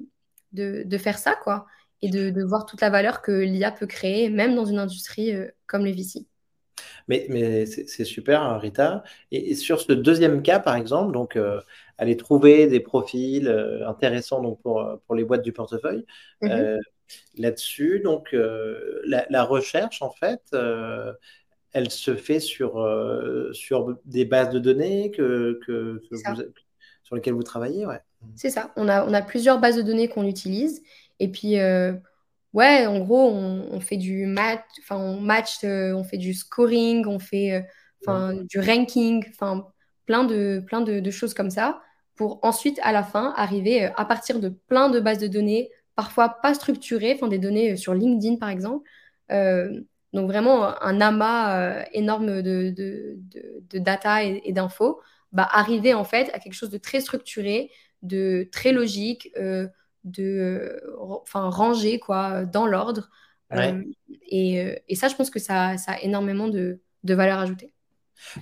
de, 0.52 0.98
faire 0.98 1.18
ça, 1.18 1.36
quoi, 1.42 1.66
et 2.02 2.10
de, 2.10 2.42
voir 2.42 2.66
toute 2.66 2.80
la 2.80 2.90
valeur 2.90 3.22
que 3.22 3.32
l'IA 3.32 3.70
peut 3.70 3.86
créer, 3.86 4.30
même 4.30 4.54
dans 4.54 4.64
une 4.64 4.78
industrie 4.78 5.34
euh, 5.34 5.48
comme 5.66 5.84
le 5.84 5.92
VC. 5.92 6.26
Mais, 7.08 7.26
mais 7.28 7.66
c'est 7.66 8.04
super, 8.04 8.42
hein, 8.42 8.58
Rita. 8.58 9.02
Et, 9.32 9.54
sur 9.54 9.80
ce 9.80 9.92
deuxième 9.92 10.42
cas, 10.42 10.60
par 10.60 10.76
exemple, 10.76 11.12
donc 11.12 11.36
euh, 11.36 11.60
aller 11.98 12.16
trouver 12.16 12.68
des 12.68 12.80
profils 12.80 13.48
euh, 13.48 13.86
intéressants 13.86 14.40
donc, 14.40 14.60
pour, 14.62 15.00
pour 15.06 15.14
les 15.14 15.24
boîtes 15.24 15.42
du 15.42 15.52
portefeuille. 15.52 16.06
Mm-hmm. 16.42 16.78
Là-dessus, 17.38 18.00
donc 18.04 18.28
la, 18.32 19.26
la, 19.28 19.42
recherche, 19.42 20.00
en 20.00 20.12
fait, 20.12 20.40
elle 21.72 21.90
se 21.90 22.14
fait 22.14 22.38
sur, 22.38 22.88
sur 23.50 23.98
des 24.04 24.24
bases 24.24 24.50
de 24.50 24.60
données 24.60 25.10
que, 25.10 25.58
que, 25.66 26.00
sur 27.02 27.16
lesquelles 27.16 27.34
vous 27.34 27.42
travaillez 27.42 27.84
ouais. 27.84 28.00
C'est 28.36 28.50
ça. 28.50 28.72
On 28.76 28.88
a, 28.88 29.04
on 29.04 29.12
a 29.12 29.22
plusieurs 29.22 29.60
bases 29.60 29.76
de 29.76 29.82
données 29.82 30.08
qu'on 30.08 30.26
utilise. 30.26 30.82
Et 31.20 31.28
puis, 31.30 31.60
euh, 31.60 31.92
ouais, 32.52 32.86
en 32.86 32.98
gros, 32.98 33.30
on, 33.30 33.80
fait 33.80 33.96
du 33.96 34.26
match, 34.26 34.64
enfin, 34.80 34.96
on 34.96 35.20
match, 35.20 35.62
euh, 35.64 35.92
on 35.94 36.02
fait 36.02 36.18
du 36.18 36.34
scoring, 36.34 37.06
on 37.06 37.20
fait 37.20 37.64
enfin, 38.02 38.34
du 38.48 38.58
ranking, 38.58 39.24
enfin, 39.30 39.68
plein, 40.06 40.24
de, 40.24 40.62
plein 40.66 40.80
de, 40.80 40.98
de, 41.00 41.10
choses 41.10 41.34
comme 41.34 41.50
ça 41.50 41.80
pour 42.16 42.40
ensuite, 42.42 42.80
à 42.82 42.92
la 42.92 43.02
fin, 43.02 43.32
arriver 43.36 43.84
à 43.96 44.04
partir 44.04 44.40
de 44.40 44.48
plein 44.48 44.90
de 44.90 45.00
bases 45.00 45.18
de 45.18 45.28
données, 45.28 45.70
parfois 45.94 46.40
pas 46.42 46.54
structurées, 46.54 47.14
enfin, 47.14 47.28
des 47.28 47.38
données 47.38 47.76
sur 47.76 47.94
LinkedIn, 47.94 48.36
par 48.36 48.48
exemple. 48.48 48.88
Donc 50.12 50.28
vraiment 50.28 50.82
un 50.82 51.00
amas 51.00 51.56
euh, 51.56 51.84
énorme 51.92 52.42
de, 52.42 52.70
de, 52.70 53.78
data 53.78 54.24
et, 54.24 54.52
d'infos, 54.52 55.00
bah, 55.32 55.48
arriver 55.50 55.94
en 55.94 56.04
fait 56.04 56.30
à 56.32 56.40
quelque 56.40 56.54
chose 56.54 56.70
de 56.70 56.78
très 56.78 57.00
structuré, 57.00 57.70
de 58.02 58.48
très 58.50 58.72
logique, 58.72 59.30
euh, 59.36 59.68
de 60.04 60.82
enfin 60.98 61.48
rangé 61.50 61.98
quoi, 61.98 62.44
dans 62.44 62.66
l'ordre. 62.66 63.10
Euh, 63.52 63.82
et, 64.28 64.80
et, 64.88 64.94
ça, 64.94 65.08
je 65.08 65.16
pense 65.16 65.28
que 65.28 65.40
ça, 65.40 65.76
ça 65.76 65.92
a 65.92 66.00
énormément 66.00 66.46
de, 66.48 66.80
valeur 67.02 67.40
ajoutée. 67.40 67.72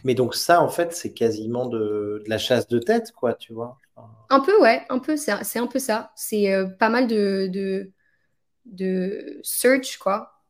Mais 0.04 0.14
donc 0.14 0.34
ça, 0.34 0.60
en 0.60 0.68
fait, 0.68 0.92
c'est 0.92 1.14
quasiment 1.14 1.66
de, 1.66 2.22
la 2.26 2.36
chasse 2.36 2.68
de 2.68 2.78
tête, 2.78 3.12
quoi, 3.12 3.32
tu 3.34 3.54
vois. 3.54 3.78
Un 4.28 4.40
peu, 4.40 4.60
ouais, 4.60 4.82
un 4.90 4.98
peu, 4.98 5.16
c'est 5.16 5.58
un 5.58 5.66
peu 5.66 5.78
ça. 5.78 6.12
C'est 6.14 6.52
pas 6.78 6.90
mal 6.90 7.06
de, 7.06 7.50
de, 8.66 9.40
search, 9.42 9.96
quoi. 9.98 10.42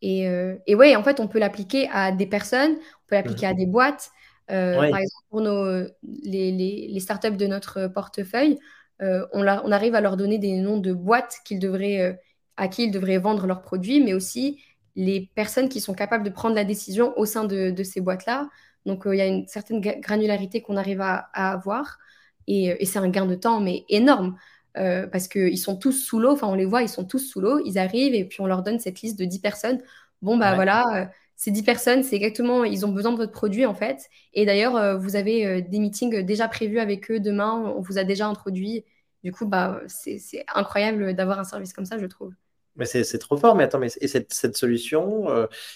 Et, 0.00 0.28
euh, 0.28 0.56
et 0.66 0.74
ouais, 0.74 0.94
en 0.96 1.02
fait, 1.02 1.20
on 1.20 1.28
peut 1.28 1.38
l'appliquer 1.38 1.88
à 1.92 2.12
des 2.12 2.26
personnes, 2.26 2.72
on 2.72 3.08
peut 3.08 3.16
l'appliquer 3.16 3.46
à 3.46 3.52
mhm. 3.52 3.58
des 3.58 3.66
boîtes. 3.66 4.10
Euh, 4.50 4.76
par 4.76 4.98
exemple, 4.98 5.26
pour 5.28 5.40
nos, 5.42 5.82
les, 6.02 6.52
les, 6.52 6.88
les, 6.90 7.00
startups 7.00 7.36
de 7.36 7.46
notre 7.46 7.86
portefeuille, 7.88 8.58
euh, 9.02 9.26
on, 9.32 9.42
on, 9.42 9.72
arrive 9.72 9.94
à 9.94 10.00
leur 10.00 10.16
donner 10.16 10.38
des 10.38 10.58
noms 10.58 10.78
de 10.78 10.92
boîtes 10.92 11.38
qu'ils 11.44 11.58
devraient, 11.58 12.18
à 12.56 12.68
qui 12.68 12.84
ils 12.84 12.90
devraient 12.90 13.18
vendre 13.18 13.46
leurs 13.46 13.62
produits, 13.62 14.02
mais 14.02 14.14
aussi 14.14 14.60
les 14.96 15.30
personnes 15.34 15.68
qui 15.68 15.80
sont 15.80 15.94
capables 15.94 16.24
de 16.24 16.30
prendre 16.30 16.56
la 16.56 16.64
décision 16.64 17.16
au 17.16 17.24
sein 17.24 17.44
de, 17.44 17.70
de 17.70 17.82
ces 17.84 18.00
boîtes-là. 18.00 18.48
Donc, 18.86 19.02
il 19.06 19.14
y 19.14 19.20
a 19.20 19.26
une 19.26 19.46
certaine 19.46 19.80
granularité 19.80 20.62
qu'on 20.62 20.76
arrive 20.76 21.00
à, 21.00 21.28
à 21.32 21.52
avoir. 21.52 21.98
Et, 22.46 22.74
et 22.80 22.84
c'est 22.84 22.98
un 22.98 23.08
gain 23.08 23.26
de 23.26 23.34
temps, 23.34 23.60
mais 23.60 23.84
énorme. 23.88 24.36
Euh, 24.78 25.06
parce 25.08 25.26
qu'ils 25.26 25.58
sont 25.58 25.76
tous 25.76 25.92
sous 25.92 26.20
l'eau, 26.20 26.32
enfin 26.32 26.46
on 26.46 26.54
les 26.54 26.64
voit, 26.64 26.82
ils 26.82 26.88
sont 26.88 27.04
tous 27.04 27.18
sous 27.18 27.40
l'eau, 27.40 27.60
ils 27.64 27.78
arrivent 27.78 28.14
et 28.14 28.24
puis 28.24 28.40
on 28.40 28.46
leur 28.46 28.62
donne 28.62 28.78
cette 28.78 29.00
liste 29.00 29.18
de 29.18 29.24
10 29.24 29.40
personnes. 29.40 29.80
Bon, 30.22 30.36
bah 30.36 30.54
voilà, 30.54 30.84
euh, 30.94 31.06
ces 31.38 31.50
10 31.50 31.62
personnes, 31.62 32.02
c'est 32.02 32.16
exactement, 32.16 32.64
ils 32.64 32.84
ont 32.84 32.90
besoin 32.90 33.12
de 33.12 33.16
votre 33.16 33.32
produit 33.32 33.64
en 33.64 33.74
fait. 33.74 34.10
Et 34.34 34.44
d'ailleurs, 34.44 34.76
euh, 34.76 34.96
vous 34.98 35.16
avez 35.16 35.62
des 35.62 35.78
meetings 35.78 36.22
déjà 36.22 36.48
prévus 36.48 36.80
avec 36.80 37.10
eux 37.10 37.20
demain, 37.20 37.72
on 37.76 37.80
vous 37.80 37.96
a 37.96 38.04
déjà 38.04 38.26
introduit. 38.26 38.84
Du 39.24 39.32
coup, 39.32 39.46
bah, 39.46 39.80
c'est 39.86 40.44
incroyable 40.54 41.14
d'avoir 41.14 41.38
un 41.38 41.44
service 41.44 41.72
comme 41.72 41.86
ça, 41.86 41.96
je 41.96 42.06
trouve. 42.06 42.32
Mais 42.76 42.84
c'est 42.84 43.18
trop 43.18 43.36
fort, 43.36 43.56
mais 43.56 43.64
attends, 43.64 43.80
mais 43.80 43.88
et 44.00 44.06
cette, 44.06 44.32
cette 44.32 44.56
solution, 44.56 45.26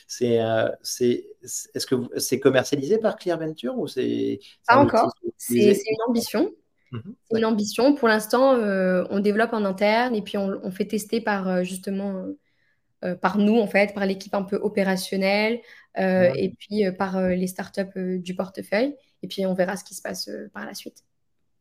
c'est 0.07 0.41
est-ce 1.43 1.87
que 1.87 1.97
c'est 2.19 2.39
commercialisé 2.39 2.99
par 2.99 3.17
Clear 3.17 3.39
Venture 3.39 3.79
ou 3.79 3.89
c'est 3.89 4.39
Pas 4.69 4.77
encore, 4.77 5.13
c'est 5.39 5.73
une 5.73 6.03
ambition. 6.09 6.53
Mhm. 6.93 7.15
C'est 7.31 7.39
une 7.39 7.45
ambition. 7.45 7.95
Pour 7.95 8.09
l'instant, 8.09 8.55
euh, 8.55 9.05
on 9.11 9.21
développe 9.21 9.53
en 9.53 9.65
interne 9.65 10.15
et 10.15 10.23
puis 10.23 10.37
on, 10.37 10.71
fait 10.71 10.85
tester 10.85 11.21
par 11.21 11.49
euh, 11.49 11.63
justement 11.63 12.17
euh, 12.17 12.39
par 13.21 13.39
nous 13.39 13.59
en 13.59 13.67
fait, 13.67 13.95
par 13.95 14.07
l'équipe 14.07 14.35
un 14.35 14.43
peu 14.43 14.57
opérationnelle 14.57 15.61
et 15.97 16.53
puis 16.59 16.85
par 16.99 17.21
les 17.21 17.47
startups 17.47 18.19
du 18.19 18.35
portefeuille. 18.35 18.95
Et 19.23 19.29
puis 19.29 19.47
on 19.47 19.55
verra 19.55 19.77
ce 19.77 19.85
qui 19.85 19.95
se 19.95 20.03
passe 20.03 20.31
par 20.53 20.67
la 20.67 20.75
suite. 20.75 21.05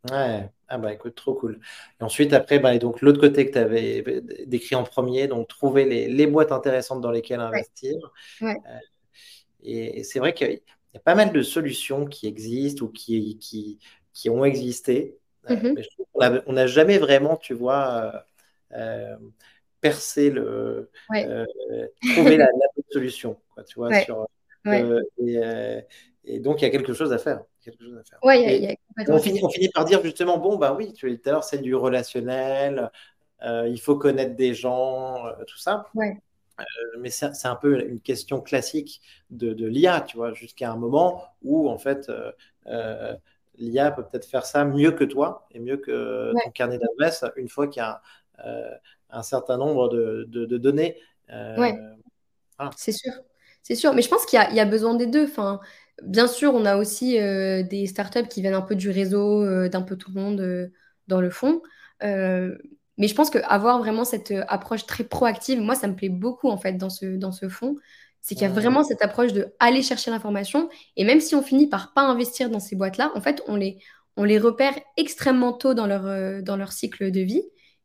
Ouais, 0.10 0.50
ah 0.68 0.78
bah 0.80 0.94
écoute, 0.94 1.14
trop 1.14 1.36
cool. 1.36 1.60
Et 2.00 2.04
ensuite, 2.04 2.34
après, 2.34 2.58
bah, 2.58 2.76
donc 2.80 3.02
l'autre 3.02 3.20
côté 3.20 3.46
que 3.46 3.52
tu 3.52 3.58
avais 3.60 4.04
décrit 4.48 4.76
en 4.76 4.84
premier, 4.84 5.28
donc 5.28 5.48
trouver 5.48 5.86
les, 5.86 6.08
les 6.08 6.26
boîtes 6.26 6.52
intéressantes 6.52 7.02
dans 7.02 7.12
lesquelles 7.12 7.40
investir. 7.40 8.12
Ouais. 8.42 8.58
et, 9.64 10.04
c'est 10.04 10.20
vrai 10.20 10.34
qu'il 10.34 10.62
y 10.94 10.98
a 10.98 11.02
pas 11.02 11.14
mal 11.14 11.32
de 11.32 11.42
solutions 11.44 12.06
qui 12.06 12.26
existent 12.26 12.86
ou 12.86 12.90
qui, 12.90 13.38
qui, 13.38 13.80
qui 14.14 14.30
ont 14.30 14.44
existé 14.44 15.18
Mhm. 15.50 15.76
on 16.46 16.54
n'a 16.54 16.68
jamais 16.68 16.98
vraiment, 16.98 17.38
tu 17.38 17.54
vois, 17.54 18.26
euh, 18.74 19.18
euh, 19.82 19.90
percé 19.90 20.30
le. 20.30 20.90
Euh, 21.14 21.46
trouvé 22.14 22.38
la, 22.38 22.48
solution, 22.92 23.38
tu 23.68 23.76
vois, 23.76 23.94
sur, 24.02 24.28
et, 26.24 26.40
donc, 26.40 26.62
il 26.62 26.66
y 26.66 26.68
a 26.68 26.70
quelque 26.70 26.94
chose 26.94 27.12
à 27.14 27.18
faire. 27.18 27.42
Quelque 27.64 27.84
chose 27.84 27.98
à 27.98 28.04
faire. 28.04 28.20
on, 29.10 29.18
finit, 29.18 29.44
on, 29.44 29.50
finit, 29.50 29.70
par 29.70 29.86
dire 29.86 30.04
justement, 30.04 30.38
bon, 30.38 30.58
bah 30.58 30.76
oui, 30.78 30.94
tu 30.94 31.18
tout 31.18 31.30
à 31.30 31.32
l'heure, 31.32 31.44
c'est 31.44 31.58
du 31.58 31.74
relationnel, 31.74 32.92
il 33.44 33.80
faut 33.82 33.96
connaître 33.96 34.36
des 34.36 34.54
gens, 34.54 35.24
tout 35.48 35.58
ça. 35.58 35.88
mais 37.00 37.10
c'est 37.10 37.48
un 37.48 37.56
peu 37.56 37.82
une 37.88 38.00
question 38.00 38.40
classique 38.40 39.02
de, 39.32 39.54
de 39.54 39.66
l'IA, 39.66 40.02
tu 40.02 40.18
vois, 40.18 40.32
jusqu'à 40.34 40.72
un 40.72 40.76
moment 40.76 41.24
où, 41.42 41.70
en 41.70 41.80
fait, 41.80 42.12
l'IA 43.58 43.90
peut 43.90 44.04
peut-être 44.04 44.26
faire 44.26 44.46
ça 44.46 44.64
mieux 44.64 44.92
que 44.92 45.04
toi 45.04 45.48
et 45.52 45.60
mieux 45.60 45.78
que 45.78 46.34
ton 46.44 46.52
carnet 46.52 46.78
d'adresse 46.78 47.26
une 47.36 47.50
fois 47.50 47.68
qu'il 47.68 47.82
y 47.82 47.84
a 47.84 48.02
euh, 48.46 48.72
un 49.12 49.24
certain 49.24 49.58
nombre 49.58 49.90
de, 49.90 50.58
données. 50.58 50.98
Euh, 51.30 51.72
c'est 52.76 52.92
sûr. 52.92 53.14
C'est 53.64 53.76
sûr, 53.76 53.94
mais 53.94 54.02
je 54.02 54.10
pense 54.10 54.26
qu'il 54.26 54.40
y, 54.40 54.60
a 54.60 54.66
besoin 54.66 54.96
des 54.96 55.06
deux. 55.06 55.26
Enfin, 55.26 55.60
bien 56.04 56.28
sûr, 56.28 56.54
on 56.54 56.66
a 56.66 56.78
aussi 56.78 57.20
euh, 57.20 57.62
des 57.62 57.86
startups 57.86 58.28
qui 58.28 58.42
viennent 58.42 58.56
un 58.56 58.62
peu 58.62 58.76
du 58.76 58.90
réseau, 58.90 59.68
d'un 59.68 59.82
peu 59.84 59.96
tout 59.96 60.12
le 60.14 60.20
monde 60.20 60.72
dans 61.08 61.22
le 61.22 61.30
fond. 61.30 61.62
mais 62.02 63.08
je 63.08 63.16
pense 63.16 63.30
qu'avoir 63.30 63.80
vraiment 63.80 64.06
cette 64.06 64.34
approche 64.48 64.86
très 64.86 65.04
proactive, 65.04 65.60
moi, 65.60 65.76
ça 65.76 65.88
me 65.88 65.96
plaît 65.96 66.10
beaucoup 66.10 66.50
en 66.50 66.58
fait 66.58 66.74
dans 66.74 66.90
ce, 66.90 67.18
dans 67.18 67.32
ce 67.32 67.50
fond. 67.50 67.76
C'est 68.22 68.36
qu'il 68.36 68.44
y 68.44 68.50
a 68.50 68.54
vraiment 68.54 68.84
cette 68.84 69.02
approche 69.02 69.34
de 69.34 69.54
aller 69.60 69.82
chercher 69.82 70.12
l'information. 70.12 70.70
Et 70.96 71.04
même 71.04 71.20
si 71.20 71.34
on 71.34 71.42
finit 71.42 71.68
par 71.68 71.94
pas 71.94 72.04
investir 72.04 72.50
dans 72.50 72.60
ces 72.60 72.76
boîtes-là, 72.76 73.12
en 73.16 73.22
fait, 73.22 73.42
on 73.48 73.56
les, 73.56 73.80
on 74.16 74.24
les 74.24 74.38
repère 74.38 74.74
extrêmement 74.96 75.54
tôt 75.54 75.74
dans 75.74 75.88
leur, 75.88 76.06
euh, 76.06 76.42
dans 76.42 76.56
leur 76.56 76.72
cycle 76.72 77.12
de 77.12 77.22
vie. 77.22 77.44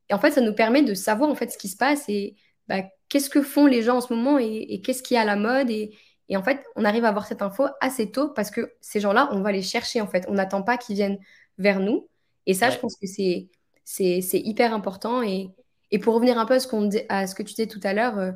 Et 0.09 0.14
en 0.14 0.18
fait, 0.18 0.30
ça 0.30 0.40
nous 0.40 0.54
permet 0.54 0.82
de 0.82 0.94
savoir 0.94 1.30
en 1.30 1.34
fait 1.34 1.50
ce 1.50 1.59
qui 1.59 1.68
se 1.68 1.76
passe 1.76 2.04
et 2.09 2.36
bah, 2.68 2.82
qu'est-ce 3.09 3.30
que 3.30 3.42
font 3.42 3.66
les 3.66 3.82
gens 3.82 3.96
en 3.96 4.00
ce 4.00 4.12
moment 4.12 4.38
et, 4.38 4.80
qu'est-ce 4.84 5.02
qui 5.02 5.14
est 5.14 5.18
à 5.18 5.24
la 5.24 5.36
mode. 5.36 5.70
Et, 5.70 5.96
et, 6.28 6.36
en 6.36 6.42
fait, 6.42 6.64
on 6.76 6.84
arrive 6.84 7.04
à 7.04 7.09
avoir 7.09 7.26
cette 7.26 7.42
info 7.42 7.66
assez 7.80 8.11
tôt 8.11 8.28
parce 8.28 8.50
que 8.50 8.72
ces 8.80 9.00
gens-là, 9.00 9.28
on 9.32 9.40
va 9.40 9.52
les 9.52 9.62
chercher 9.62 10.00
en 10.00 10.07
fait. 10.07 10.24
On 10.28 10.34
n'attend 10.34 10.62
pas 10.62 10.76
qu'ils 10.76 10.96
viennent 10.96 11.18
vers 11.59 11.80
nous. 11.80 12.09
Et 12.46 12.54
ça, 12.54 12.70
je 12.70 12.78
pense 12.78 12.96
que 12.96 13.07
c'est, 13.07 13.48
c'est, 13.84 14.20
hyper 14.32 14.72
important. 14.72 15.22
Et, 15.22 15.50
et, 15.90 15.98
pour 15.98 16.14
revenir 16.14 16.38
un 16.38 16.46
peu 16.46 16.54
à 16.54 16.61
ce, 16.61 16.68
qu'on, 16.68 16.88
à 17.09 17.26
ce 17.26 17.34
que 17.34 17.42
tu 17.42 17.54
disais 17.54 17.66
tout 17.66 17.80
à 17.82 17.92
l'heure, 17.92 18.18
euh, 18.18 18.32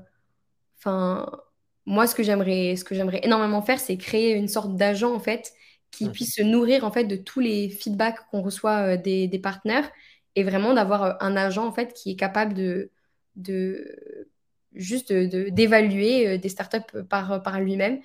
moi, 1.87 2.07
ce 2.07 2.14
que 2.14 2.23
j'aimerais, 2.23 2.77
ce 2.77 2.85
que 2.85 2.95
j'aimerais 2.95 3.21
énormément 3.23 3.62
faire, 3.62 3.81
c'est 3.81 3.97
créer 3.97 4.35
une 4.35 4.49
sorte 4.49 4.77
d'agent 4.77 5.14
en 5.14 5.21
fait 5.21 5.53
qui 5.91 6.07
mmh. 6.07 6.12
puisse 6.12 6.35
se 6.37 6.43
nourrir 6.43 6.85
en 6.85 6.93
fait 6.93 7.05
de 7.05 7.16
tous 7.16 7.41
les 7.41 7.68
feedbacks 7.68 8.21
qu'on 8.31 8.43
reçoit 8.43 8.95
euh, 8.95 8.97
des, 8.97 9.41
partenaires 9.43 9.91
et 10.37 10.45
vraiment 10.45 10.74
d'avoir 10.74 11.03
euh, 11.03 11.12
un 11.20 11.37
agent 11.37 11.66
en 11.66 11.72
fait 11.72 11.93
qui 11.93 12.12
est 12.12 12.16
capable 12.16 12.55
de, 12.55 12.91
de 13.37 14.28
juste 14.74 15.12
d'évaluer 15.12 16.28
euh, 16.28 16.39
des 16.39 16.49
startups 16.49 17.03
par, 17.09 17.43
par 17.43 17.61
lui-même. 17.61 18.01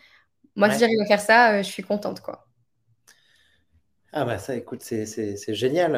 Moi, 0.56 0.72
si 0.72 0.80
j'arrive 0.80 1.02
à 1.02 1.06
faire 1.06 1.20
ça, 1.20 1.62
je 1.62 1.70
suis 1.70 1.84
contente 1.84 2.22
quoi. 2.22 2.48
Ah 4.14 4.24
bah 4.24 4.38
ça, 4.38 4.56
écoute, 4.56 4.82
c'est 4.82 5.54
génial. 5.54 5.94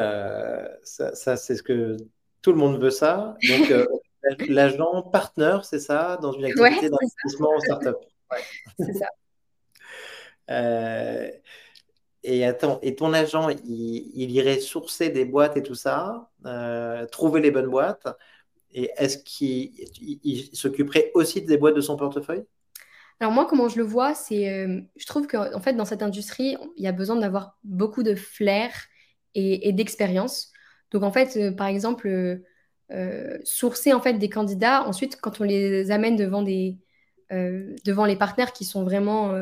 ça, 0.82 1.14
ça 1.14 1.36
c'est 1.36 1.54
ce 1.54 1.62
que 1.62 1.96
tout 2.42 2.50
le 2.50 2.58
monde 2.58 2.80
veut 2.82 2.90
ça. 2.90 3.36
Donc, 3.48 3.72
l'agent 4.48 5.02
partenaire, 5.02 5.64
c'est 5.64 5.78
ça, 5.78 6.18
dans 6.20 6.32
une 6.32 6.46
activité 6.46 6.90
d'investissement 6.90 7.50
en 7.54 7.60
startup. 7.60 7.96
Ouais. 8.32 8.38
C'est 8.80 8.94
ça. 8.94 9.06
Euh, 10.50 11.30
et 12.28 12.44
attends, 12.44 12.78
et 12.82 12.94
ton 12.94 13.14
agent, 13.14 13.48
il, 13.48 14.30
irait 14.30 14.60
sourcer 14.60 15.08
des 15.08 15.24
boîtes 15.24 15.56
et 15.56 15.62
tout 15.62 15.74
ça, 15.74 16.28
euh, 16.44 17.06
trouver 17.06 17.40
les 17.40 17.50
bonnes 17.50 17.70
boîtes. 17.70 18.06
Et 18.70 18.90
est-ce 18.98 19.16
qu'il 19.16 19.72
s'occuperait 20.52 21.10
aussi 21.14 21.40
des 21.40 21.56
boîtes 21.56 21.74
de 21.74 21.80
son 21.80 21.96
portefeuille? 21.96 22.44
Alors 23.18 23.32
moi, 23.32 23.46
comment 23.46 23.70
je 23.70 23.78
le 23.78 23.82
vois, 23.82 24.14
c'est, 24.14 24.52
euh, 24.52 24.78
je 24.96 25.06
trouve 25.06 25.26
qu'en 25.26 25.58
fait, 25.60 25.72
dans 25.72 25.86
cette 25.86 26.02
industrie, 26.02 26.58
il 26.76 26.84
y 26.84 26.86
a 26.86 26.92
besoin 26.92 27.16
d'avoir 27.16 27.56
beaucoup 27.64 28.02
de 28.02 28.14
flair 28.14 28.72
et, 29.34 29.72
d'expérience. 29.72 30.52
Donc 30.90 31.04
en 31.04 31.10
fait, 31.10 31.56
par 31.56 31.66
exemple, 31.66 32.42
sourcer 33.42 33.94
en 33.94 34.00
fait 34.02 34.14
des 34.14 34.28
candidats. 34.28 34.84
Ensuite, 34.86 35.18
quand 35.18 35.40
on 35.40 35.44
les 35.44 35.90
amène 35.90 36.16
devant 36.16 36.42
des, 36.42 36.76
devant 37.30 38.04
les 38.04 38.16
partenaires 38.16 38.52
qui 38.52 38.66
sont 38.66 38.84
vraiment 38.84 39.32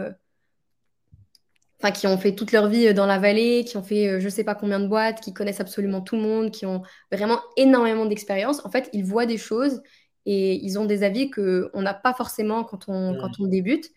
enfin 1.81 1.93
qui 1.93 2.07
ont 2.07 2.18
fait 2.18 2.35
toute 2.35 2.53
leur 2.53 2.68
vie 2.68 2.89
euh, 2.89 2.93
dans 2.93 3.07
la 3.07 3.18
vallée, 3.18 3.64
qui 3.64 3.77
ont 3.77 3.83
fait 3.83 4.09
euh, 4.09 4.20
je 4.20 4.29
sais 4.29 4.45
pas 4.45 4.55
combien 4.55 4.81
de 4.81 4.87
boîtes, 4.87 5.20
qui 5.20 5.33
connaissent 5.33 5.61
absolument 5.61 6.01
tout 6.01 6.16
le 6.16 6.22
monde, 6.22 6.51
qui 6.51 6.66
ont 6.66 6.83
vraiment 7.12 7.41
énormément 7.57 8.07
d'expérience. 8.07 8.64
En 8.64 8.70
fait, 8.70 8.89
ils 8.93 9.05
voient 9.05 9.27
des 9.27 9.39
choses 9.39 9.83
et 10.24 10.55
ils 10.55 10.79
ont 10.79 10.87
des 10.87 11.03
avis 11.03 11.31
que 11.31 11.70
on 11.74 11.83
n'a 11.83 11.95
pas 11.95 12.14
forcément 12.14 12.64
quand 12.64 12.89
on, 12.89 13.12
mmh. 13.12 13.18
quand 13.20 13.41
on 13.41 13.47
débute. 13.47 13.91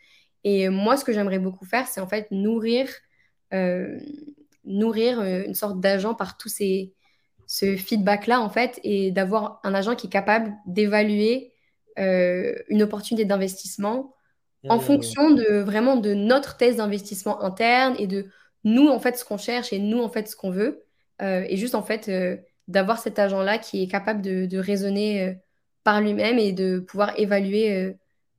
Et 0.43 0.69
moi, 0.69 0.95
ce 0.97 1.03
que 1.03 1.11
j'aimerais 1.11 1.39
beaucoup 1.39 1.65
faire, 1.65 1.87
c'est 1.87 1.99
en 2.01 2.07
fait 2.07 2.27
nourrir, 2.31 2.87
euh, 3.53 3.99
nourrir 4.63 5.21
une 5.21 5.53
sorte 5.53 5.81
d'agent 5.81 6.13
par 6.13 6.37
tous 6.37 6.47
ces, 6.47 6.93
ce 7.45 7.75
feedback-là, 7.75 8.39
en 8.39 8.49
fait, 8.49 8.79
et 8.83 9.11
d'avoir 9.11 9.59
un 9.65 9.73
agent 9.73 9.95
qui 9.95 10.07
est 10.07 10.09
capable 10.09 10.53
d'évaluer 10.65 11.51
une 11.97 12.81
opportunité 12.81 13.25
d'investissement 13.25 14.15
en 14.67 14.77
mmh. 14.77 14.81
fonction 14.81 15.31
de 15.31 15.59
vraiment 15.59 15.95
de 15.95 16.13
notre 16.13 16.57
thèse 16.57 16.77
d'investissement 16.77 17.41
interne 17.43 17.95
et 17.97 18.07
de 18.07 18.27
nous, 18.63 18.87
en 18.87 18.99
fait, 18.99 19.17
ce 19.17 19.23
qu'on 19.23 19.37
cherche 19.37 19.71
et 19.71 19.79
nous, 19.79 20.01
en 20.01 20.09
fait, 20.09 20.27
ce 20.27 20.35
qu'on 20.35 20.51
veut. 20.51 20.83
Euh, 21.21 21.45
et 21.47 21.55
juste, 21.57 21.75
en 21.75 21.83
fait, 21.83 22.09
euh, 22.09 22.37
d'avoir 22.67 22.99
cet 22.99 23.19
agent-là 23.19 23.57
qui 23.57 23.83
est 23.83 23.87
capable 23.87 24.21
de, 24.21 24.57
raisonner 24.57 25.23
euh, 25.23 25.33
par 25.83 26.01
lui-même 26.01 26.37
et 26.39 26.51
de 26.51 26.79
pouvoir 26.79 27.17
évaluer, 27.17 27.95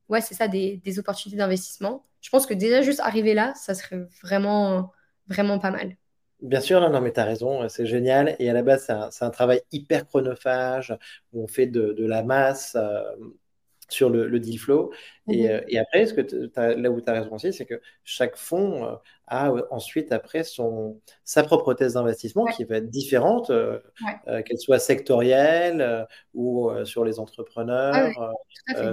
ouais, 0.09 0.21
c'est 0.21 0.35
ça, 0.35 0.47
des, 0.47 0.99
opportunités 0.99 1.39
d'investissement. 1.39 2.05
Je 2.21 2.29
pense 2.29 2.47
que 2.47 2.55
déjà, 2.55 2.83
juste 2.83 3.01
arriver 3.01 3.33
là, 3.33 3.55
ça 3.57 3.75
serait 3.75 4.01
vraiment, 4.23 4.93
vraiment 5.27 5.59
pas 5.59 5.71
mal. 5.71 5.97
Bien 6.43 6.61
sûr, 6.61 6.81
non, 6.89 7.01
mais 7.01 7.13
tu 7.13 7.21
as 7.21 7.25
raison, 7.25 7.69
c'est 7.69 7.87
génial. 7.87 8.37
Et 8.39 8.49
à 8.49 8.53
la 8.53 8.63
base, 8.63 8.91
c'est 9.11 9.25
un, 9.25 9.31
travail 9.31 9.63
hyper 9.73 10.07
chronophage 10.07 10.97
où 11.33 11.43
on 11.43 11.47
fait 11.47 11.67
de, 11.67 11.93
de 11.93 12.07
la 12.07 12.23
masse 12.23 12.77
sur 13.93 14.11
le, 14.11 14.41
deal 14.41 14.59
flow. 14.59 14.93
Et, 15.29 15.45
mhm. 15.45 15.51
euh, 15.51 15.61
et, 15.69 15.79
après, 15.79 16.07
ce 16.07 16.15
que 16.15 16.51
là 16.57 16.91
où 16.91 17.01
tu 17.01 17.11
as 17.11 17.13
raison 17.13 17.35
aussi, 17.35 17.53
c'est 17.53 17.67
que 17.67 17.81
chaque 18.05 18.37
fonds 18.37 18.85
euh, 18.85 18.95
a 19.27 19.53
ensuite, 19.71 20.13
après, 20.13 20.43
son, 20.43 21.01
sa 21.25 21.43
propre 21.43 21.75
thèse 21.75 21.95
d'investissement 21.95 22.47
qui 22.47 22.65
va 22.65 22.77
être 22.77 22.91
différente, 22.91 23.51
euh, 23.51 23.79
qu'elle 24.45 24.59
soit 24.59 24.79
sectorielle 24.79 26.07
ou 26.35 26.71
sur 26.85 27.05
les 27.05 27.19
entrepreneurs, 27.19 28.35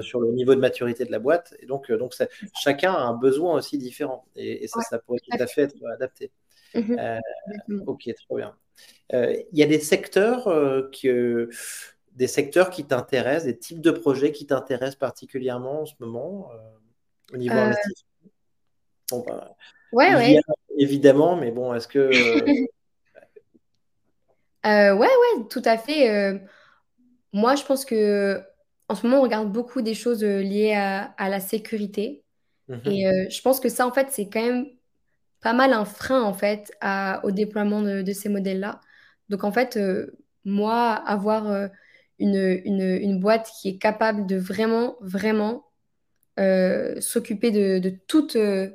sur 0.01 0.19
le 0.19 0.31
niveau 0.31 0.55
de 0.55 0.59
maturité 0.59 1.05
de 1.05 1.11
la 1.11 1.19
boîte. 1.19 1.55
Et 1.59 1.65
donc, 1.65 1.91
donc 1.91 2.13
chacun 2.61 2.93
a 2.93 3.01
un 3.01 3.13
besoin 3.13 3.55
aussi 3.55 3.77
différent. 3.77 4.25
Et, 4.35 4.67
ça, 4.67 4.81
ça 4.81 4.99
pourrait 4.99 5.19
tout 5.19 5.37
à 5.39 5.47
fait 5.47 5.63
être 5.63 5.75
adapté. 5.93 6.31
Mhm. 6.75 7.83
ok, 7.87 8.09
trop 8.27 8.37
bien. 8.37 8.55
Il 9.11 9.45
y 9.53 9.63
a 9.63 9.67
des 9.67 9.79
secteurs 9.79 10.45
que 10.91 11.49
des 12.17 12.27
secteurs 12.27 12.71
qui 12.71 12.83
t'intéressent, 12.83 13.45
des 13.45 13.57
types 13.57 13.79
de 13.79 13.91
projets 13.91 14.31
qui 14.31 14.47
t'intéressent 14.47 14.95
particulièrement 14.95 15.83
en 15.83 15.85
ce 15.85 15.93
moment 15.99 16.49
euh, 16.51 16.57
au 17.33 17.37
niveau 17.37 17.55
euh... 17.55 17.65
investissement? 17.67 18.09
Bon, 19.11 19.23
bah, 19.25 19.55
Ouais, 19.93 20.13
ouais. 20.15 20.39
Évidemment, 20.77 21.37
mais 21.37 21.51
bon, 21.51 21.73
est-ce 21.73 21.87
que. 21.87 21.99
Euh, 21.99 22.11
ouais, 24.65 24.91
ouais, 24.99 25.43
tout 25.49 25.61
à 25.63 25.77
fait. 25.77 26.41
moi, 27.31 27.55
je 27.55 27.63
pense 27.63 27.85
que 27.85 28.43
en 28.89 28.95
ce 28.95 29.05
moment, 29.05 29.19
on 29.19 29.23
regarde 29.23 29.51
beaucoup 29.51 29.81
des 29.81 29.93
choses 29.93 30.23
liées 30.23 30.73
à, 30.73 31.29
la 31.29 31.39
sécurité. 31.39 32.25
Mhm. 32.67 32.81
Et 32.85 33.29
je 33.29 33.41
pense 33.41 33.61
que 33.61 33.69
ça, 33.69 33.87
en 33.87 33.93
fait, 33.93 34.07
c'est 34.11 34.27
quand 34.27 34.41
même 34.41 34.65
pas 35.41 35.53
mal 35.53 35.71
un 35.71 35.85
frein, 35.85 36.21
en 36.21 36.33
fait, 36.33 36.71
au 37.23 37.31
déploiement 37.31 37.81
de, 37.81 38.01
de 38.01 38.11
ces 38.11 38.27
modèles-là. 38.27 38.81
Donc, 39.29 39.45
en 39.45 39.53
fait, 39.53 39.79
moi, 40.43 40.91
avoir 40.91 41.69
une, 42.19 42.99
une, 43.01 43.19
boîte 43.19 43.51
qui 43.59 43.69
est 43.69 43.77
capable 43.77 44.25
de 44.25 44.37
vraiment, 44.37 44.95
vraiment 45.01 45.65
euh, 46.39 46.99
s'occuper 47.01 47.51
de, 47.51 47.79
de, 47.79 47.89
toute, 48.07 48.35
euh, 48.35 48.69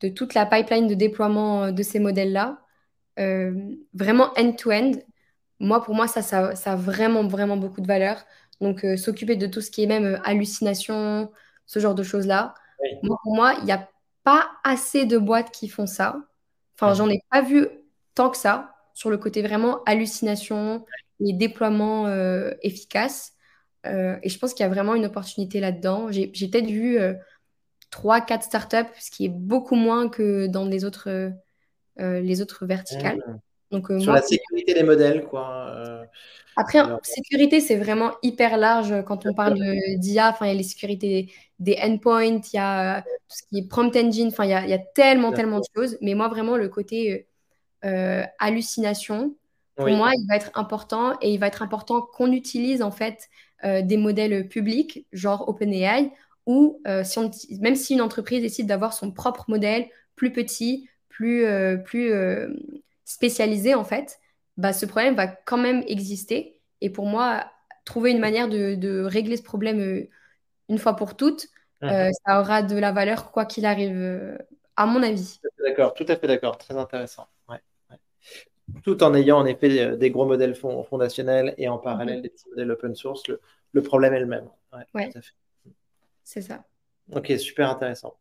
de 0.00 0.08
toute 0.08 0.34
la 0.34 0.46
pipeline 0.46 0.86
de 0.86 0.94
déploiement 0.94 1.64
euh, 1.64 1.72
de 1.72 1.82
ces 1.82 1.98
modèles-là, 2.00 2.60
vraiment 3.94 4.32
end-to-end. 4.36 4.92
Moi, 5.60 5.82
pour 5.84 5.94
moi, 5.94 6.08
ça, 6.08 6.22
ça, 6.22 6.72
a 6.72 6.76
vraiment, 6.76 7.26
vraiment 7.26 7.56
beaucoup 7.56 7.80
de 7.80 7.86
valeur. 7.86 8.24
Donc, 8.60 8.84
s'occuper 8.96 9.36
de 9.36 9.46
tout 9.46 9.60
ce 9.60 9.70
qui 9.70 9.84
est 9.84 9.86
même 9.86 10.20
hallucination, 10.24 11.30
ce 11.66 11.78
genre 11.78 11.94
de 11.94 12.02
choses-là. 12.02 12.54
Moi, 13.02 13.16
pour 13.22 13.34
moi, 13.34 13.54
il 13.60 13.64
n'y 13.64 13.72
a 13.72 13.88
pas 14.24 14.50
assez 14.64 15.06
de 15.06 15.16
boîtes 15.18 15.52
qui 15.52 15.68
font 15.68 15.86
ça. 15.86 16.16
Enfin, 16.76 16.94
j'en 16.94 17.08
ai 17.08 17.20
pas 17.30 17.42
vu 17.42 17.68
tant 18.14 18.30
que 18.30 18.36
ça 18.36 18.74
sur 18.94 19.10
le 19.10 19.18
côté 19.18 19.42
vraiment 19.42 19.82
hallucination, 19.84 20.84
les 21.20 21.32
déploiements 21.32 22.06
euh, 22.06 22.52
efficaces. 22.62 23.32
Euh, 23.86 24.16
et 24.22 24.28
je 24.28 24.38
pense 24.38 24.54
qu'il 24.54 24.64
y 24.64 24.66
a 24.66 24.72
vraiment 24.72 24.94
une 24.94 25.06
opportunité 25.06 25.60
là-dedans. 25.60 26.10
J'ai 26.10 26.28
peut-être 26.28 26.66
vu 26.66 26.98
euh, 26.98 27.14
trois, 27.90 28.20
quatre 28.20 28.44
startups, 28.44 28.92
ce 28.98 29.10
qui 29.10 29.26
est 29.26 29.32
beaucoup 29.32 29.76
moins 29.76 30.08
que 30.08 30.46
dans 30.46 30.64
les 30.64 30.84
autres, 30.84 31.32
les 31.98 32.42
autres 32.42 32.66
verticales. 32.66 33.18
Mmh. 33.18 33.38
Donc, 33.70 33.86
Sur 34.00 34.12
la 34.12 34.22
sécurité 34.22 34.74
des 34.74 34.84
modèles, 34.84 35.24
quoi. 35.24 36.06
Après, 36.56 36.78
sécurité, 37.02 37.60
c'est 37.60 37.76
vraiment 37.76 38.12
hyper 38.22 38.56
large 38.56 39.02
quand 39.04 39.26
on 39.26 39.34
parle 39.34 39.58
d'IA. 39.96 40.30
Enfin, 40.30 40.46
il 40.46 40.48
y 40.48 40.52
a 40.52 40.54
les 40.54 40.62
sécurités 40.62 41.32
des 41.58 41.76
endpoints, 41.82 42.24
il 42.24 42.54
y 42.54 42.58
a 42.58 43.02
tout 43.02 43.08
ce 43.28 43.42
qui 43.48 43.58
est 43.58 43.68
prompt 43.68 43.96
engine. 43.96 44.28
Enfin, 44.28 44.44
il 44.44 44.50
y 44.50 44.54
a, 44.54 44.62
il 44.62 44.70
y 44.70 44.74
a 44.74 44.78
tellement, 44.78 45.32
tellement 45.32 45.58
de 45.58 45.64
choses. 45.74 45.98
Mais 46.00 46.14
moi, 46.14 46.28
vraiment, 46.28 46.56
le 46.56 46.68
côté 46.68 47.26
hallucination, 48.38 49.34
pour 49.76 49.88
moi, 49.90 50.12
il 50.14 50.26
va 50.28 50.36
être 50.36 50.50
important 50.54 51.16
et 51.20 51.32
il 51.32 51.38
va 51.38 51.48
être 51.48 51.62
important 51.62 52.00
qu'on 52.00 52.32
utilise 52.32 52.82
en 52.82 52.90
fait 52.90 53.28
euh, 53.64 53.82
des 53.82 53.96
modèles 53.96 54.48
publics, 54.48 55.06
genre 55.12 55.48
OpenAI, 55.48 56.12
ou 56.46 56.80
euh, 56.86 57.02
si 57.02 57.58
même 57.60 57.74
si 57.74 57.94
une 57.94 58.00
entreprise 58.00 58.42
décide 58.42 58.66
d'avoir 58.66 58.92
son 58.92 59.10
propre 59.10 59.44
modèle 59.48 59.86
plus 60.16 60.32
petit, 60.32 60.88
plus, 61.08 61.44
euh, 61.44 61.76
plus 61.76 62.12
spécialisé 63.04 63.74
en 63.74 63.84
fait, 63.84 64.20
bah, 64.56 64.72
ce 64.72 64.86
problème 64.86 65.14
va 65.14 65.26
quand 65.26 65.58
même 65.58 65.82
exister. 65.88 66.60
Et 66.80 66.90
pour 66.90 67.06
moi, 67.06 67.50
trouver 67.84 68.12
une 68.12 68.20
manière 68.20 68.48
de, 68.48 69.02
régler 69.04 69.36
ce 69.36 69.42
problème 69.42 70.06
une 70.68 70.78
fois 70.78 70.94
pour 70.94 71.16
toutes, 71.16 71.48
mmh. 71.82 72.10
ça 72.26 72.40
aura 72.40 72.62
de 72.62 72.76
la 72.76 72.92
valeur 72.92 73.32
quoi 73.32 73.44
qu'il 73.44 73.66
arrive, 73.66 74.38
à 74.76 74.86
mon 74.86 75.02
avis. 75.02 75.40
D'accord, 75.64 75.94
tout 75.94 76.06
à 76.06 76.16
fait 76.16 76.26
d'accord, 76.28 76.58
très 76.58 76.76
intéressant 76.76 77.26
tout 78.82 79.02
en 79.02 79.14
ayant 79.14 79.38
en 79.38 79.46
effet 79.46 79.80
euh, 79.80 79.96
des 79.96 80.10
gros 80.10 80.26
modèles 80.26 80.54
fondationnels 80.54 81.54
et 81.58 81.68
en 81.68 81.78
parallèle 81.78 82.16
mhm. 82.16 82.22
des 82.22 82.28
petits 82.30 82.48
modèles 82.50 82.70
open 82.70 82.94
source, 82.94 83.22
le, 83.72 83.82
problème 83.82 84.14
est 84.14 84.20
le 84.20 84.26
même. 84.26 84.48
Ouais, 84.94 85.10
C'est 86.22 86.42
ça. 86.42 86.64
Ok, 87.12 87.32
super 87.38 87.68
intéressant. 87.68 88.16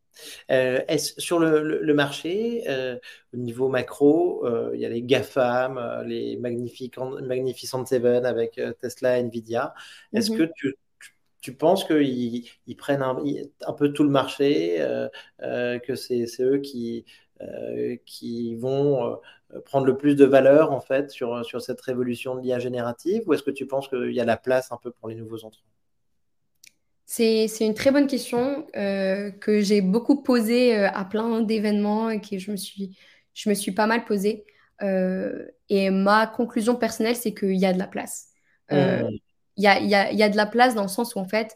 Euh, 0.51 0.81
sur 0.97 1.39
le, 1.39 1.93
marché, 1.93 2.63
euh, 2.67 2.97
au 3.33 3.37
niveau 3.37 3.69
macro, 3.69 4.45
il 4.73 4.79
y 4.79 4.85
a 4.85 4.89
les 4.89 5.01
GAFAM, 5.01 6.03
les 6.05 6.37
Magnificent 6.37 7.85
Seven 7.85 8.25
avec 8.25 8.59
Tesla, 8.81 9.19
Nvidia. 9.19 9.73
Est-ce 10.11 10.31
mhm. 10.31 10.37
que 10.37 10.43
tu, 10.55 10.75
tu 11.39 11.53
penses 11.53 11.85
qu'ils 11.85 12.49
ils 12.67 12.75
prennent 12.75 13.01
un, 13.01 13.23
un, 13.65 13.73
peu 13.73 13.93
tout 13.93 14.03
le 14.03 14.09
marché, 14.09 14.85
que 15.39 15.95
c'est 15.95 16.25
eux 16.41 16.57
qui, 16.57 17.05
qui 18.05 18.55
vont 18.55 19.19
euh, 19.53 19.59
prendre 19.65 19.85
le 19.85 19.97
plus 19.97 20.15
de 20.15 20.25
valeur 20.25 20.71
en 20.71 20.79
fait 20.79 21.09
sur, 21.09 21.45
sur 21.45 21.61
cette 21.61 21.81
révolution 21.81 22.35
de 22.35 22.41
l'IA 22.41 22.59
générative 22.59 23.23
ou 23.25 23.33
est-ce 23.33 23.43
que 23.43 23.51
tu 23.51 23.65
penses 23.65 23.87
qu'il 23.87 24.11
y 24.11 24.19
a 24.19 24.25
la 24.25 24.37
place 24.37 24.71
un 24.71 24.77
peu 24.77 24.91
pour 24.91 25.09
les 25.09 25.15
nouveaux 25.15 25.43
entrants? 25.45 25.65
C'est, 27.05 27.47
une 27.59 27.75
très 27.75 27.91
bonne 27.91 28.07
question 28.07 28.65
euh, 28.75 29.29
que 29.29 29.61
j'ai 29.61 29.81
beaucoup 29.81 30.23
posée 30.23 30.75
euh, 30.75 30.89
à 30.89 31.05
plein 31.05 31.41
d'événements 31.41 32.09
et 32.09 32.19
que 32.19 32.39
je 32.39 32.51
me 32.51 32.57
suis, 32.57 32.97
je 33.33 33.49
me 33.49 33.53
suis 33.53 33.71
pas 33.71 33.87
mal 33.87 34.05
posée. 34.05 34.45
et 34.81 35.89
ma 35.89 36.27
conclusion 36.27 36.75
personnelle, 36.75 37.15
c'est 37.15 37.33
qu'il 37.33 37.55
y 37.55 37.65
a 37.65 37.73
de 37.73 37.79
la 37.79 37.87
place. 37.87 38.29
Mmh. 38.71 39.09
Il 39.57 39.63
y, 39.63 39.67
a, 39.67 39.79
y, 39.79 39.93
a, 39.93 40.11
y, 40.11 40.23
a, 40.23 40.29
de 40.29 40.37
la 40.37 40.47
place 40.47 40.73
dans 40.73 40.81
le 40.81 40.87
sens 40.87 41.13
où 41.15 41.19
en 41.19 41.25
fait, 41.25 41.55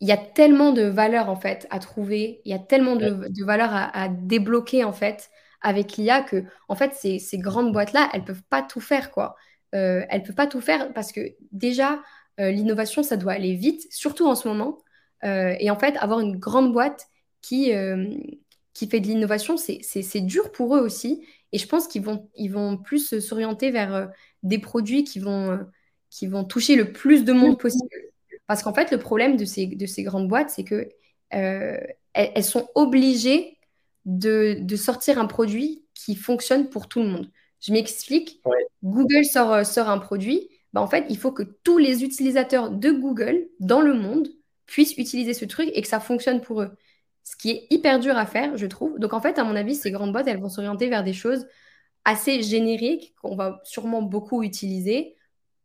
il 0.00 0.08
y 0.08 0.12
a 0.12 0.16
tellement 0.16 0.72
de 0.72 0.82
valeur 0.82 1.28
en 1.28 1.36
fait 1.36 1.66
à 1.70 1.78
trouver, 1.78 2.40
il 2.44 2.50
y 2.50 2.54
a 2.54 2.58
tellement 2.58 2.96
de, 2.96 3.28
de 3.28 3.44
valeur 3.44 3.74
à, 3.74 3.84
à, 3.96 4.08
débloquer 4.08 4.84
en 4.84 4.92
fait 4.92 5.30
avec 5.60 5.96
l'IA 5.96 6.22
que, 6.22 6.44
en 6.68 6.74
fait, 6.74 6.94
ces, 6.94 7.18
ces 7.18 7.38
grandes 7.38 7.72
boîtes-là, 7.72 8.08
elles 8.12 8.24
peuvent 8.24 8.42
pas 8.48 8.62
tout 8.62 8.80
faire, 8.80 9.10
quoi. 9.10 9.36
Euh, 9.74 10.04
elles 10.08 10.22
peuvent 10.22 10.34
pas 10.34 10.46
tout 10.46 10.60
faire 10.60 10.92
parce 10.92 11.12
que 11.12 11.20
déjà, 11.52 12.02
euh, 12.40 12.50
l'innovation, 12.50 13.02
ça 13.02 13.16
doit 13.16 13.32
aller 13.32 13.54
vite, 13.54 13.86
surtout 13.90 14.26
en 14.26 14.34
ce 14.34 14.48
moment. 14.48 14.78
Euh, 15.24 15.54
et 15.60 15.70
en 15.70 15.78
fait, 15.78 15.96
avoir 15.98 16.20
une 16.20 16.38
grande 16.38 16.72
boîte 16.72 17.06
qui, 17.42 17.72
qui 18.74 18.86
fait 18.86 19.00
de 19.00 19.06
l'innovation, 19.06 19.56
c'est 19.56 20.20
dur 20.20 20.52
pour 20.52 20.76
eux 20.76 20.80
aussi. 20.80 21.26
Et 21.52 21.58
je 21.58 21.66
pense 21.66 21.88
qu'ils 21.88 22.02
vont, 22.02 22.28
ils 22.36 22.50
vont 22.50 22.76
plus 22.76 23.18
s'orienter 23.18 23.70
vers 23.70 24.10
des 24.42 24.58
produits 24.58 25.04
qui 25.04 25.20
vont, 25.20 25.58
qui 26.10 26.26
vont 26.26 26.44
toucher 26.44 26.76
le 26.76 26.92
plus 26.92 27.24
de 27.24 27.32
monde 27.32 27.58
possible. 27.58 28.09
Parce 28.50 28.64
qu'en 28.64 28.74
fait, 28.74 28.90
le 28.90 28.98
problème 28.98 29.36
de 29.36 29.44
ces, 29.44 29.68
de 29.68 29.86
ces 29.86 30.02
grandes 30.02 30.26
boîtes, 30.26 30.50
c'est 30.50 30.64
que 30.64 30.88
elles, 31.30 32.42
sont 32.42 32.68
obligées 32.74 33.58
de, 34.06 34.74
sortir 34.74 35.20
un 35.20 35.26
produit 35.26 35.84
qui 35.94 36.16
fonctionne 36.16 36.68
pour 36.68 36.88
tout 36.88 37.00
le 37.00 37.06
monde. 37.06 37.30
Je 37.60 37.72
m'explique. 37.72 38.42
Google 38.82 39.24
sort, 39.24 39.64
sort 39.64 39.88
un 39.88 39.98
produit. 39.98 40.48
Bah, 40.72 40.80
en 40.80 40.88
fait, 40.88 41.06
il 41.08 41.16
faut 41.16 41.30
que 41.30 41.44
tous 41.62 41.78
les 41.78 42.02
utilisateurs 42.02 42.72
de 42.72 42.90
Google 42.90 43.46
dans 43.60 43.82
le 43.82 43.94
monde 43.94 44.26
puissent 44.66 44.98
utiliser 44.98 45.32
ce 45.32 45.44
truc 45.44 45.70
et 45.72 45.80
que 45.80 45.86
ça 45.86 46.00
fonctionne 46.00 46.40
pour 46.40 46.62
eux. 46.62 46.76
Ce 47.22 47.36
qui 47.36 47.50
est 47.50 47.68
hyper 47.70 48.00
dur 48.00 48.18
à 48.18 48.26
faire, 48.26 48.56
je 48.56 48.66
trouve. 48.66 48.98
Donc, 48.98 49.12
en 49.12 49.20
fait, 49.20 49.38
à 49.38 49.44
mon 49.44 49.54
avis, 49.54 49.76
ces 49.76 49.92
grandes 49.92 50.10
boîtes, 50.10 50.26
elles 50.26 50.40
vont 50.40 50.48
s'orienter 50.48 50.88
vers 50.88 51.04
des 51.04 51.12
choses 51.12 51.46
assez 52.04 52.42
génériques 52.42 53.14
qu'on 53.22 53.36
va 53.36 53.60
sûrement 53.62 54.02
beaucoup 54.02 54.42
utiliser, 54.42 55.14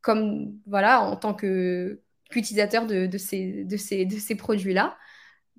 comme 0.01 0.53
voilà, 0.67 1.01
en 1.01 1.15
tant 1.15 1.33
qu'utilisateur 2.29 2.85
de, 2.85 3.05
de, 3.05 3.17
ces, 3.17 3.63
de, 3.63 3.77
ces, 3.77 4.05
de 4.05 4.17
ces 4.17 4.35
produits-là. 4.35 4.97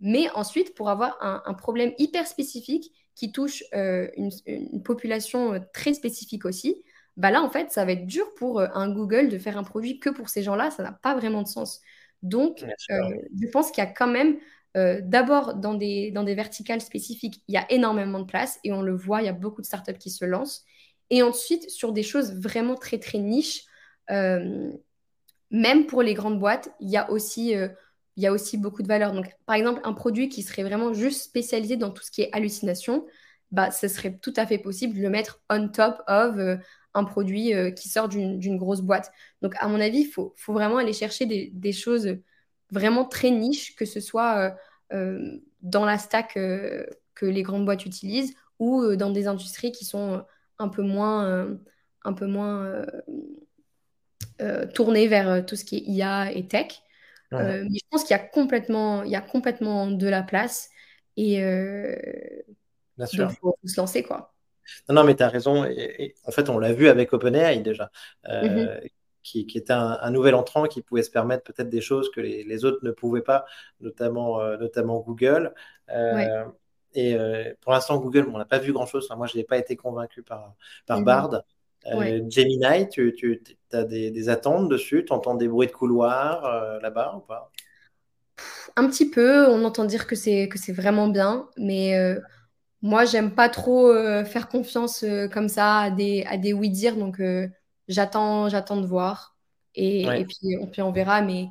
Mais 0.00 0.28
ensuite, 0.34 0.74
pour 0.74 0.90
avoir 0.90 1.16
un, 1.20 1.54
problème 1.54 1.92
hyper 1.98 2.26
spécifique 2.26 2.92
qui 3.14 3.32
touche 3.32 3.64
euh, 3.74 4.08
une, 4.16 4.82
population 4.82 5.54
euh, 5.54 5.60
très 5.72 5.94
spécifique 5.94 6.44
aussi, 6.44 6.82
bah 7.16 7.30
là, 7.30 7.42
en 7.42 7.48
fait, 7.48 7.72
ça 7.72 7.86
va 7.86 7.92
être 7.92 8.06
dur 8.06 8.34
pour 8.34 8.60
euh, 8.60 8.68
un 8.74 8.92
Google 8.92 9.30
de 9.30 9.38
faire 9.38 9.56
un 9.56 9.64
produit 9.64 9.98
que 9.98 10.10
pour 10.10 10.28
ces 10.28 10.42
gens-là. 10.42 10.70
Ça 10.70 10.82
n'a 10.82 10.92
pas 10.92 11.14
vraiment 11.14 11.42
de 11.42 11.48
sens. 11.48 11.80
Donc, 12.22 12.64
je 12.88 13.46
pense 13.48 13.70
qu'il 13.70 13.82
y 13.82 13.86
a 13.86 13.90
quand 13.90 14.08
même, 14.08 14.38
d'abord, 14.74 15.54
dans 15.54 15.74
des, 15.74 16.10
dans 16.10 16.24
des 16.24 16.34
verticales 16.34 16.80
spécifiques, 16.80 17.42
il 17.46 17.54
y 17.54 17.58
a 17.58 17.70
énormément 17.70 18.18
de 18.18 18.24
place 18.24 18.58
et 18.64 18.72
on 18.72 18.82
le 18.82 18.94
voit, 18.96 19.22
il 19.22 19.26
y 19.26 19.28
a 19.28 19.32
beaucoup 19.32 19.60
de 19.60 19.66
startups 19.66 19.98
qui 19.98 20.10
se 20.10 20.24
lancent. 20.24 20.64
Et 21.10 21.22
ensuite, 21.22 21.70
sur 21.70 21.92
des 21.92 22.02
choses 22.02 22.34
vraiment 22.40 22.74
très, 22.74 22.98
très 22.98 23.18
niches, 23.18 23.64
même 25.50 25.86
pour 25.86 26.02
les 26.02 26.14
grandes 26.14 26.38
boîtes, 26.38 26.70
il 26.80 26.90
y 26.90 26.96
a 26.96 27.10
aussi 27.10 27.54
aussi 28.24 28.56
beaucoup 28.56 28.82
de 28.82 28.88
valeur. 28.88 29.14
Par 29.44 29.56
exemple, 29.56 29.80
un 29.84 29.92
produit 29.92 30.28
qui 30.28 30.42
serait 30.42 30.62
vraiment 30.62 30.92
juste 30.92 31.22
spécialisé 31.22 31.76
dans 31.76 31.90
tout 31.90 32.02
ce 32.02 32.10
qui 32.10 32.22
est 32.22 32.30
hallucination, 32.32 33.06
bah, 33.52 33.70
ce 33.70 33.88
serait 33.88 34.18
tout 34.18 34.32
à 34.36 34.46
fait 34.46 34.58
possible 34.58 34.96
de 34.96 35.02
le 35.02 35.10
mettre 35.10 35.40
on 35.50 35.68
top 35.68 36.02
of 36.08 36.36
euh, 36.38 36.56
un 36.94 37.04
produit 37.04 37.54
euh, 37.54 37.70
qui 37.70 37.88
sort 37.88 38.08
d'une 38.08 38.56
grosse 38.56 38.80
boîte. 38.80 39.12
Donc, 39.42 39.54
à 39.58 39.68
mon 39.68 39.80
avis, 39.80 40.00
il 40.00 40.10
faut, 40.10 40.34
vraiment 40.48 40.78
aller 40.78 40.92
chercher 40.92 41.26
des, 41.26 41.72
choses 41.72 42.16
vraiment 42.70 43.04
très 43.04 43.30
niches, 43.30 43.76
que 43.76 43.84
ce 43.84 44.00
soit 44.00 44.56
euh, 44.92 45.38
dans 45.62 45.84
la 45.84 45.98
stack 45.98 46.34
que 46.34 47.26
les 47.26 47.42
grandes 47.42 47.64
boîtes 47.64 47.86
utilisent 47.86 48.34
ou 48.58 48.96
dans 48.96 49.10
des 49.10 49.26
industries 49.26 49.72
qui 49.72 49.84
sont 49.84 50.24
un 50.58 50.68
peu 50.68 50.82
moins 50.82 51.46
tournées 54.74 55.08
vers 55.08 55.44
tout 55.46 55.56
ce 55.56 55.64
qui 55.64 55.76
est 55.76 55.82
IA 55.82 56.32
et 56.32 56.46
tech. 56.46 56.82
Euh, 57.32 57.64
mais 57.68 57.78
je 57.78 57.84
pense 57.90 58.02
qu'il 58.02 58.16
y 58.16 58.20
a 58.20 58.22
complètement, 58.22 59.02
il 59.02 59.10
y 59.10 59.16
a 59.16 59.20
complètement 59.20 59.90
de 59.90 60.08
la 60.08 60.22
place 60.22 60.70
et 61.16 61.42
euh, 61.42 61.96
il 62.98 63.28
faut, 63.40 63.56
se 63.64 63.80
lancer 63.80 64.02
quoi. 64.02 64.32
Non, 64.88 64.96
non, 64.96 65.04
mais 65.04 65.14
tu 65.14 65.22
as 65.22 65.28
raison. 65.28 65.64
Et, 65.64 66.14
en 66.24 66.30
fait, 66.30 66.48
on 66.48 66.58
l'a 66.58 66.72
vu 66.72 66.88
avec 66.88 67.12
OpenAI 67.12 67.58
déjà, 67.58 67.90
euh, 68.28 68.42
mm-hmm. 68.42 68.90
qui, 69.22 69.46
qui, 69.46 69.58
était 69.58 69.72
un, 69.72 70.10
nouvel 70.10 70.34
entrant 70.34 70.64
qui 70.64 70.82
pouvait 70.82 71.02
se 71.02 71.10
permettre 71.10 71.44
peut-être 71.44 71.68
des 71.68 71.80
choses 71.80 72.10
que 72.10 72.20
les, 72.20 72.42
les, 72.44 72.64
autres 72.64 72.80
ne 72.82 72.90
pouvaient 72.90 73.22
pas, 73.22 73.44
notamment, 73.80 74.40
notamment 74.56 75.00
Google. 75.00 75.54
Et 76.94 77.16
pour 77.60 77.72
l'instant, 77.72 77.98
Google, 77.98 78.28
on 78.32 78.38
n'a 78.38 78.44
pas 78.44 78.58
vu 78.58 78.72
grand-chose. 78.72 79.08
moi, 79.16 79.26
je 79.26 79.36
n'ai 79.36 79.44
pas 79.44 79.58
été 79.58 79.76
convaincu 79.76 80.22
par, 80.22 80.54
par 80.86 81.00
mm-hmm. 81.00 81.04
Bard. 81.04 81.42
Euh, 81.92 82.20
Gemini, 82.28 82.88
tu, 82.88 83.14
tu 83.14 83.40
as 83.72 83.84
des, 83.84 84.28
attentes 84.28 84.68
dessus? 84.68 85.04
Tu 85.04 85.12
entends 85.12 85.34
des 85.34 85.48
bruits 85.48 85.66
de 85.66 85.72
couloir 85.72 86.44
euh, 86.44 86.80
là-bas 86.80 87.14
ou 87.16 87.20
pas? 87.20 87.50
Un 88.76 88.88
petit 88.88 89.08
peu, 89.08 89.46
on 89.46 89.64
entend 89.64 89.84
dire 89.84 90.06
que 90.06 90.16
c'est 90.16 90.48
vraiment 90.68 91.08
bien, 91.08 91.48
mais 91.56 91.96
euh, 91.96 92.20
moi, 92.82 93.04
j'aime 93.04 93.34
pas 93.34 93.48
trop 93.48 93.92
faire 94.24 94.48
confiance 94.48 95.04
comme 95.32 95.48
ça 95.48 95.78
à 95.78 95.90
des, 95.90 96.24
à 96.28 96.36
des 96.36 96.52
oui-dire, 96.52 96.96
donc 96.96 97.22
j'attends 97.88 98.48
de 98.48 98.86
voir. 98.86 99.36
Et, 99.74 100.02
et 100.02 100.24
puis, 100.24 100.56
on, 100.60 100.66
puis, 100.66 100.82
on 100.82 100.92
verra, 100.92 101.22
mais, 101.22 101.46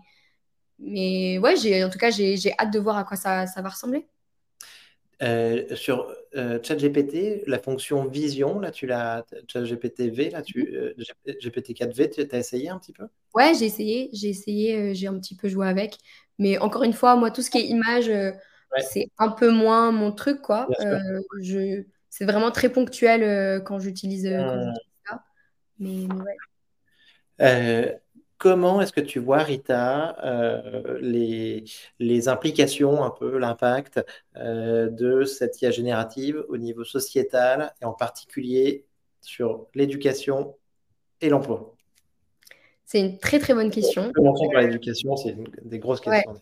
mais 0.78 1.40
ouais, 1.40 1.84
en 1.84 1.90
tout 1.90 1.98
cas, 1.98 2.12
j'ai 2.12 2.54
hâte 2.60 2.72
de 2.72 2.80
voir 2.80 2.98
à 2.98 3.04
quoi 3.04 3.18
ça, 3.18 3.48
ça 3.48 3.62
va 3.62 3.70
ressembler. 3.70 4.06
Sur 5.76 6.14
euh, 6.36 6.60
ChatGPT, 6.62 7.44
la 7.48 7.60
fonction 7.60 8.06
vision, 8.06 8.60
là, 8.60 8.72
tu 8.72 8.86
l'as, 8.86 9.26
ChatGPT 9.52 10.10
V, 10.12 10.30
là, 10.30 10.42
tu, 10.42 10.60
mhm. 10.60 10.76
euh, 10.76 11.34
GPT-4V, 11.42 12.10
tu 12.10 12.36
as 12.36 12.38
essayé 12.38 12.70
un 12.70 12.80
petit 12.80 12.94
peu? 12.94 13.08
Ouais, 13.34 13.54
j'ai 13.58 13.66
essayé, 13.66 14.10
j'ai 14.14 14.30
essayé, 14.30 14.94
j'ai 14.96 15.08
un 15.08 15.18
petit 15.20 15.36
peu 15.36 15.48
joué 15.48 15.68
avec. 15.68 15.98
Mais 16.38 16.58
encore 16.58 16.84
une 16.84 16.94
fois, 16.94 17.16
moi, 17.16 17.32
tout 17.32 17.42
ce 17.42 17.50
qui 17.50 17.60
est 17.60 17.68
image, 17.68 18.12
c'est 18.80 19.08
un 19.18 19.30
peu 19.30 19.50
moins 19.50 19.92
mon 19.92 20.12
truc, 20.12 20.42
quoi. 20.42 20.68
je, 21.42 21.84
c'est 22.10 22.26
vraiment 22.26 22.52
très 22.52 22.70
ponctuel 22.70 23.64
quand 23.64 23.80
j'utilise 23.80 24.28
mmh. 24.28 24.74
ça. 25.08 25.24
Mais, 25.80 26.08
ouais 27.40 28.00
comment 28.38 28.82
est-ce 28.82 28.92
que 28.92 29.02
tu 29.02 29.20
vois, 29.20 29.40
Rita, 29.40 30.18
euh, 30.24 30.98
les, 31.02 31.64
les, 32.00 32.28
implications, 32.28 33.04
un 33.04 33.10
peu 33.10 33.38
l'impact 33.38 34.04
euh, 34.36 34.90
de 34.90 35.24
cette 35.24 35.62
IA 35.62 35.72
générative 35.72 36.44
au 36.50 36.58
niveau 36.58 36.84
sociétal 36.84 37.74
et 37.82 37.86
en 37.86 37.94
particulier 37.94 38.86
sur 39.22 39.68
l'éducation 39.74 40.56
et 41.22 41.30
l'emploi? 41.30 41.76
C'est 42.86 43.00
une 43.00 43.18
très 43.18 43.40
très 43.40 43.54
bonne 43.54 43.72
question. 43.72 44.12
Commençons 44.14 44.50
par 44.50 44.62
l'éducation, 44.62 45.16
c'est 45.16 45.36
des 45.64 45.80
grosses 45.80 46.02
questions. 46.02 46.40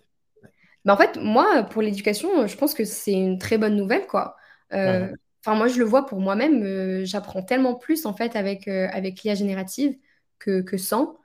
en 0.87 0.97
fait, 0.97 1.17
moi, 1.21 1.63
pour 1.63 1.81
l'éducation, 1.81 2.47
je 2.47 2.57
pense 2.57 2.73
que 2.73 2.83
c'est 2.83 3.13
une 3.13 3.37
très 3.37 3.57
bonne 3.57 3.77
nouvelle, 3.77 4.07
quoi. 4.07 4.35
Euh, 4.73 5.07
enfin, 5.45 5.55
moi, 5.55 5.67
je 5.67 5.79
le 5.79 5.85
vois 5.85 6.05
pour 6.05 6.19
moi-même. 6.19 7.05
J'apprends 7.05 7.43
tellement 7.43 7.75
plus 7.75 8.05
en 8.05 8.13
fait 8.13 8.35
avec 8.35 8.67
avec 8.67 9.23
l'IA 9.23 9.35
générative 9.35 9.95
que, 10.39 10.61
que 10.61 10.77
sans. 10.77 11.17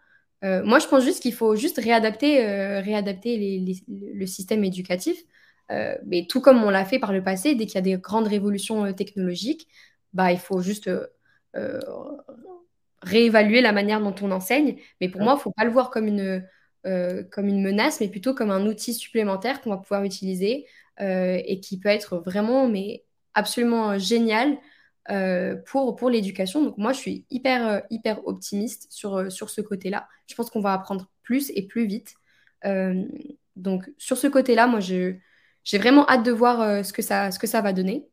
Euh, 0.44 0.62
moi, 0.64 0.78
je 0.78 0.86
pense 0.86 1.04
juste 1.04 1.20
qu'il 1.22 1.34
faut 1.34 1.56
juste 1.56 1.78
réadapter, 1.78 2.44
euh, 2.46 2.80
réadapter 2.80 3.64
le 3.88 4.26
système 4.26 4.64
éducatif. 4.64 5.18
Euh, 5.70 5.96
mais 6.06 6.26
tout 6.26 6.40
comme 6.40 6.62
on 6.64 6.70
l'a 6.70 6.84
fait 6.84 6.98
par 6.98 7.12
le 7.12 7.22
passé, 7.22 7.54
dès 7.54 7.66
qu'il 7.66 7.74
y 7.74 7.78
a 7.78 7.82
des 7.82 7.98
grandes 7.98 8.28
révolutions 8.28 8.92
technologiques, 8.92 9.68
bah, 10.12 10.32
il 10.32 10.38
faut 10.38 10.60
juste 10.62 10.88
réévaluer 13.02 13.60
la 13.60 13.72
manière 13.72 14.00
dont 14.00 14.14
on 14.22 14.30
enseigne. 14.30 14.76
Mais 15.00 15.08
pour 15.08 15.20
moi, 15.22 15.32
il 15.34 15.36
ne 15.36 15.40
faut 15.40 15.52
pas 15.52 15.64
le 15.64 15.70
voir 15.70 15.90
comme 15.90 16.06
une, 16.06 16.44
comme 17.30 17.46
une 17.48 17.62
menace, 17.62 18.00
mais 18.00 18.08
plutôt 18.08 18.34
comme 18.34 18.50
un 18.50 18.66
outil 18.66 18.94
supplémentaire 18.94 19.60
qu'on 19.60 19.70
va 19.70 19.76
pouvoir 19.78 20.04
utiliser 20.04 20.66
et 21.00 21.60
qui 21.60 21.78
peut 21.78 21.88
être 21.88 22.18
vraiment, 22.18 22.68
mais 22.68 23.04
absolument 23.34 23.98
génial 23.98 24.56
euh, 25.10 25.56
pour, 25.64 25.96
pour 25.96 26.10
l'éducation. 26.10 26.62
Donc 26.62 26.76
moi, 26.76 26.92
je 26.92 26.98
suis 26.98 27.26
hyper, 27.30 27.66
euh, 27.66 27.80
hyper 27.88 28.26
optimiste 28.26 28.88
sur, 28.90 29.16
euh, 29.16 29.30
sur 29.30 29.48
ce 29.48 29.62
côté-là. 29.62 30.06
Je 30.26 30.34
pense 30.34 30.50
qu'on 30.50 30.60
va 30.60 30.74
apprendre 30.74 31.10
plus 31.22 31.50
et 31.54 31.66
plus 31.66 31.86
vite. 31.86 32.14
donc 33.56 33.90
sur 33.98 34.18
ce 34.18 34.26
côté-là, 34.26 34.66
moi, 34.66 34.80
j'ai 34.80 35.20
vraiment 35.74 36.06
hâte 36.08 36.24
de 36.24 36.32
voir 36.32 36.84
ce, 36.84 36.92
que 36.92 37.02
ça, 37.02 37.30
ce 37.30 37.38
que 37.38 37.46
ça 37.46 37.60
va 37.60 37.72
donner. 37.72 38.06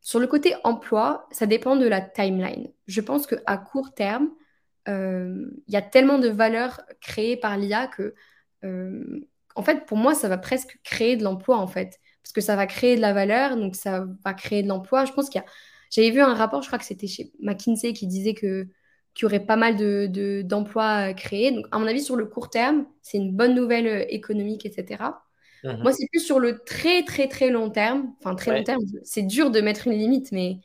Sur 0.00 0.18
le 0.20 0.26
côté 0.26 0.54
emploi, 0.64 1.28
ça 1.30 1.46
dépend 1.46 1.76
de 1.76 1.86
la 1.86 2.00
timeline. 2.00 2.68
Je 2.86 3.00
pense 3.00 3.26
qu'à 3.26 3.56
court 3.56 3.94
terme, 3.94 4.30
il 4.86 5.52
y 5.68 5.76
a 5.76 5.82
tellement 5.82 6.18
de 6.18 6.28
valeurs 6.28 6.80
créées 7.00 7.36
par 7.36 7.56
l'IA 7.56 7.86
que, 7.88 8.14
en 9.54 9.62
fait, 9.62 9.86
pour 9.86 9.98
moi, 9.98 10.14
ça 10.14 10.28
va 10.28 10.38
presque 10.38 10.78
créer 10.84 11.16
de 11.16 11.24
l'emploi, 11.24 11.58
en 11.58 11.66
fait. 11.66 12.00
Parce 12.22 12.32
que 12.32 12.40
ça 12.40 12.56
va 12.56 12.66
créer 12.66 12.96
de 12.96 13.00
la 13.00 13.12
valeur, 13.12 13.56
donc 13.56 13.76
ça 13.76 14.06
va 14.24 14.34
créer 14.34 14.62
de 14.62 14.68
l'emploi. 14.68 15.04
Je 15.04 15.12
pense 15.12 15.28
qu'il 15.28 15.40
y 15.40 15.44
a 15.44 15.48
j'avais 15.90 16.10
vu 16.10 16.20
un 16.20 16.34
rapport, 16.34 16.62
je 16.62 16.68
crois 16.68 16.78
que 16.78 16.84
c'était 16.84 17.06
chez 17.06 17.32
McKinsey, 17.40 17.92
qui 17.92 18.06
disait 18.06 18.34
que 18.34 18.66
qu'il 19.14 19.22
y 19.22 19.26
aurait 19.26 19.46
pas 19.46 19.56
mal 19.56 19.76
de, 19.76 20.42
d'emplois 20.42 21.14
créés. 21.14 21.52
Donc, 21.52 21.66
à 21.70 21.78
mon 21.78 21.86
avis, 21.86 22.02
sur 22.02 22.16
le 22.16 22.26
court 22.26 22.50
terme, 22.50 22.86
c'est 23.00 23.18
une 23.18 23.32
bonne 23.32 23.54
nouvelle 23.54 23.86
euh, 23.86 24.04
économique, 24.08 24.66
etc. 24.66 25.04
Mhm. 25.62 25.82
Moi, 25.82 25.92
c'est 25.92 26.08
plus 26.10 26.20
sur 26.20 26.40
le 26.40 26.58
très, 26.64 27.04
très, 27.04 27.28
très 27.28 27.50
long 27.50 27.70
terme. 27.70 28.12
Enfin, 28.18 28.34
très 28.34 28.58
long 28.58 28.64
terme, 28.64 28.82
c'est 29.04 29.22
dur 29.22 29.50
de 29.50 29.60
mettre 29.60 29.86
une 29.86 29.94
limite, 29.94 30.32
mais, 30.32 30.58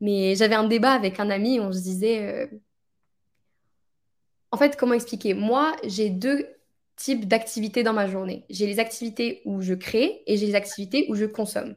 mais 0.00 0.36
j'avais 0.36 0.54
un 0.54 0.66
débat 0.66 0.92
avec 0.92 1.20
un 1.20 1.28
ami 1.28 1.58
où 1.58 1.64
on 1.64 1.72
se 1.72 1.80
disait... 1.82 2.22
Euh, 2.22 2.46
en 4.52 4.58
fait, 4.58 4.76
comment 4.76 4.94
expliquer? 4.94 5.34
Moi, 5.34 5.74
j'ai 5.84 6.10
deux 6.10 6.46
types 6.96 7.26
d'activités 7.26 7.82
dans 7.82 7.94
ma 7.94 8.06
journée. 8.06 8.44
J'ai 8.50 8.66
les 8.66 8.78
activités 8.78 9.40
où 9.44 9.60
je 9.62 9.74
crée 9.74 10.22
et 10.26 10.36
j'ai 10.36 10.46
les 10.46 10.54
activités 10.54 11.06
où 11.08 11.14
je 11.14 11.24
consomme 11.24 11.74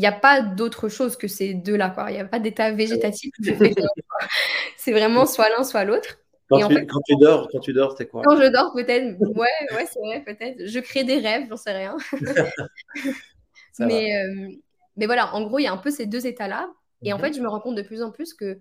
il 0.00 0.04
n'y 0.04 0.06
a 0.06 0.12
pas 0.12 0.40
d'autre 0.40 0.88
chose 0.88 1.14
que 1.14 1.28
ces 1.28 1.52
deux-là. 1.52 1.94
Il 2.08 2.14
n'y 2.14 2.20
a 2.20 2.24
pas 2.24 2.38
d'état 2.38 2.72
végétatif 2.72 3.30
C'est 4.78 4.92
vraiment 4.92 5.26
soit 5.26 5.50
l'un, 5.50 5.62
soit 5.62 5.84
l'autre. 5.84 6.18
Quand, 6.48 6.68
tu, 7.06 7.16
dors, 7.20 7.48
quand 7.52 7.60
tu 7.60 7.74
dors, 7.74 7.94
c'est 7.98 8.06
quoi? 8.06 8.22
Quand 8.24 8.40
je 8.40 8.50
dors, 8.50 8.72
peut-être. 8.72 9.20
Ouais, 9.20 9.46
ouais, 9.76 9.86
c'est 9.92 10.00
vrai, 10.00 10.22
peut-être. 10.24 10.64
Je 10.64 10.80
crée 10.80 11.04
des 11.04 11.18
rêves, 11.18 11.48
j'en 11.50 11.58
sais 11.58 11.72
rien. 11.72 11.98
mais, 13.78 14.16
euh, 14.16 14.48
mais 14.96 15.04
voilà, 15.04 15.34
en 15.34 15.42
gros, 15.42 15.58
il 15.58 15.64
y 15.64 15.66
a 15.66 15.72
un 15.72 15.76
peu 15.76 15.90
ces 15.90 16.06
deux 16.06 16.26
états-là. 16.26 16.72
Et 17.02 17.12
en 17.12 17.18
mhm. 17.18 17.24
fait, 17.24 17.32
je 17.34 17.42
me 17.42 17.48
rends 17.48 17.60
compte 17.60 17.76
de 17.76 17.82
plus 17.82 18.02
en 18.02 18.10
plus 18.10 18.32
que 18.32 18.58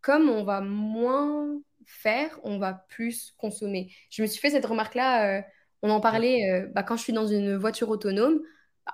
comme 0.00 0.28
on 0.28 0.42
va 0.42 0.62
moins 0.62 1.46
faire, 1.86 2.40
on 2.42 2.58
va 2.58 2.84
plus 2.88 3.34
consommer. 3.38 3.92
Je 4.10 4.22
me 4.22 4.26
suis 4.26 4.40
fait 4.40 4.50
cette 4.50 4.66
remarque-là, 4.66 5.38
euh, 5.38 5.42
on 5.82 5.90
en 5.90 6.00
parlait 6.00 6.50
euh, 6.50 6.66
bah, 6.74 6.82
quand 6.82 6.96
je 6.96 7.04
suis 7.04 7.12
dans 7.12 7.28
une 7.28 7.54
voiture 7.54 7.88
autonome. 7.88 8.40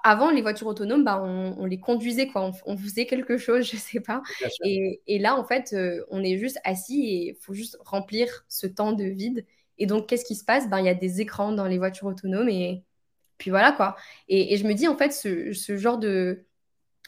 Avant, 0.04 0.30
les 0.30 0.40
voitures 0.40 0.68
autonomes, 0.68 1.04
bah, 1.04 1.20
on, 1.22 1.64
les 1.66 1.80
conduisait, 1.80 2.28
quoi. 2.28 2.52
On, 2.64 2.76
faisait 2.76 3.06
quelque 3.06 3.38
chose, 3.38 3.64
je 3.70 3.76
sais 3.76 4.00
pas. 4.00 4.22
Et, 4.64 5.02
et, 5.06 5.18
là, 5.18 5.36
en 5.36 5.44
fait, 5.44 5.72
euh, 5.72 6.04
on 6.10 6.22
est 6.22 6.38
juste 6.38 6.58
assis 6.64 7.00
et 7.00 7.28
il 7.30 7.34
faut 7.34 7.54
juste 7.54 7.76
remplir 7.84 8.44
ce 8.48 8.66
temps 8.66 8.92
de 8.92 9.04
vide. 9.04 9.44
Et 9.78 9.86
donc, 9.86 10.06
qu'est-ce 10.06 10.24
qui 10.24 10.36
se 10.36 10.44
passe? 10.44 10.68
Ben, 10.68 10.78
Il 10.78 10.86
y 10.86 10.88
a 10.88 10.94
des 10.94 11.20
écrans 11.20 11.52
dans 11.52 11.66
les 11.66 11.78
voitures 11.78 12.06
autonomes 12.06 12.48
et 12.48 12.84
puis 13.38 13.50
voilà, 13.50 13.72
quoi. 13.72 13.96
Et, 14.28 14.54
et 14.54 14.56
je 14.58 14.66
me 14.66 14.74
dis, 14.74 14.86
en 14.86 14.96
fait, 14.96 15.12
ce, 15.12 15.52
ce 15.52 15.76
genre 15.76 15.98
de, 15.98 16.46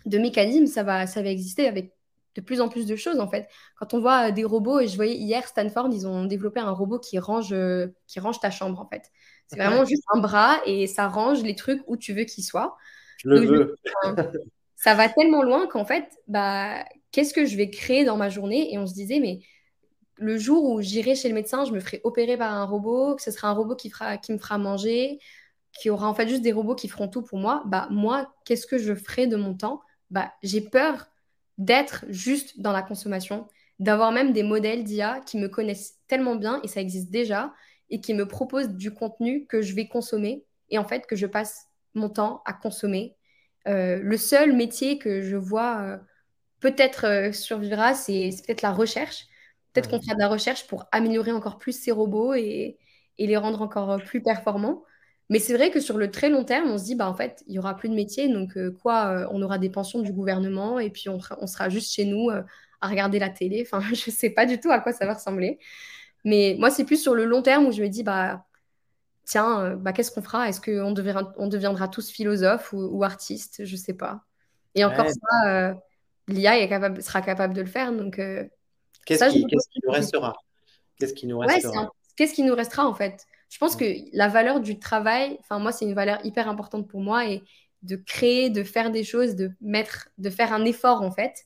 de 0.06 0.18
mécanisme, 0.18 0.66
ça 0.66 0.82
va, 0.82 1.06
ça 1.06 1.22
va 1.22 1.28
exister 1.28 1.68
avec 1.68 1.92
de 2.34 2.40
plus 2.40 2.60
en 2.60 2.68
plus 2.68 2.86
de 2.86 2.96
choses 2.96 3.20
en 3.20 3.28
fait. 3.28 3.48
Quand 3.76 3.94
on 3.94 4.00
voit 4.00 4.30
des 4.30 4.44
robots, 4.44 4.80
et 4.80 4.88
je 4.88 4.96
voyais 4.96 5.16
hier 5.16 5.46
Stanford, 5.46 5.88
ils 5.92 6.06
ont 6.06 6.24
développé 6.24 6.60
un 6.60 6.70
robot 6.70 6.98
qui 6.98 7.18
range, 7.18 7.54
qui 8.06 8.20
range 8.20 8.40
ta 8.40 8.50
chambre 8.50 8.80
en 8.80 8.88
fait. 8.88 9.10
C'est 9.53 9.62
vraiment 9.62 9.84
juste 9.84 10.05
un 10.14 10.20
bras 10.20 10.61
et 10.64 10.86
ça 10.86 11.09
range 11.09 11.42
les 11.42 11.55
trucs 11.55 11.82
où 11.86 11.96
tu 11.96 12.14
veux 12.14 12.24
qu'ils 12.24 12.44
soient. 12.44 12.76
Je 13.18 13.28
le 13.28 13.40
veux. 13.40 13.76
ça 14.76 14.94
va 14.94 15.09
tellement 15.09 15.42
loin 15.42 15.66
qu'en 15.66 15.84
fait, 15.84 16.07
bah, 16.26 16.84
qu'est-ce 17.11 17.34
que 17.34 17.44
je 17.44 17.57
vais 17.57 17.68
créer 17.68 18.05
dans 18.05 18.16
ma 18.16 18.30
journée? 18.30 18.72
Et 18.72 18.78
on 18.78 18.86
se 18.86 18.94
disait, 18.94 19.20
mais 19.20 19.40
le 20.16 20.38
jour 20.38 20.64
où 20.64 20.80
j'irai 20.80 21.14
chez 21.14 21.28
le 21.28 21.34
médecin, 21.34 21.64
je 21.64 21.72
me 21.72 21.80
ferai 21.80 22.00
opérer 22.05 22.36
par 22.36 22.53
un 22.53 22.64
robot, 22.64 23.16
que 23.16 23.22
ce 23.22 23.30
sera 23.30 23.48
un 23.48 23.53
robot 23.53 23.76
qui, 23.76 23.90
fera, 23.90 24.16
qui 24.16 24.32
me 24.32 24.38
fera 24.38 24.57
manger, 24.57 25.18
qui 25.78 25.90
aura 25.90 26.09
en 26.09 26.14
fait 26.14 26.28
juste 26.28 26.42
des 26.42 26.53
robots 26.53 26.74
qui 26.74 26.88
feront 26.88 27.09
tout 27.09 27.22
pour 27.22 27.38
moi. 27.38 27.62
Bah 27.66 27.88
moi, 27.90 28.32
qu'est-ce 28.44 28.66
que 28.66 28.78
je 28.78 28.94
ferai 28.94 29.26
de 29.26 29.36
mon 29.36 29.55
temps? 29.55 29.82
Bah 30.11 30.32
j'ai 30.42 30.62
peur 30.62 31.07
d'être 31.59 32.05
juste 32.09 32.61
dans 32.61 32.72
la 32.72 32.82
consommation, 32.82 33.46
d'avoir 33.78 34.12
même 34.12 34.32
des 34.32 34.42
modèles 34.42 34.84
d'IA 34.84 35.20
qui 35.20 35.36
me 35.38 35.48
connaissent 35.48 35.98
tellement 36.09 36.36
bien, 36.36 36.61
et 36.62 36.68
ça 36.68 36.80
existe 36.80 37.11
déjà, 37.11 37.53
et 37.93 38.01
qui 38.01 38.14
me 38.14 38.26
proposent 38.26 38.70
du 38.70 38.93
contenu 38.93 39.47
que 39.47 39.62
je 39.62 39.74
vais 39.74 39.86
consommer, 39.86 40.45
et 40.70 40.78
en 40.78 40.84
fait 40.84 41.07
que 41.07 41.14
je 41.14 41.26
passe 41.26 41.68
mon 41.95 42.09
temps 42.09 42.43
à 42.47 42.55
consommer. 42.55 43.16
Euh, 43.68 44.01
le 44.03 44.16
seul 44.16 44.55
métier 44.55 44.99
que 44.99 45.22
je 45.22 45.36
vois 45.36 45.82
euh, 45.82 45.99
peut-être 46.61 47.07
euh, 47.07 47.32
survivra, 47.32 47.95
c'est 47.95 48.30
peut-être 48.47 48.62
la 48.62 48.72
recherche. 48.72 49.26
Peut-être 49.72 49.90
qu'on 49.90 50.01
fera 50.01 50.14
de 50.14 50.18
la 50.20 50.28
recherche 50.28 50.66
pour 50.66 50.86
améliorer 50.90 51.32
encore 51.32 51.59
plus 51.59 51.72
ces 51.72 51.93
robots 51.93 52.34
et, 52.34 52.78
et 53.18 53.26
les 53.26 53.36
rendre 53.36 53.62
encore 53.62 54.03
plus 54.03 54.22
performants. 54.22 54.82
Mais 55.28 55.38
c'est 55.38 55.55
vrai 55.55 55.70
que 55.70 55.80
sur 55.80 55.99
le 55.99 56.11
très 56.11 56.28
long 56.30 56.45
terme, 56.45 56.70
on 56.70 56.78
se 56.78 56.84
dit, 56.84 56.95
bah, 56.95 57.09
en 57.09 57.14
fait, 57.14 57.43
il 57.47 57.53
n'y 57.53 57.59
aura 57.59 57.76
plus 57.76 57.88
de 57.88 57.95
métier. 57.95 58.28
Donc, 58.28 58.59
quoi, 58.82 59.28
on 59.30 59.40
aura 59.40 59.59
des 59.59 59.70
pensions 59.70 60.01
du 60.01 60.12
gouvernement 60.12 60.78
et 60.78 60.90
puis 60.90 61.09
on, 61.09 61.20
sera 61.47 61.68
juste 61.70 61.95
chez 61.95 62.05
nous 62.05 62.28
à 62.28 62.88
regarder 62.88 63.18
la 63.18 63.30
télé. 63.30 63.64
Enfin, 63.66 63.80
je 63.95 64.11
ne 64.11 64.14
sais 64.14 64.30
pas 64.30 64.45
du 64.45 64.61
tout 64.61 64.70
à 64.70 64.80
quoi 64.80 64.93
ça 64.93 65.07
va 65.07 65.14
ressembler. 65.14 65.59
Mais 66.24 66.56
moi, 66.58 66.70
c'est 66.70 66.84
plus 66.84 67.02
sur 67.02 67.14
le 67.14 67.24
long 67.24 67.42
terme 67.42 67.66
où 67.66 67.72
je 67.72 67.82
me 67.82 67.88
dis, 67.88 68.02
bah, 68.02 68.44
tiens, 69.24 69.76
bah, 69.76 69.92
qu'est-ce 69.92 70.10
qu'on 70.10 70.22
fera? 70.22 70.48
Est-ce 70.48 70.60
qu'on 70.60 70.92
deviendra, 70.92 71.32
on 71.36 71.48
deviendra 71.48 71.88
tous 71.88 72.10
philosophes 72.10 72.72
ou, 72.72 73.02
artistes? 73.04 73.64
Je 73.64 73.72
ne 73.72 73.80
sais 73.80 73.94
pas. 73.94 74.22
Et 74.74 74.84
encore 74.84 75.08
ça, 75.08 75.74
l'IA 76.28 76.66
capable, 76.68 77.02
sera 77.02 77.22
capable 77.22 77.54
de 77.54 77.60
le 77.60 77.66
faire. 77.66 77.92
Donc, 77.92 78.20
qu'est-ce 79.06 79.28
qui, 79.30 79.44
nous 79.84 79.90
restera? 79.90 80.34
Qu'est-ce 80.98 81.14
qui 81.14 81.26
nous 81.26 81.38
restera? 81.38 81.90
Qu'est-ce 82.16 82.34
qui 82.34 82.42
nous 82.42 82.54
restera 82.54 82.86
en 82.86 82.94
fait? 82.94 83.26
Je 83.48 83.58
pense 83.58 83.76
que 83.76 83.84
la 84.12 84.28
valeur 84.28 84.60
du 84.60 84.78
travail, 84.78 85.36
enfin 85.40 85.58
moi, 85.58 85.72
c'est 85.72 85.84
une 85.84 85.94
valeur 85.94 86.24
hyper 86.24 86.48
importante 86.48 86.88
pour 86.88 87.00
moi 87.00 87.26
et 87.26 87.42
de 87.82 87.96
créer, 87.96 88.48
de 88.48 88.62
faire 88.62 88.90
des 88.90 89.04
choses, 89.04 89.34
de 89.34 89.50
mettre, 89.60 90.08
de 90.18 90.30
faire 90.30 90.52
un 90.52 90.64
effort 90.64 91.02
en 91.02 91.10
fait. 91.10 91.44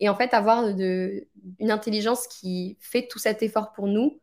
Et 0.00 0.08
en 0.08 0.14
fait, 0.14 0.34
avoir 0.34 0.74
de, 0.74 1.26
une 1.58 1.70
intelligence 1.70 2.26
qui 2.26 2.76
fait 2.80 3.06
tout 3.08 3.18
cet 3.18 3.42
effort 3.42 3.72
pour 3.72 3.86
nous, 3.86 4.20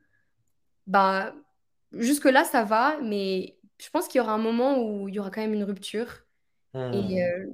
bah, 0.88 1.34
jusque-là, 1.92 2.44
ça 2.44 2.64
va, 2.64 2.98
mais 3.02 3.58
je 3.80 3.90
pense 3.90 4.08
qu'il 4.08 4.20
y 4.20 4.22
aura 4.22 4.34
un 4.34 4.40
moment 4.40 4.80
où 4.82 5.10
il 5.10 5.16
y 5.16 5.20
aura 5.20 5.32
quand 5.32 5.42
même 5.42 5.54
une 5.54 5.64
rupture. 5.64 6.24
Et, 6.74 6.78
hmm. 6.78 7.18
euh, 7.18 7.46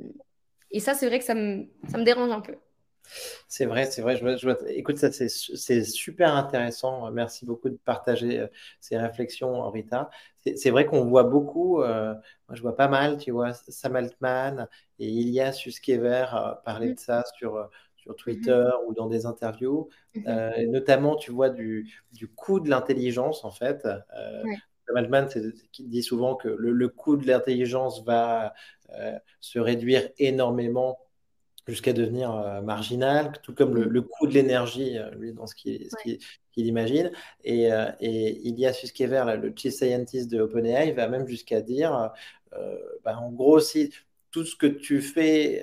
et 0.71 0.79
ça, 0.79 0.93
c'est 0.93 1.07
vrai 1.07 1.19
que 1.19 1.25
ça 1.25 1.35
me, 1.35 1.67
ça 1.89 1.97
me 1.97 2.03
dérange 2.03 2.31
un 2.31 2.41
peu. 2.41 2.55
C'est 3.47 3.65
vrai, 3.65 3.85
c'est 3.85 4.01
vrai. 4.01 4.17
Je, 4.17 4.49
écoute, 4.69 4.97
ça, 4.97 5.11
c'est 5.11 5.83
super 5.83 6.35
intéressant. 6.35 7.11
Merci 7.11 7.45
beaucoup 7.45 7.69
de 7.69 7.77
partager 7.77 8.39
euh, 8.39 8.47
ces 8.79 8.97
réflexions, 8.97 9.69
Rita. 9.69 10.09
C'est 10.55 10.69
vrai 10.69 10.85
qu'on 10.85 11.05
voit 11.05 11.23
beaucoup, 11.23 11.81
euh, 11.81 12.13
moi 12.47 12.55
je 12.55 12.61
vois 12.61 12.75
pas 12.75 12.87
mal, 12.87 13.17
tu 13.17 13.31
vois, 13.31 13.53
Sam 13.53 13.95
Altman 13.95 14.67
et 14.99 15.07
Ilya 15.07 15.51
Suskever 15.51 16.25
euh, 16.33 16.53
parler 16.65 16.89
mm. 16.89 16.95
de 16.95 16.99
ça 16.99 17.23
sur, 17.37 17.69
sur 18.01 18.15
Twitter 18.15 18.51
mm-hmm. 18.51 18.87
ou 18.87 18.93
dans 18.93 19.07
des 19.07 19.25
interviews. 19.25 19.89
Mm-hmm. 20.15 20.69
notamment, 20.69 21.15
tu 21.15 21.31
vois, 21.31 21.49
du, 21.49 21.91
du 22.11 22.27
coût 22.27 22.59
de 22.59 22.69
l'intelligence, 22.69 23.45
en 23.45 23.51
fait. 23.51 23.87
Sam 24.87 24.97
Altman 24.97 25.27
qui 25.71 25.87
dit 25.87 26.03
souvent 26.03 26.35
que 26.35 26.49
le, 26.49 26.71
le 26.71 26.89
coût 26.89 27.15
de 27.15 27.27
l'intelligence 27.27 28.03
va 28.03 28.53
se 29.39 29.59
réduire 29.59 30.09
énormément 30.17 30.97
jusqu'à 31.67 31.93
devenir 31.93 32.35
euh, 32.35 32.61
marginal, 32.61 33.31
tout 33.43 33.53
comme 33.53 33.75
le, 33.75 34.01
mm. 34.01 34.07
coût 34.07 34.27
de 34.27 34.33
l'énergie, 34.33 34.97
euh, 34.97 35.09
lui, 35.11 35.33
dans 35.33 35.47
ce 35.47 35.55
qu'il 35.55 35.79
imagine. 36.55 37.11
Et, 37.43 37.71
euh, 37.71 37.91
et 37.99 38.47
Ilya 38.47 38.73
Suskever, 38.73 39.37
le 39.41 39.53
chief 39.55 39.73
scientist 39.73 40.29
de 40.29 40.41
OpenAI, 40.41 40.91
va 40.91 41.07
même 41.07 41.27
jusqu'à 41.27 41.61
dire, 41.61 42.11
bah, 43.03 43.17
en 43.17 43.31
gros, 43.31 43.59
si 43.59 43.91
tout 44.31 44.45
ce 44.45 44.55
que 44.55 44.67
tu 44.67 45.01
fais, 45.01 45.61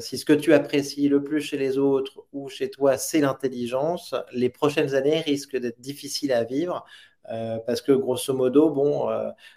si 0.00 0.18
ce 0.18 0.24
que 0.24 0.32
tu 0.32 0.52
apprécies 0.52 1.08
le 1.08 1.22
plus 1.22 1.40
chez 1.40 1.56
les 1.56 1.78
autres 1.78 2.24
ou 2.32 2.48
chez 2.48 2.70
toi, 2.70 2.98
c'est 2.98 3.20
l'intelligence, 3.20 4.14
les 4.32 4.50
prochaines 4.50 4.94
années 4.94 5.20
risquent 5.20 5.56
d'être 5.56 5.80
difficiles 5.80 6.32
à 6.32 6.44
vivre. 6.44 6.84
parce 7.66 7.82
que 7.82 7.92
grosso 7.92 8.34
modo, 8.34 8.70
bon, 8.70 9.08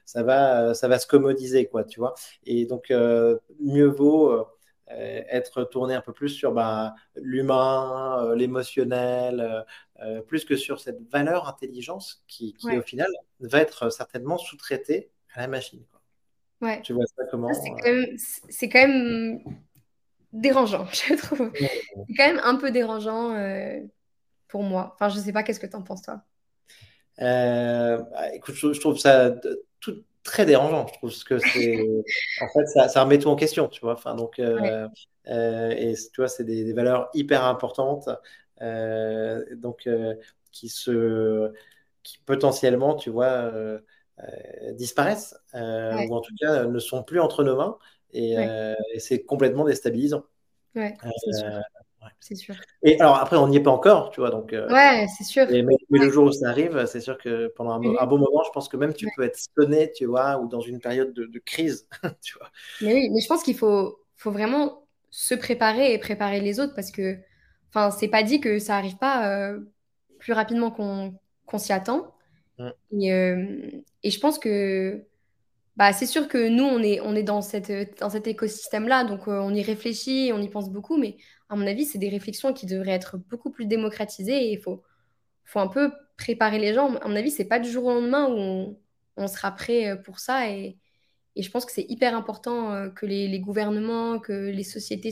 ça 0.06 0.24
va, 0.24 0.74
ça 0.74 0.88
va 0.88 1.00
se 1.00 1.08
commodiser, 1.08 1.68
quoi, 1.68 1.84
tu 1.84 2.00
vois. 2.00 2.14
Et 2.46 2.66
donc, 2.66 2.92
mieux 2.92 3.88
vaut 3.88 4.48
euh, 4.92 5.22
être 5.30 5.66
tourné 5.66 5.94
un 5.94 6.02
peu 6.02 6.14
plus 6.14 6.30
sur 6.30 6.52
bah, 6.52 6.96
l'humain, 7.16 8.24
euh, 8.24 8.36
l'émotionnel, 8.36 9.66
euh, 10.02 10.22
plus 10.22 10.46
que 10.46 10.56
sur 10.56 10.80
cette 10.80 11.00
valeur 11.12 11.48
intelligence 11.48 12.24
qui, 12.28 12.56
au 12.64 12.82
final 12.82 13.10
va 13.40 13.60
être 13.60 13.92
certainement 13.92 14.40
sous-traitée 14.40 15.12
à 15.36 15.42
la 15.42 15.48
machine. 15.48 15.84
Ouais. 16.62 16.82
Tu 16.82 16.94
vois 16.94 17.06
ça 17.06 17.24
comment 17.32 17.50
C'est 17.54 18.70
quand, 18.70 18.80
même 18.88 19.40
dérangeant, 20.34 20.86
je 20.92 21.16
trouve. 21.16 21.52
C'est 21.56 22.14
quand 22.18 22.28
même 22.28 22.42
un 22.44 22.56
peu 22.56 22.72
dérangeant 22.72 23.34
pour 24.48 24.64
moi. 24.64 24.92
Enfin, 24.96 25.10
je 25.10 25.20
sais 25.20 25.32
pas, 25.32 25.44
qu'est-ce 25.44 25.60
que 25.60 25.68
tu 25.68 25.76
en 25.76 25.84
penses, 25.84 26.02
toi? 26.02 26.22
Bah, 27.18 28.34
Écoute, 28.34 28.56
je, 28.56 28.80
trouve 28.80 28.98
ça 28.98 29.32
tout, 29.80 30.04
très 30.24 30.46
dérangeant. 30.46 30.88
Je 30.88 30.94
trouve 30.94 31.24
que 31.24 31.40
c'est. 31.40 31.80
en 32.42 32.48
fait, 32.50 32.66
ça, 32.68 32.88
ça, 32.88 33.04
remet 33.04 33.20
tout 33.20 33.30
en 33.30 33.36
question, 33.36 33.68
tu 33.68 33.82
vois. 33.82 33.94
Enfin, 33.94 34.16
donc, 34.16 34.40
euh, 34.40 34.88
euh, 35.28 35.70
et 35.72 35.94
tu 35.94 36.22
vois, 36.22 36.28
c'est 36.28 36.44
des, 36.44 36.72
valeurs 36.74 37.10
hyper 37.14 37.44
importantes, 37.44 38.10
euh, 38.62 39.44
donc, 39.56 39.90
qui 40.52 40.70
se. 40.70 41.52
qui 42.04 42.20
potentiellement, 42.26 42.96
tu 42.96 43.10
vois, 43.10 43.52
disparaissent, 44.74 45.36
ou 45.54 46.16
en 46.16 46.22
tout 46.22 46.34
cas 46.40 46.66
ne 46.66 46.80
sont 46.80 47.04
plus 47.04 47.20
entre 47.20 47.44
nos 47.44 47.56
mains, 47.56 47.78
et, 48.12 48.34
et 48.94 49.00
c'est 49.00 49.24
complètement 49.24 49.66
déstabilisant. 49.66 50.24
Ouais, 50.76 50.94
c'est 52.20 52.36
sûr. 52.36 52.56
Et 52.84 53.00
alors 53.00 53.18
après, 53.18 53.38
on 53.38 53.48
n'y 53.48 53.58
est 53.58 53.64
pas 53.64 53.72
encore, 53.72 54.12
tu 54.12 54.20
vois. 54.20 54.30
Donc, 54.30 54.54
euh, 54.54 54.70
ouais, 54.70 55.08
c'est 55.18 55.24
sûr. 55.24 55.46
mais, 55.50 55.76
le 55.90 56.10
jour 56.10 56.26
où 56.26 56.32
ça 56.32 56.50
arrive, 56.50 56.86
c'est 56.86 57.02
sûr 57.02 57.18
que 57.18 57.48
pendant 57.56 57.72
un, 57.72 57.80
bon 57.80 58.18
moment, 58.18 58.44
je 58.46 58.52
pense 58.52 58.70
que 58.70 58.78
même 58.78 58.94
tu 58.94 59.08
peux 59.16 59.24
être 59.24 59.40
sonné, 59.58 59.92
tu 59.92 60.06
vois, 60.06 60.40
ou 60.40 60.48
dans 60.48 60.62
une 60.62 60.80
période 60.80 61.14
de, 61.14 61.40
crise, 61.40 61.88
tu 62.22 62.38
vois. 62.38 62.50
Mais 62.82 62.94
oui, 62.94 63.10
mais 63.10 63.22
je 63.22 63.28
pense 63.28 63.44
qu'il 63.44 63.58
faut, 63.58 64.00
faut 64.16 64.32
vraiment 64.32 64.86
se 65.10 65.34
préparer 65.34 65.94
et 65.94 65.98
préparer 65.98 66.40
les 66.40 66.60
autres 66.60 66.76
parce 66.76 66.92
que, 66.92 67.18
enfin, 67.70 67.92
c'est 67.92 68.08
pas 68.08 68.24
dit 68.24 68.40
que 68.40 68.60
ça 68.60 68.78
arrive 68.78 68.98
pas 68.98 69.30
euh, 69.30 69.60
plus 70.20 70.34
rapidement 70.34 70.72
qu'on 70.72 71.58
s'y 71.58 71.74
attend. 71.74 72.14
Mm. 72.60 73.02
Et, 73.02 73.14
euh, 73.14 73.82
et, 74.04 74.12
je 74.12 74.20
pense 74.20 74.38
que 74.38 75.06
bah, 75.78 75.94
c'est 75.94 76.06
sûr 76.06 76.28
que 76.28 76.50
nous, 76.50 76.64
on 76.64 76.80
est, 76.84 77.00
on 77.02 77.16
est 77.16 77.24
dans, 77.24 77.42
cette, 77.42 78.00
dans 78.00 78.10
cet 78.10 78.28
écosystème-là, 78.28 79.06
donc 79.06 79.28
on 79.28 79.54
y 79.54 79.64
réfléchit, 79.64 80.32
on 80.34 80.42
y 80.42 80.50
pense 80.50 80.70
beaucoup, 80.70 80.98
mais 80.98 81.18
à 81.50 81.56
mon 81.56 81.66
avis, 81.66 81.86
c'est 81.86 81.98
des 81.98 82.10
réflexions 82.10 82.54
qui 82.54 82.66
devraient 82.66 82.92
être 82.92 83.18
beaucoup 83.18 83.50
plus 83.50 83.66
démocratisées 83.66 84.48
et 84.48 84.52
il 84.52 84.60
faut, 84.60 84.84
faut 85.46 85.60
un 85.60 85.68
peu 85.68 85.92
préparer 86.18 86.60
les 86.60 86.74
gens. 86.74 86.96
À 86.98 87.08
mon 87.08 87.16
avis, 87.16 87.32
c'est 87.32 87.46
pas 87.46 87.60
du 87.60 87.72
jour 87.72 87.86
au 87.86 87.94
lendemain 87.94 88.28
où 88.30 88.78
on, 89.18 89.28
sera 89.28 89.52
prêt 89.52 89.90
euh, 89.90 89.96
pour 89.96 90.20
ça 90.20 90.50
et, 90.50 90.78
je 91.38 91.50
pense 91.50 91.66
que 91.66 91.72
c'est 91.72 91.86
hyper 91.88 92.18
important 92.18 92.90
que 92.92 93.06
les, 93.06 93.40
gouvernements, 93.40 94.20
que 94.20 94.50
les 94.50 94.66
sociétés 94.66 95.12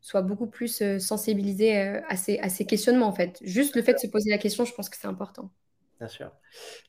soient 0.00 0.22
beaucoup 0.22 0.46
plus 0.46 0.80
sensibilisés 1.00 1.76
à 1.76 2.16
ces, 2.16 2.38
à, 2.38 2.48
ces, 2.48 2.66
questionnements, 2.66 3.08
en 3.08 3.12
fait. 3.12 3.40
Juste 3.42 3.74
le 3.74 3.82
fait 3.82 3.94
de 3.94 3.98
se 3.98 4.06
poser 4.06 4.30
la 4.30 4.38
question, 4.38 4.64
je 4.64 4.72
pense 4.72 4.88
que 4.88 4.96
c'est 4.96 5.08
important. 5.08 5.50
Bien 6.02 6.08
sûr. 6.08 6.32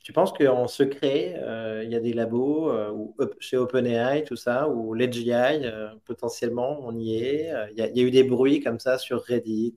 Tu 0.02 0.12
penses 0.12 0.34
qu'en 0.34 0.68
secret, 0.68 1.40
il 1.84 1.92
y 1.92 1.96
a 1.96 2.00
des 2.00 2.14
labos 2.14 2.74
ou, 2.92 3.16
chez 3.40 3.58
OpenAI, 3.58 4.24
tout 4.24 4.36
ça, 4.36 4.68
ou 4.68 4.96
LedGI, 4.96 5.70
potentiellement, 6.06 6.80
on 6.82 6.98
y 6.98 7.18
est 7.18 7.54
Il 7.72 7.78
y, 7.78 8.00
y, 8.00 8.02
a 8.02 8.04
eu 8.04 8.10
des 8.10 8.24
bruits 8.24 8.60
comme 8.60 8.80
ça 8.80 8.98
sur 8.98 9.22
Reddit 9.22 9.76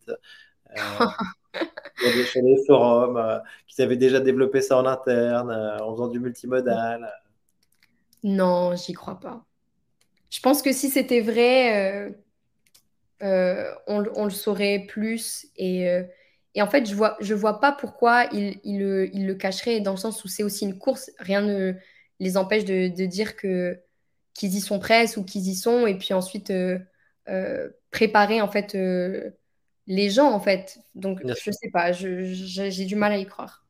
Il 2.03 2.09
y 2.21 2.25
sur 2.25 2.43
les 2.43 2.65
forums, 2.67 3.17
euh, 3.17 3.39
qui 3.67 3.83
avaient 3.83 3.97
déjà 3.97 4.21
développé 4.21 4.61
ça 4.61 4.79
en 4.79 4.87
interne, 4.87 5.51
euh, 5.51 5.79
en 5.79 5.93
faisant 5.93 6.09
du 6.09 6.21
multimodal. 6.21 7.13
Non, 8.23 8.75
j'y 8.77 8.93
crois 8.93 9.19
pas. 9.21 9.45
Je 10.31 10.41
pense 10.41 10.63
que 10.63 10.73
si 10.73 10.91
c'était 10.91 11.21
vrai, 11.21 12.15
euh, 13.23 13.75
on, 13.87 14.25
le 14.25 14.31
saurait 14.31 14.85
plus. 14.89 15.47
Et, 15.57 15.87
et, 16.57 16.63
en 16.63 16.67
fait, 16.67 16.87
je 16.87 16.95
vois, 16.95 17.17
je 17.21 17.35
vois 17.35 17.61
pas 17.61 17.73
pourquoi 17.73 18.25
ils 18.33 18.59
il 18.65 18.81
le, 18.81 19.15
il 19.15 19.27
le 19.27 19.35
cacheraient, 19.35 19.81
dans 19.81 19.93
le 19.93 19.97
sens 19.97 20.25
où 20.25 20.29
c'est 20.29 20.43
aussi 20.43 20.65
une 20.65 20.79
course. 20.79 21.11
Rien 21.19 21.43
ne 21.43 21.75
les 22.19 22.37
empêche 22.37 22.65
de, 22.65 22.89
de 22.89 23.07
dire 23.07 23.37
que 23.37 23.81
qu'ils 24.35 24.55
y 24.55 24.61
sont 24.61 24.79
presque 24.79 25.17
ou 25.17 25.25
qu'ils 25.25 25.49
y 25.49 25.55
sont, 25.55 25.87
et 25.87 25.97
puis 25.97 26.13
ensuite 26.15 26.53
préparer 27.91 28.41
en 28.41 28.49
fait 28.49 28.77
les 29.87 30.11
gens, 30.11 30.31
en 30.33 30.41
fait. 30.41 30.79
Donc, 30.95 31.23
je 31.27 31.51
sais 31.51 31.71
pas, 31.71 31.93
j'ai 31.93 32.85
du 32.85 32.97
mal 32.97 33.13
à 33.13 33.19
y 33.19 33.27
croire. 33.27 33.67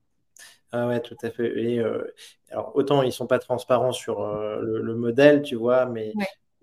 Ah 0.72 0.88
ouais, 0.88 1.00
tout 1.00 1.16
à 1.22 1.30
fait. 1.30 1.58
Et, 1.58 1.78
euh, 1.78 2.12
alors, 2.50 2.72
autant 2.74 3.02
ils 3.02 3.12
sont 3.12 3.26
pas 3.26 3.38
transparents 3.38 3.92
sur 3.92 4.22
euh, 4.22 4.60
le, 4.60 4.94
modèle, 4.94 5.42
tu 5.42 5.54
vois, 5.54 5.86
mais, 5.86 6.12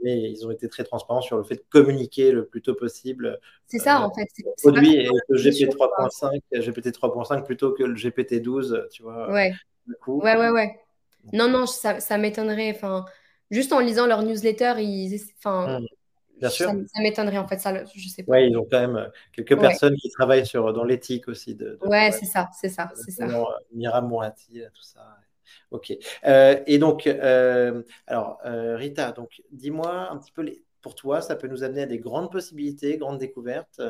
mais 0.04 0.30
ils 0.30 0.46
ont 0.46 0.52
été 0.52 0.68
très 0.70 0.84
transparents 0.84 1.22
sur 1.22 1.38
le 1.38 1.44
fait 1.44 1.56
de 1.56 1.64
communiquer 1.70 2.32
le 2.32 2.46
plus 2.46 2.62
tôt 2.62 2.76
possible. 2.76 3.40
C'est 3.66 3.80
ça, 3.80 4.02
euh, 4.02 4.06
en 4.06 4.14
fait. 4.14 4.28
produit 4.62 4.96
et 4.96 5.10
le 5.30 5.38
GPT 5.38 5.76
3.5, 5.76 6.42
GPT 6.52 6.88
3.5 6.88 7.44
plutôt 7.44 7.72
que 7.72 7.84
le 7.84 7.96
GPT 7.96 8.42
12, 8.42 8.88
tu 8.92 9.04
vois. 9.04 9.32
Ouais. 9.32 9.54
ouais, 10.08 10.38
ouais, 10.38 10.50
ouais. 10.50 10.80
Non, 11.32 11.50
non, 11.50 11.66
ça, 11.66 12.00
ça 12.00 12.18
m'étonnerait. 12.18 12.72
Enfin, 12.76 13.06
juste 13.50 13.72
en 13.72 13.80
lisant 13.80 14.06
leur 14.06 14.24
newsletter, 14.24 14.74
ils, 14.80 15.20
enfin, 15.38 15.80
mmh. 15.80 15.86
Bien 16.40 16.50
sûr. 16.50 16.68
Ça, 16.94 17.02
m'étonnerait 17.02 17.38
en 17.38 17.48
fait, 17.48 17.60
ça, 17.60 17.86
je 17.86 18.10
sais 18.10 18.24
pas. 18.24 18.34
Ouais, 18.34 18.50
ils 18.50 18.58
ont 18.58 18.68
quand 18.70 18.80
même 18.80 18.98
euh, 18.98 19.08
quelques 19.32 19.58
personnes 19.58 19.96
qui 19.96 20.10
travaillent 20.10 20.46
sur, 20.46 20.74
dans 20.74 20.84
l'éthique 20.84 21.30
aussi. 21.30 21.56
De, 21.56 21.80
ouais, 21.86 22.12
c'est 22.12 22.26
ça, 22.26 22.50
c'est 22.60 22.68
ça, 22.68 22.92
c'est 22.96 23.12
ça. 23.12 23.26
Euh, 23.26 23.44
Mira 23.72 24.02
Mourati, 24.02 24.62
tout 24.74 24.84
ça. 24.84 25.18
Ok. 25.72 25.94
Euh, 26.26 26.62
et 26.68 26.78
donc, 26.78 27.08
alors, 28.08 28.40
Rita, 28.44 29.12
donc, 29.12 29.42
dis-moi 29.52 30.10
un 30.12 30.18
petit 30.18 30.32
peu, 30.32 30.42
les, 30.42 30.64
pour 30.82 30.96
toi, 30.96 31.22
ça 31.22 31.36
peut 31.36 31.48
nous 31.48 31.64
amener 31.64 31.84
à 31.84 31.86
des 31.86 32.00
grandes 32.00 32.32
possibilités, 32.32 32.98
grandes 32.98 33.20
découvertes, 33.20 33.82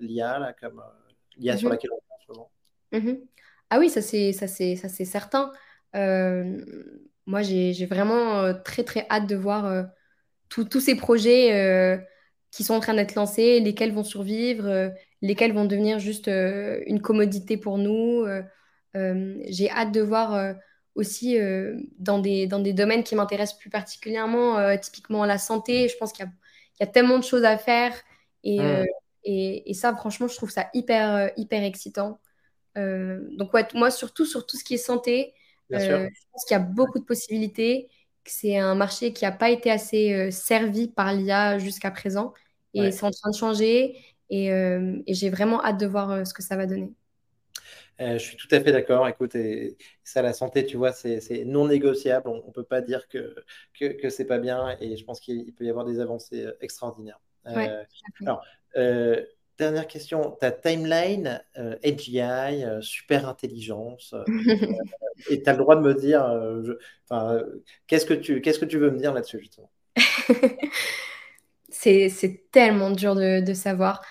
l'IA, 0.00 0.38
là, 0.38 0.52
comme 0.52 0.82
l'IA 1.36 1.56
sur 1.56 1.68
mhm. 1.68 1.72
laquelle 1.72 1.90
on 1.92 1.96
est 1.96 2.12
en 2.12 2.18
ce 2.20 2.32
moment. 2.32 2.50
Mhm. 2.92 3.20
Ah 3.70 3.78
oui, 3.78 3.90
ça 3.90 4.00
c'est, 4.00 4.32
ça 4.32 4.46
c'est, 4.46 4.76
ça 4.76 4.88
c'est 4.88 5.04
certain. 5.04 5.52
moi, 5.92 7.42
j'ai, 7.42 7.86
vraiment 7.86 8.54
très, 8.64 8.84
très 8.84 9.06
hâte 9.10 9.28
de 9.28 9.36
voir 9.36 9.86
tous 10.48 10.80
ces 10.80 10.94
projets 10.94 11.52
euh, 11.54 11.98
qui 12.50 12.64
sont 12.64 12.74
en 12.74 12.80
train 12.80 12.94
d'être 12.94 13.14
lancés, 13.14 13.60
lesquels 13.60 13.92
vont 13.92 14.04
survivre, 14.04 14.66
euh, 14.66 14.88
lesquels 15.22 15.52
vont 15.52 15.64
devenir 15.64 15.98
juste 15.98 16.28
euh, 16.28 16.80
une 16.86 17.00
commodité 17.00 17.56
pour 17.56 17.78
nous. 17.78 18.26
J'ai 18.94 19.70
hâte 19.70 19.92
de 19.92 20.00
voir 20.00 20.54
aussi 20.96 21.38
dans, 21.98 22.18
des, 22.18 22.46
dans 22.46 22.58
des 22.58 22.72
domaines 22.72 23.04
qui 23.04 23.14
m'intéressent 23.14 23.58
plus 23.58 23.70
particulièrement, 23.70 24.76
typiquement 24.78 25.24
la 25.24 25.38
santé. 25.38 25.88
Je 25.88 25.96
pense 25.96 26.12
qu'il 26.12 26.24
y, 26.24 26.28
y, 26.80 26.82
a 26.82 26.86
tellement 26.86 27.18
de 27.18 27.24
choses 27.24 27.44
à 27.44 27.56
faire. 27.56 27.92
Et, 28.42 28.58
mmh. 28.58 28.86
et, 29.24 29.70
et, 29.70 29.74
ça, 29.74 29.94
franchement, 29.94 30.26
je 30.26 30.34
trouve 30.34 30.50
ça 30.50 30.68
hyper, 30.74 31.30
hyper 31.36 31.62
excitant. 31.62 32.18
donc, 32.74 33.54
ouais, 33.54 33.68
moi, 33.74 33.90
surtout 33.90 34.24
sur 34.24 34.46
tout 34.46 34.56
ce 34.56 34.64
qui 34.64 34.74
est 34.74 34.78
santé, 34.78 35.34
je 35.70 36.08
pense 36.32 36.44
qu'il 36.46 36.56
y 36.56 36.60
a 36.60 36.64
beaucoup 36.64 36.98
de 36.98 37.04
possibilités 37.04 37.88
c'est 38.28 38.56
un 38.56 38.74
marché 38.74 39.12
qui 39.12 39.24
n'a 39.24 39.32
pas 39.32 39.50
été 39.50 39.70
assez 39.70 40.12
euh, 40.12 40.30
servi 40.30 40.88
par 40.88 41.12
l'IA 41.14 41.58
jusqu'à 41.58 41.90
présent. 41.90 42.32
Et 42.74 42.92
c'est 42.92 43.04
en 43.04 43.10
train 43.10 43.30
de 43.30 43.36
changer. 43.36 43.96
Et, 44.28 44.52
euh, 44.52 44.98
j'ai 45.08 45.30
vraiment 45.30 45.64
hâte 45.64 45.80
de 45.80 45.86
voir 45.86 46.10
euh, 46.10 46.24
ce 46.24 46.34
que 46.34 46.42
ça 46.42 46.56
va 46.56 46.66
donner. 46.66 46.92
Je 47.98 48.18
suis 48.18 48.36
tout 48.36 48.48
à 48.50 48.60
fait 48.60 48.72
d'accord. 48.72 49.08
Écoute, 49.08 49.36
ça, 50.04 50.22
la 50.22 50.32
santé, 50.32 50.66
tu 50.66 50.76
vois, 50.76 50.92
c'est 50.92 51.44
non 51.44 51.66
négociable. 51.68 52.28
On 52.28 52.46
ne 52.46 52.52
peut 52.52 52.64
pas 52.64 52.80
dire 52.80 53.08
que, 53.08 53.34
que, 53.78 53.86
que 53.86 54.08
c'est 54.08 54.26
pas 54.26 54.38
bien. 54.38 54.76
Et 54.80 54.96
je 54.96 55.04
pense 55.04 55.20
qu'il 55.20 55.52
peut 55.54 55.64
y 55.64 55.70
avoir 55.70 55.84
des 55.84 56.00
avancées 56.00 56.46
extraordinaires. 56.60 57.20
alors, 57.44 58.42
Dernière 59.58 59.86
question, 59.86 60.32
ta 60.32 60.52
timeline, 60.52 61.42
euh, 61.56 61.76
AGI, 61.82 62.20
euh, 62.20 62.82
super 62.82 63.26
intelligence, 63.26 64.12
euh, 64.12 64.22
et 65.30 65.42
tu 65.42 65.48
as 65.48 65.52
le 65.52 65.58
droit 65.58 65.76
de 65.76 65.80
me 65.80 65.94
dire, 65.94 66.26
qu'est-ce 67.86 68.04
que 68.04 68.12
tu 68.12 68.42
qu'est-ce 68.42 68.58
que 68.58 68.66
tu 68.66 68.76
veux 68.78 68.90
me 68.90 68.98
dire 68.98 69.14
là-dessus 69.14 69.40
justement? 69.40 69.70
C'est 71.70 72.50
tellement 72.50 72.90
dur 72.90 73.14
de, 73.14 73.54
savoir. 73.54 74.04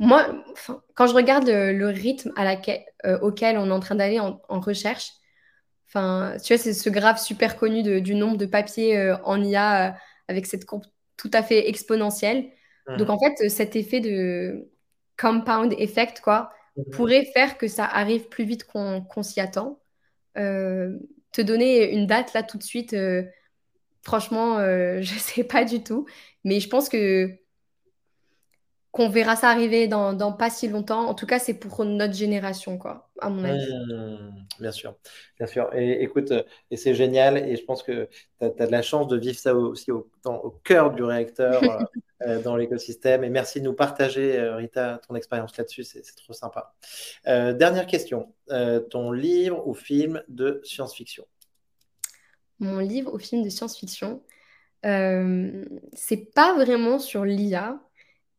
Moi, 0.00 0.26
quand 0.94 1.06
je 1.06 1.14
regarde 1.14 1.46
le, 1.48 1.86
rythme 1.86 2.32
à 2.34 2.44
laquelle, 2.44 2.82
auquel 3.22 3.58
on 3.58 3.68
est 3.68 3.72
en 3.72 3.80
train 3.80 3.94
d'aller 3.94 4.18
en, 4.18 4.40
recherche, 4.48 5.12
enfin, 5.86 6.36
tu 6.42 6.54
vois, 6.54 6.62
c'est 6.62 6.72
ce 6.72 6.90
graphe 6.90 7.20
super 7.20 7.56
connu 7.56 8.00
du 8.00 8.14
nombre 8.14 8.36
de 8.36 8.46
papiers 8.46 9.14
en 9.24 9.40
IA 9.42 9.96
avec 10.26 10.46
cette 10.46 10.64
courbe 10.64 10.84
tout 11.20 11.30
à 11.34 11.42
fait 11.42 11.68
exponentielle. 11.68 12.50
Donc 12.96 13.08
mhm. 13.08 13.10
en 13.10 13.18
fait, 13.18 13.48
cet 13.50 13.76
effet 13.76 14.00
de 14.00 14.70
compound 15.18 15.74
effect, 15.78 16.20
quoi, 16.20 16.50
mhm. 16.76 16.84
pourrait 16.92 17.24
faire 17.26 17.58
que 17.58 17.68
ça 17.68 17.84
arrive 17.84 18.28
plus 18.28 18.44
vite 18.44 18.64
qu'on 18.64 19.22
s'y 19.22 19.40
attend. 19.40 19.80
Euh, 20.38 20.98
te 21.32 21.42
donner 21.42 21.92
une 21.92 22.06
date 22.06 22.32
là 22.32 22.42
tout 22.42 22.58
de 22.58 22.62
suite, 22.62 22.94
euh, 22.94 23.22
franchement, 24.02 24.58
euh, 24.58 25.00
je 25.02 25.14
ne 25.14 25.18
sais 25.18 25.44
pas 25.44 25.64
du 25.64 25.82
tout. 25.82 26.06
Mais 26.44 26.58
je 26.58 26.68
pense 26.68 26.88
que 26.88 27.30
qu'on 28.92 29.08
verra 29.08 29.36
ça 29.36 29.48
arriver 29.50 29.86
dans, 29.86 30.32
pas 30.32 30.50
si 30.50 30.68
longtemps. 30.68 31.06
En 31.06 31.14
tout 31.14 31.26
cas, 31.26 31.38
c'est 31.38 31.54
pour 31.54 31.84
notre 31.84 32.14
génération, 32.14 32.76
quoi, 32.76 33.08
à 33.20 33.30
mon 33.30 33.44
avis. 33.44 33.72
Mmh, 33.72 34.46
bien 34.58 34.72
sûr, 34.72 34.96
bien 35.38 35.46
sûr. 35.46 35.70
Et 35.74 36.02
écoute, 36.02 36.32
et 36.70 36.76
c'est 36.76 36.94
génial. 36.94 37.38
Et 37.38 37.54
je 37.56 37.64
pense 37.64 37.84
que 37.84 38.08
tu 38.40 38.44
as, 38.44 38.66
de 38.66 38.72
la 38.72 38.82
chance 38.82 39.06
de 39.06 39.16
vivre 39.16 39.38
ça 39.38 39.54
aussi 39.54 39.92
au, 39.92 40.10
au 40.24 40.50
cœur 40.64 40.92
du 40.92 41.04
réacteur, 41.04 41.62
euh, 41.62 41.78
euh, 42.22 42.42
dans 42.42 42.56
l'écosystème. 42.56 43.22
Et 43.22 43.30
merci 43.30 43.60
de 43.60 43.66
nous 43.66 43.74
partager, 43.74 44.36
euh, 44.36 44.56
Rita, 44.56 45.00
ton 45.06 45.14
expérience 45.14 45.56
là-dessus. 45.56 45.84
C'est 45.84 46.02
trop 46.16 46.32
sympa. 46.32 46.74
dernière 47.24 47.86
question. 47.86 48.34
ton 48.90 49.12
livre 49.12 49.66
ou 49.68 49.74
film 49.74 50.20
de 50.26 50.60
science-fiction? 50.64 51.24
Mon 52.58 52.80
livre 52.80 53.14
ou 53.14 53.18
film 53.18 53.44
de 53.44 53.50
science-fiction, 53.50 54.20
c'est 54.82 56.34
pas 56.34 56.54
vraiment 56.56 56.98
sur 56.98 57.24
l'IA. 57.24 57.80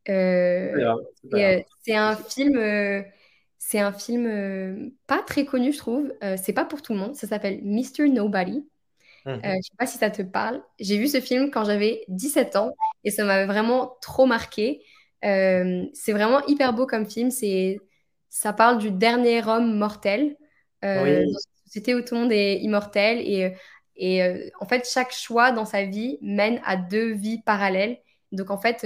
Euh, 0.09 0.95
euh, 1.33 1.61
c'est 1.83 1.95
un 1.95 2.15
film, 2.15 2.57
euh, 2.57 3.03
c'est 3.57 3.79
un 3.79 3.91
film 3.91 4.91
pas 5.07 5.21
très 5.21 5.45
connu, 5.45 5.71
je 5.71 5.77
trouve. 5.77 6.13
c'est 6.37 6.53
pas 6.53 6.65
pour 6.65 6.81
tout 6.81 6.93
le 6.93 6.99
monde. 6.99 7.15
Ça 7.15 7.27
s'appelle 7.27 7.61
Mr. 7.63 8.09
Nobody. 8.09 8.65
Mhm. 9.25 9.39
je 9.43 9.61
sais 9.61 9.77
pas 9.77 9.85
si 9.85 9.97
ça 9.97 10.09
te 10.09 10.23
parle. 10.23 10.63
J'ai 10.79 10.97
vu 10.97 11.07
ce 11.07 11.21
film 11.21 11.51
quand 11.51 11.63
j'avais 11.63 12.03
17 12.07 12.55
ans 12.55 12.73
et 13.03 13.11
ça 13.11 13.23
m'avait 13.23 13.45
vraiment 13.45 13.95
trop 14.01 14.25
marqué. 14.25 14.83
c'est 15.21 16.11
vraiment 16.11 16.45
hyper 16.47 16.73
beau 16.73 16.87
comme 16.87 17.05
film. 17.09 17.29
C'est, 17.29 17.79
ça 18.29 18.53
parle 18.53 18.79
du 18.79 18.91
dernier 18.91 19.45
homme 19.47 19.77
mortel 19.77 20.35
dans 20.81 21.05
une 21.05 21.35
société 21.65 21.93
où 21.93 22.01
tout 22.01 22.15
le 22.15 22.21
monde 22.21 22.31
est 22.31 22.57
immortel 22.61 23.19
et, 23.19 23.53
et 23.95 24.51
en 24.59 24.65
fait 24.65 24.89
chaque 24.91 25.13
choix 25.13 25.51
dans 25.51 25.65
sa 25.65 25.85
vie 25.85 26.17
mène 26.21 26.59
à 26.65 26.75
deux 26.75 27.13
vies 27.13 27.43
parallèles. 27.43 27.99
Donc 28.31 28.49
en 28.49 28.57
fait 28.57 28.83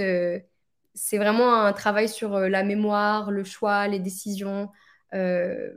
c'est 0.96 1.18
vraiment 1.18 1.54
un 1.54 1.72
travail 1.72 2.08
sur 2.08 2.34
euh, 2.34 2.48
la 2.48 2.64
mémoire, 2.64 3.30
le 3.30 3.44
choix, 3.44 3.86
les 3.86 4.00
décisions. 4.00 4.70
Euh, 5.14 5.70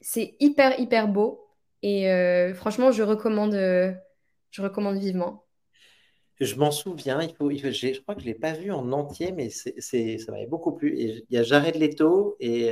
c'est 0.00 0.34
hyper, 0.40 0.80
hyper 0.80 1.08
beau. 1.08 1.46
Et 1.82 2.10
euh, 2.10 2.54
franchement, 2.54 2.90
je 2.90 3.02
recommande, 3.02 3.52
je 3.52 4.62
recommande 4.62 4.98
vivement. 4.98 5.44
Je 6.40 6.54
m'en 6.56 6.70
souviens, 6.70 7.22
il 7.22 7.34
faut, 7.34 7.50
je 7.50 8.00
crois 8.00 8.14
que 8.14 8.20
je 8.20 8.26
ne 8.26 8.32
l'ai 8.32 8.38
pas 8.38 8.52
vu 8.52 8.70
en 8.72 8.92
entier, 8.92 9.32
mais 9.32 9.50
c'est, 9.50 10.18
ça 10.18 10.32
m'avait 10.32 10.46
beaucoup 10.46 10.72
plu. 10.72 10.98
Et 10.98 11.24
il 11.28 11.34
y 11.34 11.38
a 11.38 11.42
Jared 11.42 11.76
Leto, 11.76 12.36
et, 12.40 12.70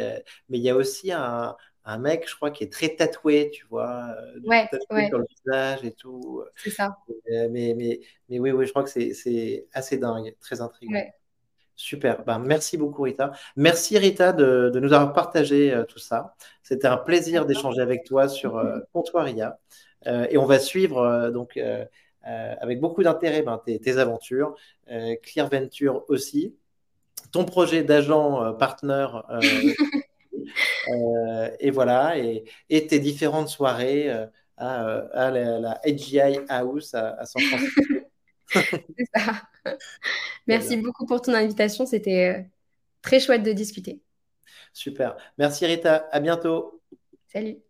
mais 0.48 0.58
il 0.58 0.62
y 0.62 0.70
a 0.70 0.76
aussi 0.76 1.12
un, 1.12 1.56
un, 1.84 1.98
mec, 1.98 2.28
je 2.28 2.34
crois, 2.34 2.50
qui 2.50 2.64
est 2.64 2.72
très 2.72 2.94
tatoué, 2.94 3.50
tu 3.52 3.66
vois, 3.66 4.14
ouais, 4.44 4.68
tatoué 4.70 5.06
sur 5.08 5.18
le 5.18 5.26
visage 5.28 5.84
et 5.84 5.92
tout. 5.92 6.42
C'est 6.56 6.70
ça. 6.70 6.98
mais, 7.28 7.74
mais, 7.74 8.00
mais, 8.28 8.38
oui, 8.38 8.50
oui, 8.50 8.66
je 8.66 8.70
crois 8.70 8.84
que 8.84 8.90
c'est, 8.90 9.66
assez 9.72 9.96
dingue, 9.96 10.34
très 10.40 10.60
intriguant. 10.60 11.00
Super. 11.76 12.24
Ben, 12.24 12.38
merci 12.38 12.76
beaucoup, 12.76 13.02
Rita. 13.02 13.32
Merci, 13.56 13.98
Rita, 13.98 14.32
de, 14.32 14.70
nous 14.80 14.92
avoir 14.92 15.12
partagé 15.12 15.72
euh, 15.72 15.84
tout 15.84 15.98
ça. 15.98 16.34
C'était 16.62 16.86
un 16.86 16.96
plaisir 16.96 17.46
d'échanger 17.46 17.80
avec 17.80 18.04
toi 18.04 18.28
sur 18.28 18.56
euh, 18.56 18.78
Comptoiria. 18.92 19.58
Euh, 20.06 20.26
et 20.30 20.38
on 20.38 20.46
va 20.46 20.58
suivre 20.58 21.30
donc 21.30 21.58
avec 22.22 22.80
beaucoup 22.80 23.02
d'intérêt 23.02 23.42
ben, 23.42 23.60
tes, 23.64 23.98
aventures, 23.98 24.54
Clear 25.22 25.48
Venture 25.50 26.04
aussi, 26.08 26.54
ton 27.32 27.44
projet 27.44 27.82
d'agent 27.82 28.54
partenaire. 28.54 29.24
et 31.60 31.70
voilà, 31.70 32.18
et, 32.18 32.86
tes 32.86 32.98
différentes 32.98 33.48
soirées 33.48 34.10
à, 34.56 35.30
la, 35.30 35.80
AGI 35.84 36.38
House 36.48 36.94
à, 36.94 37.24
San 37.26 37.42
Francisco. 37.42 37.82
C'est 38.96 39.06
ça. 39.14 39.42
Merci 40.46 40.76
beaucoup 40.76 41.06
pour 41.06 41.22
ton 41.22 41.34
invitation. 41.34 41.86
C'était 41.86 42.48
très 43.02 43.20
chouette 43.20 43.42
de 43.42 43.52
discuter. 43.52 44.00
Super. 44.72 45.16
Merci 45.38 45.66
Rita. 45.66 46.08
À 46.10 46.20
bientôt. 46.20 46.80
Salut. 47.28 47.63